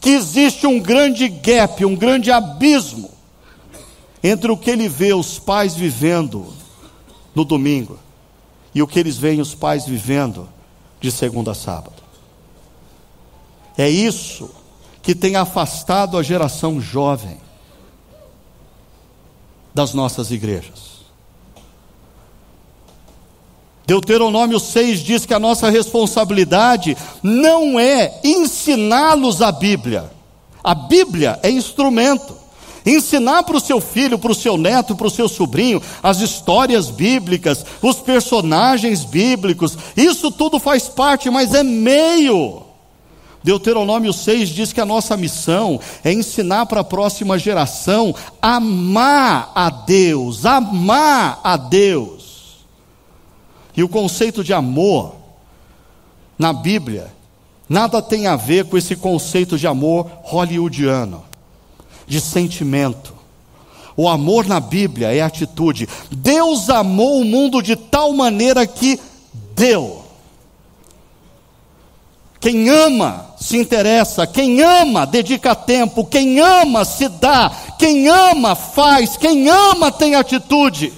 que 0.00 0.10
existe 0.10 0.66
um 0.66 0.80
grande 0.80 1.28
gap, 1.28 1.84
um 1.84 1.96
grande 1.96 2.30
abismo 2.30 3.10
entre 4.22 4.50
o 4.50 4.56
que 4.56 4.70
ele 4.70 4.88
vê 4.88 5.12
os 5.12 5.38
pais 5.38 5.74
vivendo 5.74 6.52
no 7.34 7.44
domingo 7.44 7.98
e 8.74 8.82
o 8.82 8.86
que 8.86 8.98
eles 8.98 9.16
veem 9.16 9.40
os 9.40 9.54
pais 9.54 9.86
vivendo 9.86 10.48
de 11.00 11.10
segunda 11.10 11.52
a 11.52 11.54
sábado. 11.54 12.02
É 13.76 13.88
isso 13.88 14.50
que 15.02 15.14
tem 15.14 15.36
afastado 15.36 16.18
a 16.18 16.22
geração 16.22 16.80
jovem 16.80 17.38
das 19.72 19.94
nossas 19.94 20.30
igrejas. 20.30 20.97
Deuteronômio 23.88 24.60
6 24.60 25.00
diz 25.00 25.24
que 25.24 25.32
a 25.32 25.38
nossa 25.38 25.70
responsabilidade 25.70 26.94
não 27.22 27.80
é 27.80 28.20
ensiná-los 28.22 29.40
a 29.40 29.50
Bíblia. 29.50 30.12
A 30.62 30.74
Bíblia 30.74 31.40
é 31.42 31.50
instrumento. 31.50 32.36
Ensinar 32.84 33.44
para 33.44 33.56
o 33.56 33.60
seu 33.60 33.80
filho, 33.80 34.18
para 34.18 34.30
o 34.30 34.34
seu 34.34 34.58
neto, 34.58 34.94
para 34.94 35.06
o 35.06 35.10
seu 35.10 35.26
sobrinho, 35.26 35.80
as 36.02 36.20
histórias 36.20 36.90
bíblicas, 36.90 37.64
os 37.80 37.96
personagens 37.96 39.04
bíblicos, 39.04 39.78
isso 39.96 40.30
tudo 40.30 40.58
faz 40.58 40.86
parte, 40.86 41.30
mas 41.30 41.54
é 41.54 41.62
meio. 41.62 42.64
Deuteronômio 43.42 44.12
6 44.12 44.50
diz 44.50 44.70
que 44.70 44.82
a 44.82 44.86
nossa 44.86 45.16
missão 45.16 45.80
é 46.04 46.12
ensinar 46.12 46.66
para 46.66 46.82
a 46.82 46.84
próxima 46.84 47.38
geração 47.38 48.14
amar 48.42 49.50
a 49.54 49.70
Deus, 49.70 50.44
amar 50.44 51.40
a 51.42 51.56
Deus. 51.56 52.17
E 53.78 53.82
o 53.84 53.88
conceito 53.88 54.42
de 54.42 54.52
amor 54.52 55.14
na 56.36 56.52
Bíblia 56.52 57.14
nada 57.68 58.02
tem 58.02 58.26
a 58.26 58.34
ver 58.34 58.64
com 58.64 58.76
esse 58.76 58.96
conceito 58.96 59.56
de 59.56 59.68
amor 59.68 60.10
hollywoodiano, 60.24 61.22
de 62.04 62.20
sentimento. 62.20 63.14
O 63.96 64.08
amor 64.08 64.46
na 64.46 64.58
Bíblia 64.58 65.14
é 65.14 65.20
atitude. 65.20 65.88
Deus 66.10 66.68
amou 66.68 67.20
o 67.20 67.24
mundo 67.24 67.62
de 67.62 67.76
tal 67.76 68.12
maneira 68.12 68.66
que 68.66 68.98
deu. 69.54 70.02
Quem 72.40 72.68
ama 72.68 73.26
se 73.40 73.58
interessa, 73.58 74.26
quem 74.26 74.60
ama 74.60 75.06
dedica 75.06 75.54
tempo, 75.54 76.04
quem 76.04 76.40
ama 76.40 76.84
se 76.84 77.08
dá, 77.08 77.48
quem 77.78 78.08
ama 78.08 78.56
faz, 78.56 79.16
quem 79.16 79.48
ama 79.48 79.92
tem 79.92 80.16
atitude. 80.16 80.92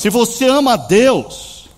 Se 0.00 0.08
você 0.08 0.46
ama 0.46 0.72
a 0.72 0.76
Deus, 0.78 1.68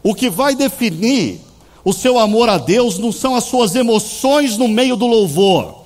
o 0.00 0.14
que 0.14 0.30
vai 0.30 0.54
definir 0.54 1.40
o 1.84 1.92
seu 1.92 2.20
amor 2.20 2.48
a 2.48 2.56
Deus 2.56 3.00
não 3.00 3.10
são 3.10 3.34
as 3.34 3.42
suas 3.42 3.74
emoções 3.74 4.56
no 4.56 4.68
meio 4.68 4.94
do 4.94 5.08
louvor, 5.08 5.82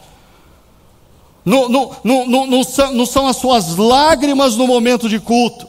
não, 1.42 1.66
não, 1.66 1.96
não, 2.04 2.46
não, 2.46 2.62
são, 2.62 2.92
não 2.92 3.06
são 3.06 3.26
as 3.26 3.36
suas 3.36 3.74
lágrimas 3.74 4.54
no 4.54 4.66
momento 4.66 5.08
de 5.08 5.18
culto. 5.18 5.66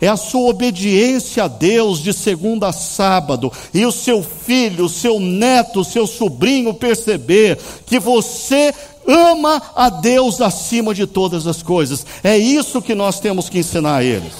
É 0.00 0.06
a 0.06 0.16
sua 0.16 0.48
obediência 0.48 1.44
a 1.44 1.48
Deus 1.48 2.00
de 2.00 2.12
segunda 2.12 2.68
a 2.68 2.72
sábado, 2.72 3.52
e 3.74 3.84
o 3.84 3.90
seu 3.90 4.22
filho, 4.22 4.84
o 4.84 4.88
seu 4.88 5.18
neto, 5.18 5.80
o 5.80 5.84
seu 5.84 6.06
sobrinho 6.06 6.72
perceber 6.72 7.58
que 7.84 7.98
você 7.98 8.72
ama 9.06 9.62
a 9.74 9.90
Deus 9.90 10.40
acima 10.40 10.94
de 10.94 11.06
todas 11.06 11.46
as 11.46 11.62
coisas. 11.62 12.06
É 12.22 12.36
isso 12.36 12.82
que 12.82 12.94
nós 12.94 13.20
temos 13.20 13.48
que 13.48 13.58
ensinar 13.58 13.96
a 13.96 14.04
eles. 14.04 14.32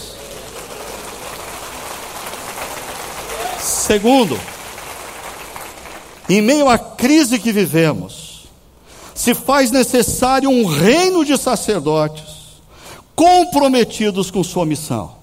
Segundo, 3.61 4.39
em 6.29 6.41
meio 6.41 6.69
à 6.69 6.79
crise 6.79 7.39
que 7.39 7.53
vivemos, 7.53 8.49
se 9.15 9.35
faz 9.35 9.71
necessário 9.71 10.49
um 10.49 10.65
reino 10.65 11.25
de 11.25 11.37
sacerdotes 11.37 12.25
comprometidos 13.15 14.31
com 14.31 14.43
sua 14.43 14.65
missão. 14.65 15.20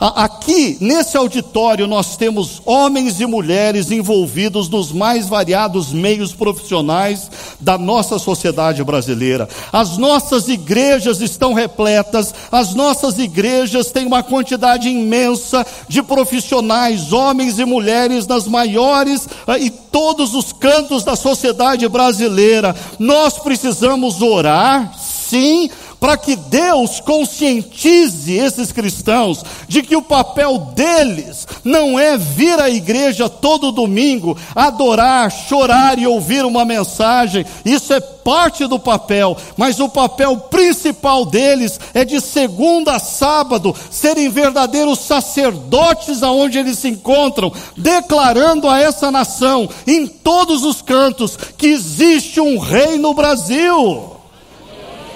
Aqui, 0.00 0.78
nesse 0.80 1.14
auditório, 1.14 1.86
nós 1.86 2.16
temos 2.16 2.62
homens 2.64 3.20
e 3.20 3.26
mulheres 3.26 3.90
envolvidos 3.90 4.66
nos 4.70 4.90
mais 4.92 5.28
variados 5.28 5.92
meios 5.92 6.32
profissionais 6.32 7.30
da 7.60 7.76
nossa 7.76 8.18
sociedade 8.18 8.82
brasileira. 8.82 9.46
As 9.70 9.98
nossas 9.98 10.48
igrejas 10.48 11.20
estão 11.20 11.52
repletas, 11.52 12.34
as 12.50 12.74
nossas 12.74 13.18
igrejas 13.18 13.90
têm 13.90 14.06
uma 14.06 14.22
quantidade 14.22 14.88
imensa 14.88 15.66
de 15.86 16.02
profissionais, 16.02 17.12
homens 17.12 17.58
e 17.58 17.66
mulheres, 17.66 18.26
nas 18.26 18.48
maiores 18.48 19.28
eh, 19.46 19.58
e 19.58 19.70
todos 19.70 20.34
os 20.34 20.50
cantos 20.50 21.04
da 21.04 21.14
sociedade 21.14 21.86
brasileira. 21.88 22.74
Nós 22.98 23.38
precisamos 23.38 24.22
orar, 24.22 24.94
sim, 24.98 25.68
para 26.00 26.16
que 26.16 26.34
Deus 26.34 26.98
conscientize 26.98 28.32
esses 28.32 28.72
cristãos 28.72 29.44
de 29.68 29.82
que 29.82 29.94
o 29.94 30.02
papel 30.02 30.58
deles 30.74 31.46
não 31.62 31.98
é 31.98 32.16
vir 32.16 32.58
à 32.58 32.70
igreja 32.70 33.28
todo 33.28 33.70
domingo, 33.70 34.36
adorar, 34.54 35.30
chorar 35.30 35.98
e 35.98 36.06
ouvir 36.06 36.44
uma 36.46 36.64
mensagem, 36.64 37.44
isso 37.64 37.92
é 37.92 38.00
parte 38.00 38.66
do 38.66 38.78
papel, 38.78 39.36
mas 39.56 39.78
o 39.78 39.88
papel 39.88 40.36
principal 40.36 41.26
deles 41.26 41.78
é 41.92 42.04
de 42.04 42.20
segunda 42.20 42.96
a 42.96 42.98
sábado 42.98 43.74
serem 43.90 44.30
verdadeiros 44.30 45.00
sacerdotes 45.00 46.22
aonde 46.22 46.58
eles 46.58 46.78
se 46.78 46.88
encontram, 46.88 47.52
declarando 47.76 48.68
a 48.68 48.80
essa 48.80 49.10
nação 49.10 49.68
em 49.86 50.06
todos 50.06 50.64
os 50.64 50.80
cantos 50.80 51.36
que 51.36 51.66
existe 51.66 52.40
um 52.40 52.58
rei 52.58 52.96
no 52.96 53.12
Brasil 53.12 54.19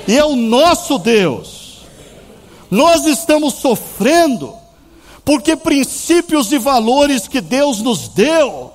e 0.07 0.17
é 0.17 0.25
o 0.25 0.37
nosso 0.37 0.99
Deus. 0.99 1.83
Nós 2.71 3.07
estamos 3.07 3.55
sofrendo 3.55 4.55
porque 5.25 5.57
princípios 5.57 6.53
e 6.53 6.59
valores 6.59 7.27
que 7.27 7.41
Deus 7.41 7.81
nos 7.81 8.09
deu 8.09 8.73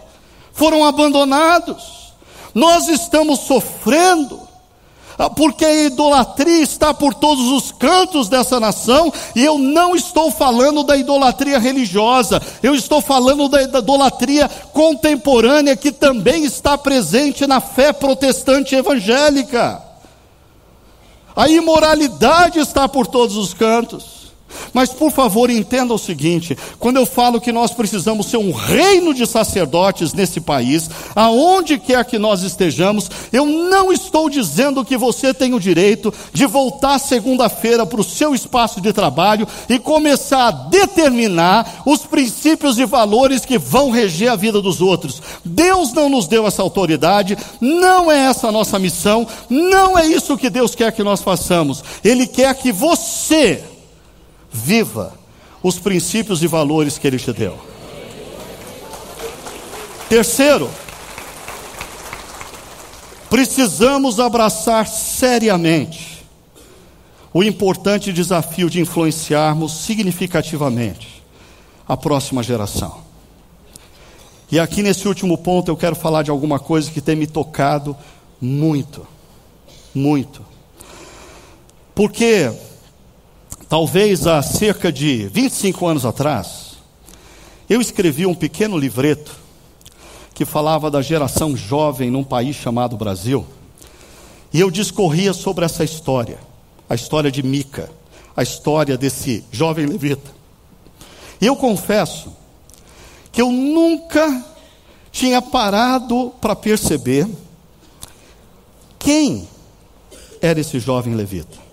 foram 0.54 0.86
abandonados. 0.86 2.14
Nós 2.54 2.88
estamos 2.88 3.42
sofrendo 3.42 4.50
ah, 5.20 5.30
porque 5.30 5.66
a 5.66 5.84
idolatria 5.84 6.62
está 6.64 6.94
por 6.94 7.14
todos 7.14 7.50
os 7.50 7.74
cantos 7.74 8.30
dessa 8.30 8.58
nação, 8.58 9.12
e 9.36 9.44
eu 9.44 9.58
não 9.58 9.94
estou 9.94 10.32
falando 10.32 10.82
da 10.82 10.96
idolatria 10.96 11.60
religiosa, 11.60 12.42
eu 12.64 12.74
estou 12.74 13.02
falando 13.02 13.50
da 13.50 13.62
idolatria 13.62 14.50
contemporânea 14.72 15.76
que 15.76 15.92
também 15.92 16.46
está 16.46 16.78
presente 16.78 17.46
na 17.46 17.60
fé 17.60 17.92
protestante 17.92 18.76
evangélica. 18.76 19.89
A 21.36 21.48
imoralidade 21.50 22.60
está 22.60 22.88
por 22.88 23.08
todos 23.08 23.36
os 23.36 23.54
cantos. 23.54 24.19
Mas 24.74 24.90
por 24.90 25.12
favor, 25.12 25.50
entenda 25.50 25.94
o 25.94 25.98
seguinte: 25.98 26.58
quando 26.78 26.98
eu 26.98 27.06
falo 27.06 27.42
que 27.42 27.52
nós 27.52 27.72
precisamos 27.72 28.28
ser 28.28 28.38
um 28.38 28.52
reino 28.52 29.14
de 29.14 29.26
sacerdotes 29.26 30.14
nesse 30.14 30.40
país, 30.40 30.90
aonde 31.16 31.78
quer 31.78 32.04
que 32.06 32.18
nós 32.20 32.42
estejamos, 32.42 33.10
eu 33.32 33.46
não 33.46 33.92
estou 33.92 34.30
dizendo 34.30 34.86
que 34.86 34.98
você 34.98 35.34
tem 35.34 35.54
o 35.54 35.60
direito 35.60 36.14
de 36.34 36.46
voltar 36.46 37.00
segunda-feira 37.00 37.86
para 37.86 38.02
o 38.02 38.04
seu 38.04 38.34
espaço 38.34 38.82
de 38.82 38.94
trabalho 38.94 39.48
e 39.68 39.80
começar 39.80 40.48
a 40.48 40.52
determinar 40.52 41.84
os 41.86 42.02
princípios 42.02 42.78
e 42.78 42.86
valores 42.86 43.46
que 43.46 43.58
vão 43.58 43.90
reger 43.90 44.32
a 44.32 44.36
vida 44.36 44.62
dos 44.62 44.82
outros. 44.82 45.22
Deus 45.44 45.94
não 45.94 46.10
nos 46.10 46.28
deu 46.28 46.46
essa 46.46 46.62
autoridade, 46.62 47.38
não 47.60 48.12
é 48.12 48.26
essa 48.26 48.48
a 48.48 48.52
nossa 48.52 48.80
missão, 48.80 49.28
não 49.50 49.98
é 49.98 50.06
isso 50.06 50.38
que 50.38 50.50
Deus 50.50 50.76
quer 50.76 50.92
que 50.92 51.04
nós 51.04 51.22
façamos. 51.22 51.84
Ele 52.04 52.28
quer 52.28 52.54
que 52.56 52.72
você 52.72 53.64
viva 54.52 55.14
os 55.62 55.78
princípios 55.78 56.42
e 56.42 56.48
valores 56.48 56.98
que 56.98 57.08
Ele 57.08 57.18
te 57.18 57.32
deu. 57.34 57.58
Terceiro, 60.08 60.70
precisamos 63.30 64.20
abraçar 64.20 64.88
seriamente 64.88 66.26
o 67.32 67.44
importante 67.44 68.12
desafio 68.12 68.70
de 68.70 68.82
influenciarmos 68.82 69.72
significativamente 69.84 71.24
a 71.88 71.96
próxima 71.96 72.42
geração. 72.42 73.02
E 74.52 74.60
aqui 74.60 74.82
nesse 74.82 75.08
último 75.08 75.38
ponto 75.38 75.70
eu 75.70 75.78
quero 75.78 75.96
falar 75.96 76.24
de 76.24 76.32
alguma 76.32 76.58
coisa 76.58 76.90
que 76.90 77.02
tem 77.02 77.16
me 77.16 77.28
tocado 77.28 77.96
muito, 78.42 79.06
muito. 79.94 80.44
Porque 81.94 82.52
Talvez 83.70 84.26
há 84.26 84.42
cerca 84.42 84.92
de 84.92 85.28
25 85.28 85.86
anos 85.86 86.04
atrás, 86.04 86.80
eu 87.70 87.80
escrevi 87.80 88.26
um 88.26 88.34
pequeno 88.34 88.76
livreto 88.76 89.32
que 90.34 90.44
falava 90.44 90.90
da 90.90 91.04
geração 91.04 91.56
jovem 91.56 92.10
num 92.10 92.24
país 92.24 92.56
chamado 92.56 92.98
Brasil. 92.98 93.46
E 94.52 94.60
eu 94.60 94.72
discorria 94.72 95.34
sobre 95.34 95.66
essa 95.66 95.84
história, 95.84 96.40
a 96.90 96.96
história 96.96 97.30
de 97.32 97.44
Mica, 97.44 97.92
a 98.36 98.42
história 98.42 98.98
desse 98.98 99.46
jovem 99.52 99.86
levita. 99.86 100.32
E 101.40 101.46
eu 101.46 101.56
confesso 101.56 102.34
que 103.32 103.40
eu 103.40 103.52
nunca 103.52 104.44
tinha 105.12 105.44
parado 105.44 106.34
para 106.42 106.56
perceber 106.56 107.28
quem 108.98 109.48
era 110.42 110.60
esse 110.60 110.80
jovem 110.80 111.14
levita. 111.14 111.69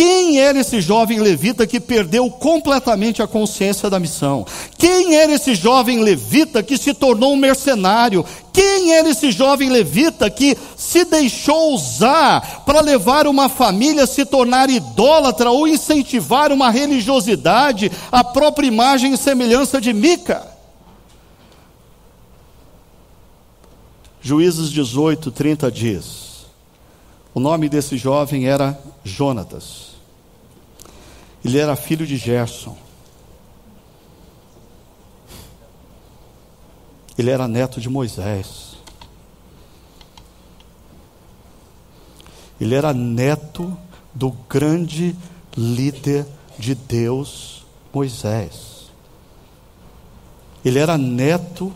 Quem 0.00 0.40
era 0.40 0.58
esse 0.58 0.80
jovem 0.80 1.20
levita 1.20 1.66
que 1.66 1.78
perdeu 1.78 2.30
completamente 2.30 3.20
a 3.20 3.26
consciência 3.26 3.90
da 3.90 4.00
missão? 4.00 4.46
Quem 4.78 5.14
era 5.14 5.30
esse 5.30 5.54
jovem 5.54 6.00
levita 6.00 6.62
que 6.62 6.78
se 6.78 6.94
tornou 6.94 7.34
um 7.34 7.36
mercenário? 7.36 8.24
Quem 8.50 8.94
era 8.94 9.10
esse 9.10 9.30
jovem 9.30 9.68
levita 9.68 10.30
que 10.30 10.56
se 10.74 11.04
deixou 11.04 11.74
usar 11.74 12.62
para 12.64 12.80
levar 12.80 13.26
uma 13.26 13.50
família 13.50 14.04
a 14.04 14.06
se 14.06 14.24
tornar 14.24 14.70
idólatra 14.70 15.50
ou 15.50 15.68
incentivar 15.68 16.50
uma 16.50 16.70
religiosidade, 16.70 17.92
a 18.10 18.24
própria 18.24 18.66
imagem 18.66 19.12
e 19.12 19.18
semelhança 19.18 19.82
de 19.82 19.92
Mica? 19.92 20.50
Juízes 24.22 24.70
18, 24.70 25.30
30 25.30 25.70
diz: 25.70 26.30
o 27.32 27.38
nome 27.38 27.68
desse 27.68 27.96
jovem 27.96 28.46
era 28.46 28.78
Jonatas. 29.04 29.89
Ele 31.44 31.58
era 31.58 31.74
filho 31.74 32.06
de 32.06 32.16
Gerson. 32.16 32.76
Ele 37.16 37.30
era 37.30 37.48
neto 37.48 37.80
de 37.80 37.88
Moisés. 37.88 38.76
Ele 42.60 42.74
era 42.74 42.92
neto 42.92 43.76
do 44.14 44.30
grande 44.48 45.16
líder 45.56 46.26
de 46.58 46.74
Deus, 46.74 47.64
Moisés. 47.92 48.90
Ele 50.62 50.78
era 50.78 50.98
neto 50.98 51.72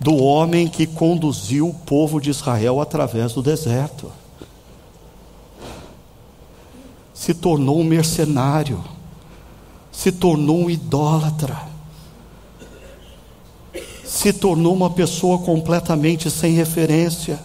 do 0.00 0.16
homem 0.16 0.66
que 0.66 0.86
conduziu 0.86 1.68
o 1.68 1.74
povo 1.74 2.20
de 2.20 2.30
Israel 2.30 2.80
através 2.80 3.34
do 3.34 3.42
deserto 3.42 4.10
se 7.20 7.34
tornou 7.34 7.78
um 7.78 7.84
mercenário, 7.84 8.82
se 9.92 10.10
tornou 10.10 10.60
um 10.60 10.70
idólatra, 10.70 11.68
se 14.02 14.32
tornou 14.32 14.72
uma 14.72 14.88
pessoa 14.88 15.38
completamente 15.38 16.30
sem 16.30 16.54
referência. 16.54 17.38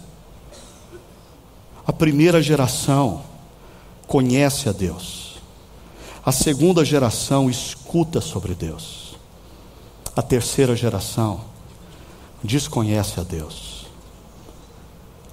A 1.86 1.92
primeira 1.92 2.42
geração 2.42 3.24
conhece 4.08 4.70
a 4.70 4.72
Deus, 4.72 5.42
a 6.26 6.32
segunda 6.32 6.86
geração 6.86 7.50
escuta 7.50 8.22
sobre 8.22 8.56
Deus, 8.56 9.18
a 10.16 10.22
terceira 10.22 10.74
geração 10.74 11.42
desconhece 12.42 13.20
a 13.20 13.24
Deus. 13.24 13.88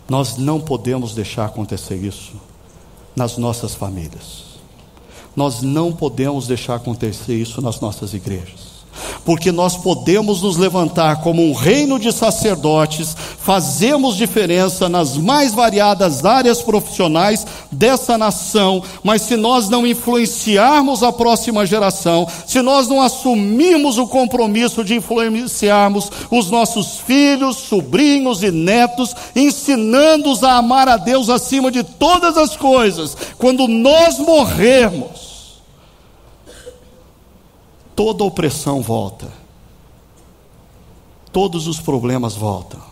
Nós 0.08 0.36
não 0.36 0.60
podemos 0.60 1.14
deixar 1.14 1.44
acontecer 1.44 1.94
isso 1.94 2.51
nas 3.14 3.36
nossas 3.36 3.74
famílias. 3.74 4.52
Nós 5.34 5.62
não 5.62 5.92
podemos 5.92 6.46
deixar 6.46 6.76
acontecer 6.76 7.34
isso 7.34 7.60
nas 7.62 7.80
nossas 7.80 8.12
igrejas 8.14 8.71
porque 9.24 9.52
nós 9.52 9.76
podemos 9.76 10.42
nos 10.42 10.56
levantar 10.56 11.20
como 11.22 11.42
um 11.42 11.52
reino 11.52 11.98
de 11.98 12.12
sacerdotes, 12.12 13.16
fazemos 13.38 14.16
diferença 14.16 14.88
nas 14.88 15.16
mais 15.16 15.54
variadas 15.54 16.24
áreas 16.24 16.62
profissionais 16.62 17.46
dessa 17.70 18.18
nação, 18.18 18.82
mas 19.02 19.22
se 19.22 19.36
nós 19.36 19.68
não 19.68 19.86
influenciarmos 19.86 21.02
a 21.02 21.12
próxima 21.12 21.64
geração, 21.66 22.26
se 22.46 22.60
nós 22.62 22.88
não 22.88 23.00
assumirmos 23.00 23.98
o 23.98 24.06
compromisso 24.06 24.84
de 24.84 24.94
influenciarmos 24.94 26.10
os 26.30 26.50
nossos 26.50 26.98
filhos, 26.98 27.56
sobrinhos 27.56 28.42
e 28.42 28.50
netos, 28.50 29.14
ensinando-os 29.34 30.42
a 30.42 30.56
amar 30.56 30.88
a 30.88 30.96
Deus 30.96 31.28
acima 31.28 31.70
de 31.70 31.82
todas 31.82 32.36
as 32.36 32.56
coisas, 32.56 33.16
quando 33.38 33.68
nós 33.68 34.18
morrermos, 34.18 35.31
toda 38.04 38.24
opressão 38.24 38.82
volta, 38.82 39.28
todos 41.30 41.68
os 41.68 41.78
problemas 41.78 42.34
voltam, 42.34 42.82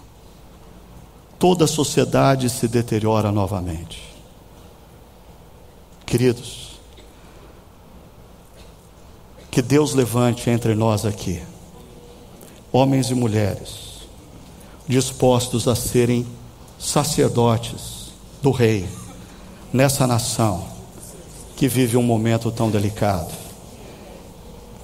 toda 1.37 1.65
a 1.65 1.67
sociedade 1.67 2.49
se 2.49 2.69
deteriora 2.69 3.33
novamente. 3.33 4.01
Queridos, 6.07 6.79
que 9.51 9.61
Deus 9.61 9.95
levante 9.95 10.49
entre 10.49 10.77
nós 10.77 11.05
aqui, 11.05 11.43
homens 12.71 13.11
e 13.11 13.15
mulheres, 13.15 14.07
dispostos 14.87 15.67
a 15.67 15.75
serem 15.75 16.25
sacerdotes 16.79 18.13
do 18.41 18.53
Rei 18.53 18.89
nessa 19.73 20.07
nação 20.07 20.69
que 21.57 21.67
vive 21.67 21.97
um 21.97 22.03
momento 22.05 22.53
tão 22.53 22.71
delicado 22.71 23.40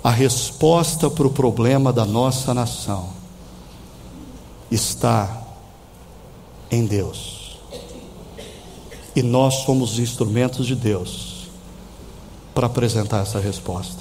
a 0.06 0.10
resposta 0.10 1.10
para 1.10 1.26
o 1.26 1.32
problema 1.32 1.92
da 1.92 2.04
nossa 2.04 2.54
nação 2.54 3.08
está 4.70 5.42
em 6.70 6.86
Deus. 6.86 7.58
E 9.16 9.20
nós 9.20 9.64
somos 9.64 9.98
instrumentos 9.98 10.64
de 10.64 10.76
Deus 10.76 11.48
para 12.54 12.68
apresentar 12.68 13.22
essa 13.22 13.40
resposta. 13.40 14.00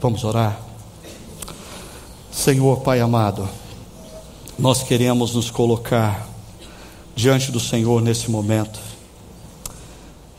Vamos 0.00 0.24
orar? 0.24 0.60
Senhor 2.32 2.80
Pai 2.80 2.98
amado, 2.98 3.48
nós 4.58 4.82
queremos 4.82 5.36
nos 5.36 5.52
colocar 5.52 6.28
diante 7.14 7.52
do 7.52 7.60
Senhor 7.60 8.02
nesse 8.02 8.28
momento 8.28 8.80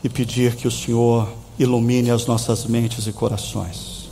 e 0.04 0.10
pedir 0.10 0.56
que 0.56 0.68
o 0.68 0.70
Senhor 0.70 1.26
ilumine 1.58 2.10
as 2.10 2.26
nossas 2.26 2.64
mentes 2.64 3.06
e 3.06 3.12
corações, 3.12 4.08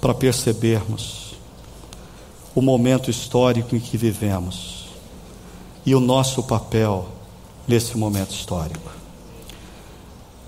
para 0.00 0.14
percebermos 0.14 1.34
o 2.54 2.62
momento 2.62 3.10
histórico 3.10 3.74
em 3.74 3.80
que 3.80 3.96
vivemos 3.96 4.86
e 5.84 5.94
o 5.94 6.00
nosso 6.00 6.42
papel 6.42 7.08
nesse 7.66 7.96
momento 7.96 8.30
histórico. 8.30 8.90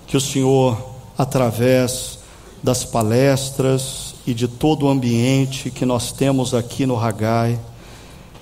Que 0.07 0.17
o 0.17 0.21
Senhor, 0.21 0.77
através 1.17 2.19
das 2.61 2.83
palestras 2.83 4.15
e 4.25 4.33
de 4.33 4.47
todo 4.47 4.85
o 4.85 4.89
ambiente 4.89 5.71
que 5.71 5.85
nós 5.85 6.11
temos 6.11 6.53
aqui 6.53 6.85
no 6.85 6.95
Ragai, 6.95 7.59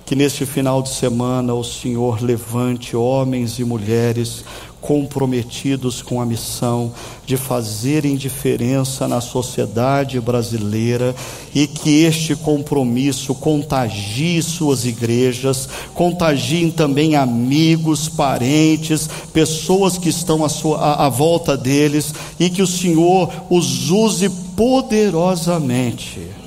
que 0.06 0.16
neste 0.16 0.45
final 0.45 0.82
de 0.82 0.89
semana 0.89 1.54
o 1.54 1.64
Senhor 1.64 2.22
levante 2.22 2.95
homens 2.95 3.60
e 3.60 3.64
mulheres 3.64 4.43
comprometidos 4.82 6.01
com 6.01 6.21
a 6.21 6.25
missão 6.25 6.91
de 7.25 7.38
fazerem 7.38 8.15
diferença 8.15 9.07
na 9.07 9.21
sociedade 9.21 10.19
brasileira 10.19 11.15
e 11.53 11.67
que 11.67 12.03
este 12.03 12.36
compromisso 12.36 13.36
contagie 13.36 14.41
suas 14.41 14.86
igrejas, 14.86 15.67
contagiem 15.93 16.71
também 16.71 17.15
amigos, 17.15 18.09
parentes, 18.09 19.09
pessoas 19.34 19.97
que 19.97 20.09
estão 20.09 20.43
à, 20.43 20.49
sua, 20.49 20.77
à, 20.77 21.05
à 21.05 21.09
volta 21.09 21.55
deles 21.55 22.13
e 22.39 22.49
que 22.49 22.61
o 22.61 22.67
Senhor 22.67 23.32
os 23.49 23.89
use 23.89 24.30
poderosamente 24.55 26.39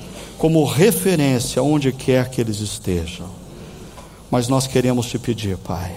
como 0.43 0.65
referência 0.65 1.63
onde 1.63 1.93
quer 1.93 2.29
que 2.29 2.41
eles 2.41 2.59
estejam. 2.59 3.29
Mas 4.29 4.49
nós 4.49 4.67
queremos 4.67 5.07
te 5.07 5.17
pedir, 5.17 5.57
Pai, 5.59 5.95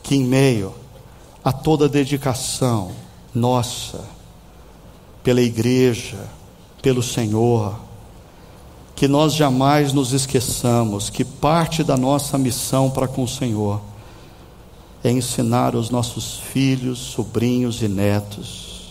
que 0.00 0.14
em 0.14 0.22
meio 0.22 0.72
a 1.44 1.52
toda 1.52 1.88
dedicação 1.88 2.92
nossa 3.34 4.04
pela 5.22 5.40
igreja, 5.40 6.18
pelo 6.82 7.02
Senhor, 7.02 7.78
que 8.94 9.08
nós 9.08 9.34
jamais 9.34 9.92
nos 9.92 10.12
esqueçamos 10.12 11.08
que 11.08 11.24
parte 11.24 11.82
da 11.82 11.96
nossa 11.96 12.36
missão 12.36 12.90
para 12.90 13.08
com 13.08 13.22
o 13.22 13.28
Senhor 13.28 13.80
é 15.02 15.10
ensinar 15.10 15.74
os 15.74 15.88
nossos 15.88 16.38
filhos, 16.38 16.98
sobrinhos 16.98 17.80
e 17.80 17.88
netos 17.88 18.90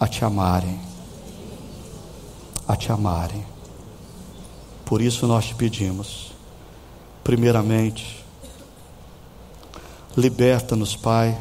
a 0.00 0.08
te 0.08 0.24
amarem, 0.24 0.80
a 2.66 2.74
te 2.74 2.90
amarem. 2.90 3.44
Por 4.86 5.02
isso 5.02 5.26
nós 5.26 5.46
te 5.46 5.54
pedimos, 5.54 6.32
primeiramente, 7.22 8.24
liberta-nos, 10.16 10.96
Pai 10.96 11.36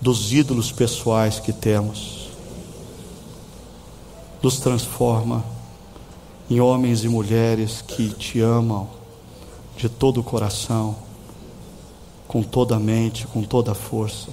dos 0.00 0.32
ídolos 0.32 0.70
pessoais 0.70 1.38
que 1.38 1.52
temos, 1.52 2.28
nos 4.42 4.58
transforma 4.58 5.44
em 6.50 6.60
homens 6.60 7.04
e 7.04 7.08
mulheres 7.08 7.80
que 7.80 8.10
te 8.10 8.40
amam 8.40 8.88
de 9.76 9.88
todo 9.88 10.20
o 10.20 10.24
coração, 10.24 10.96
com 12.28 12.42
toda 12.42 12.76
a 12.76 12.80
mente, 12.80 13.26
com 13.26 13.42
toda 13.42 13.72
a 13.72 13.74
força, 13.74 14.28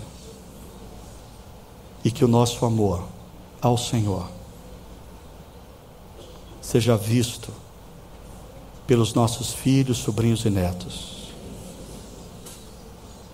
e 2.04 2.12
que 2.12 2.26
o 2.26 2.28
nosso 2.28 2.66
amor 2.66 3.04
ao 3.62 3.78
Senhor 3.78 4.28
seja 6.62 6.98
visto 6.98 7.52
pelos 8.86 9.14
nossos 9.14 9.54
filhos, 9.54 9.98
sobrinhos 9.98 10.44
e 10.44 10.50
netos, 10.50 11.32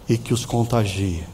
e 0.07 0.17
que 0.17 0.33
os 0.33 0.45
contagie 0.45 1.25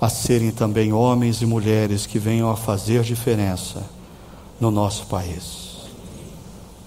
a 0.00 0.08
serem 0.08 0.50
também 0.50 0.92
homens 0.92 1.40
e 1.40 1.46
mulheres 1.46 2.06
que 2.06 2.18
venham 2.18 2.50
a 2.50 2.56
fazer 2.56 3.02
diferença 3.02 3.82
no 4.60 4.70
nosso 4.70 5.06
país. 5.06 5.86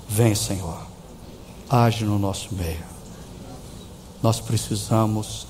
Vem, 0.07 0.35
Senhor, 0.35 0.87
age 1.69 2.05
no 2.05 2.19
nosso 2.19 2.53
meio. 2.53 2.83
Nós 4.21 4.39
precisamos 4.39 5.47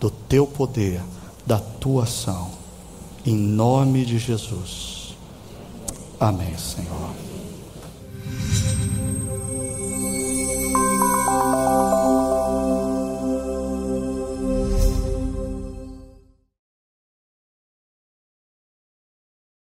do 0.00 0.10
teu 0.10 0.46
poder, 0.46 1.00
da 1.46 1.58
tua 1.58 2.04
ação, 2.04 2.50
em 3.24 3.36
nome 3.36 4.04
de 4.04 4.18
Jesus. 4.18 5.16
Amém, 6.20 6.56
Senhor. 6.58 7.10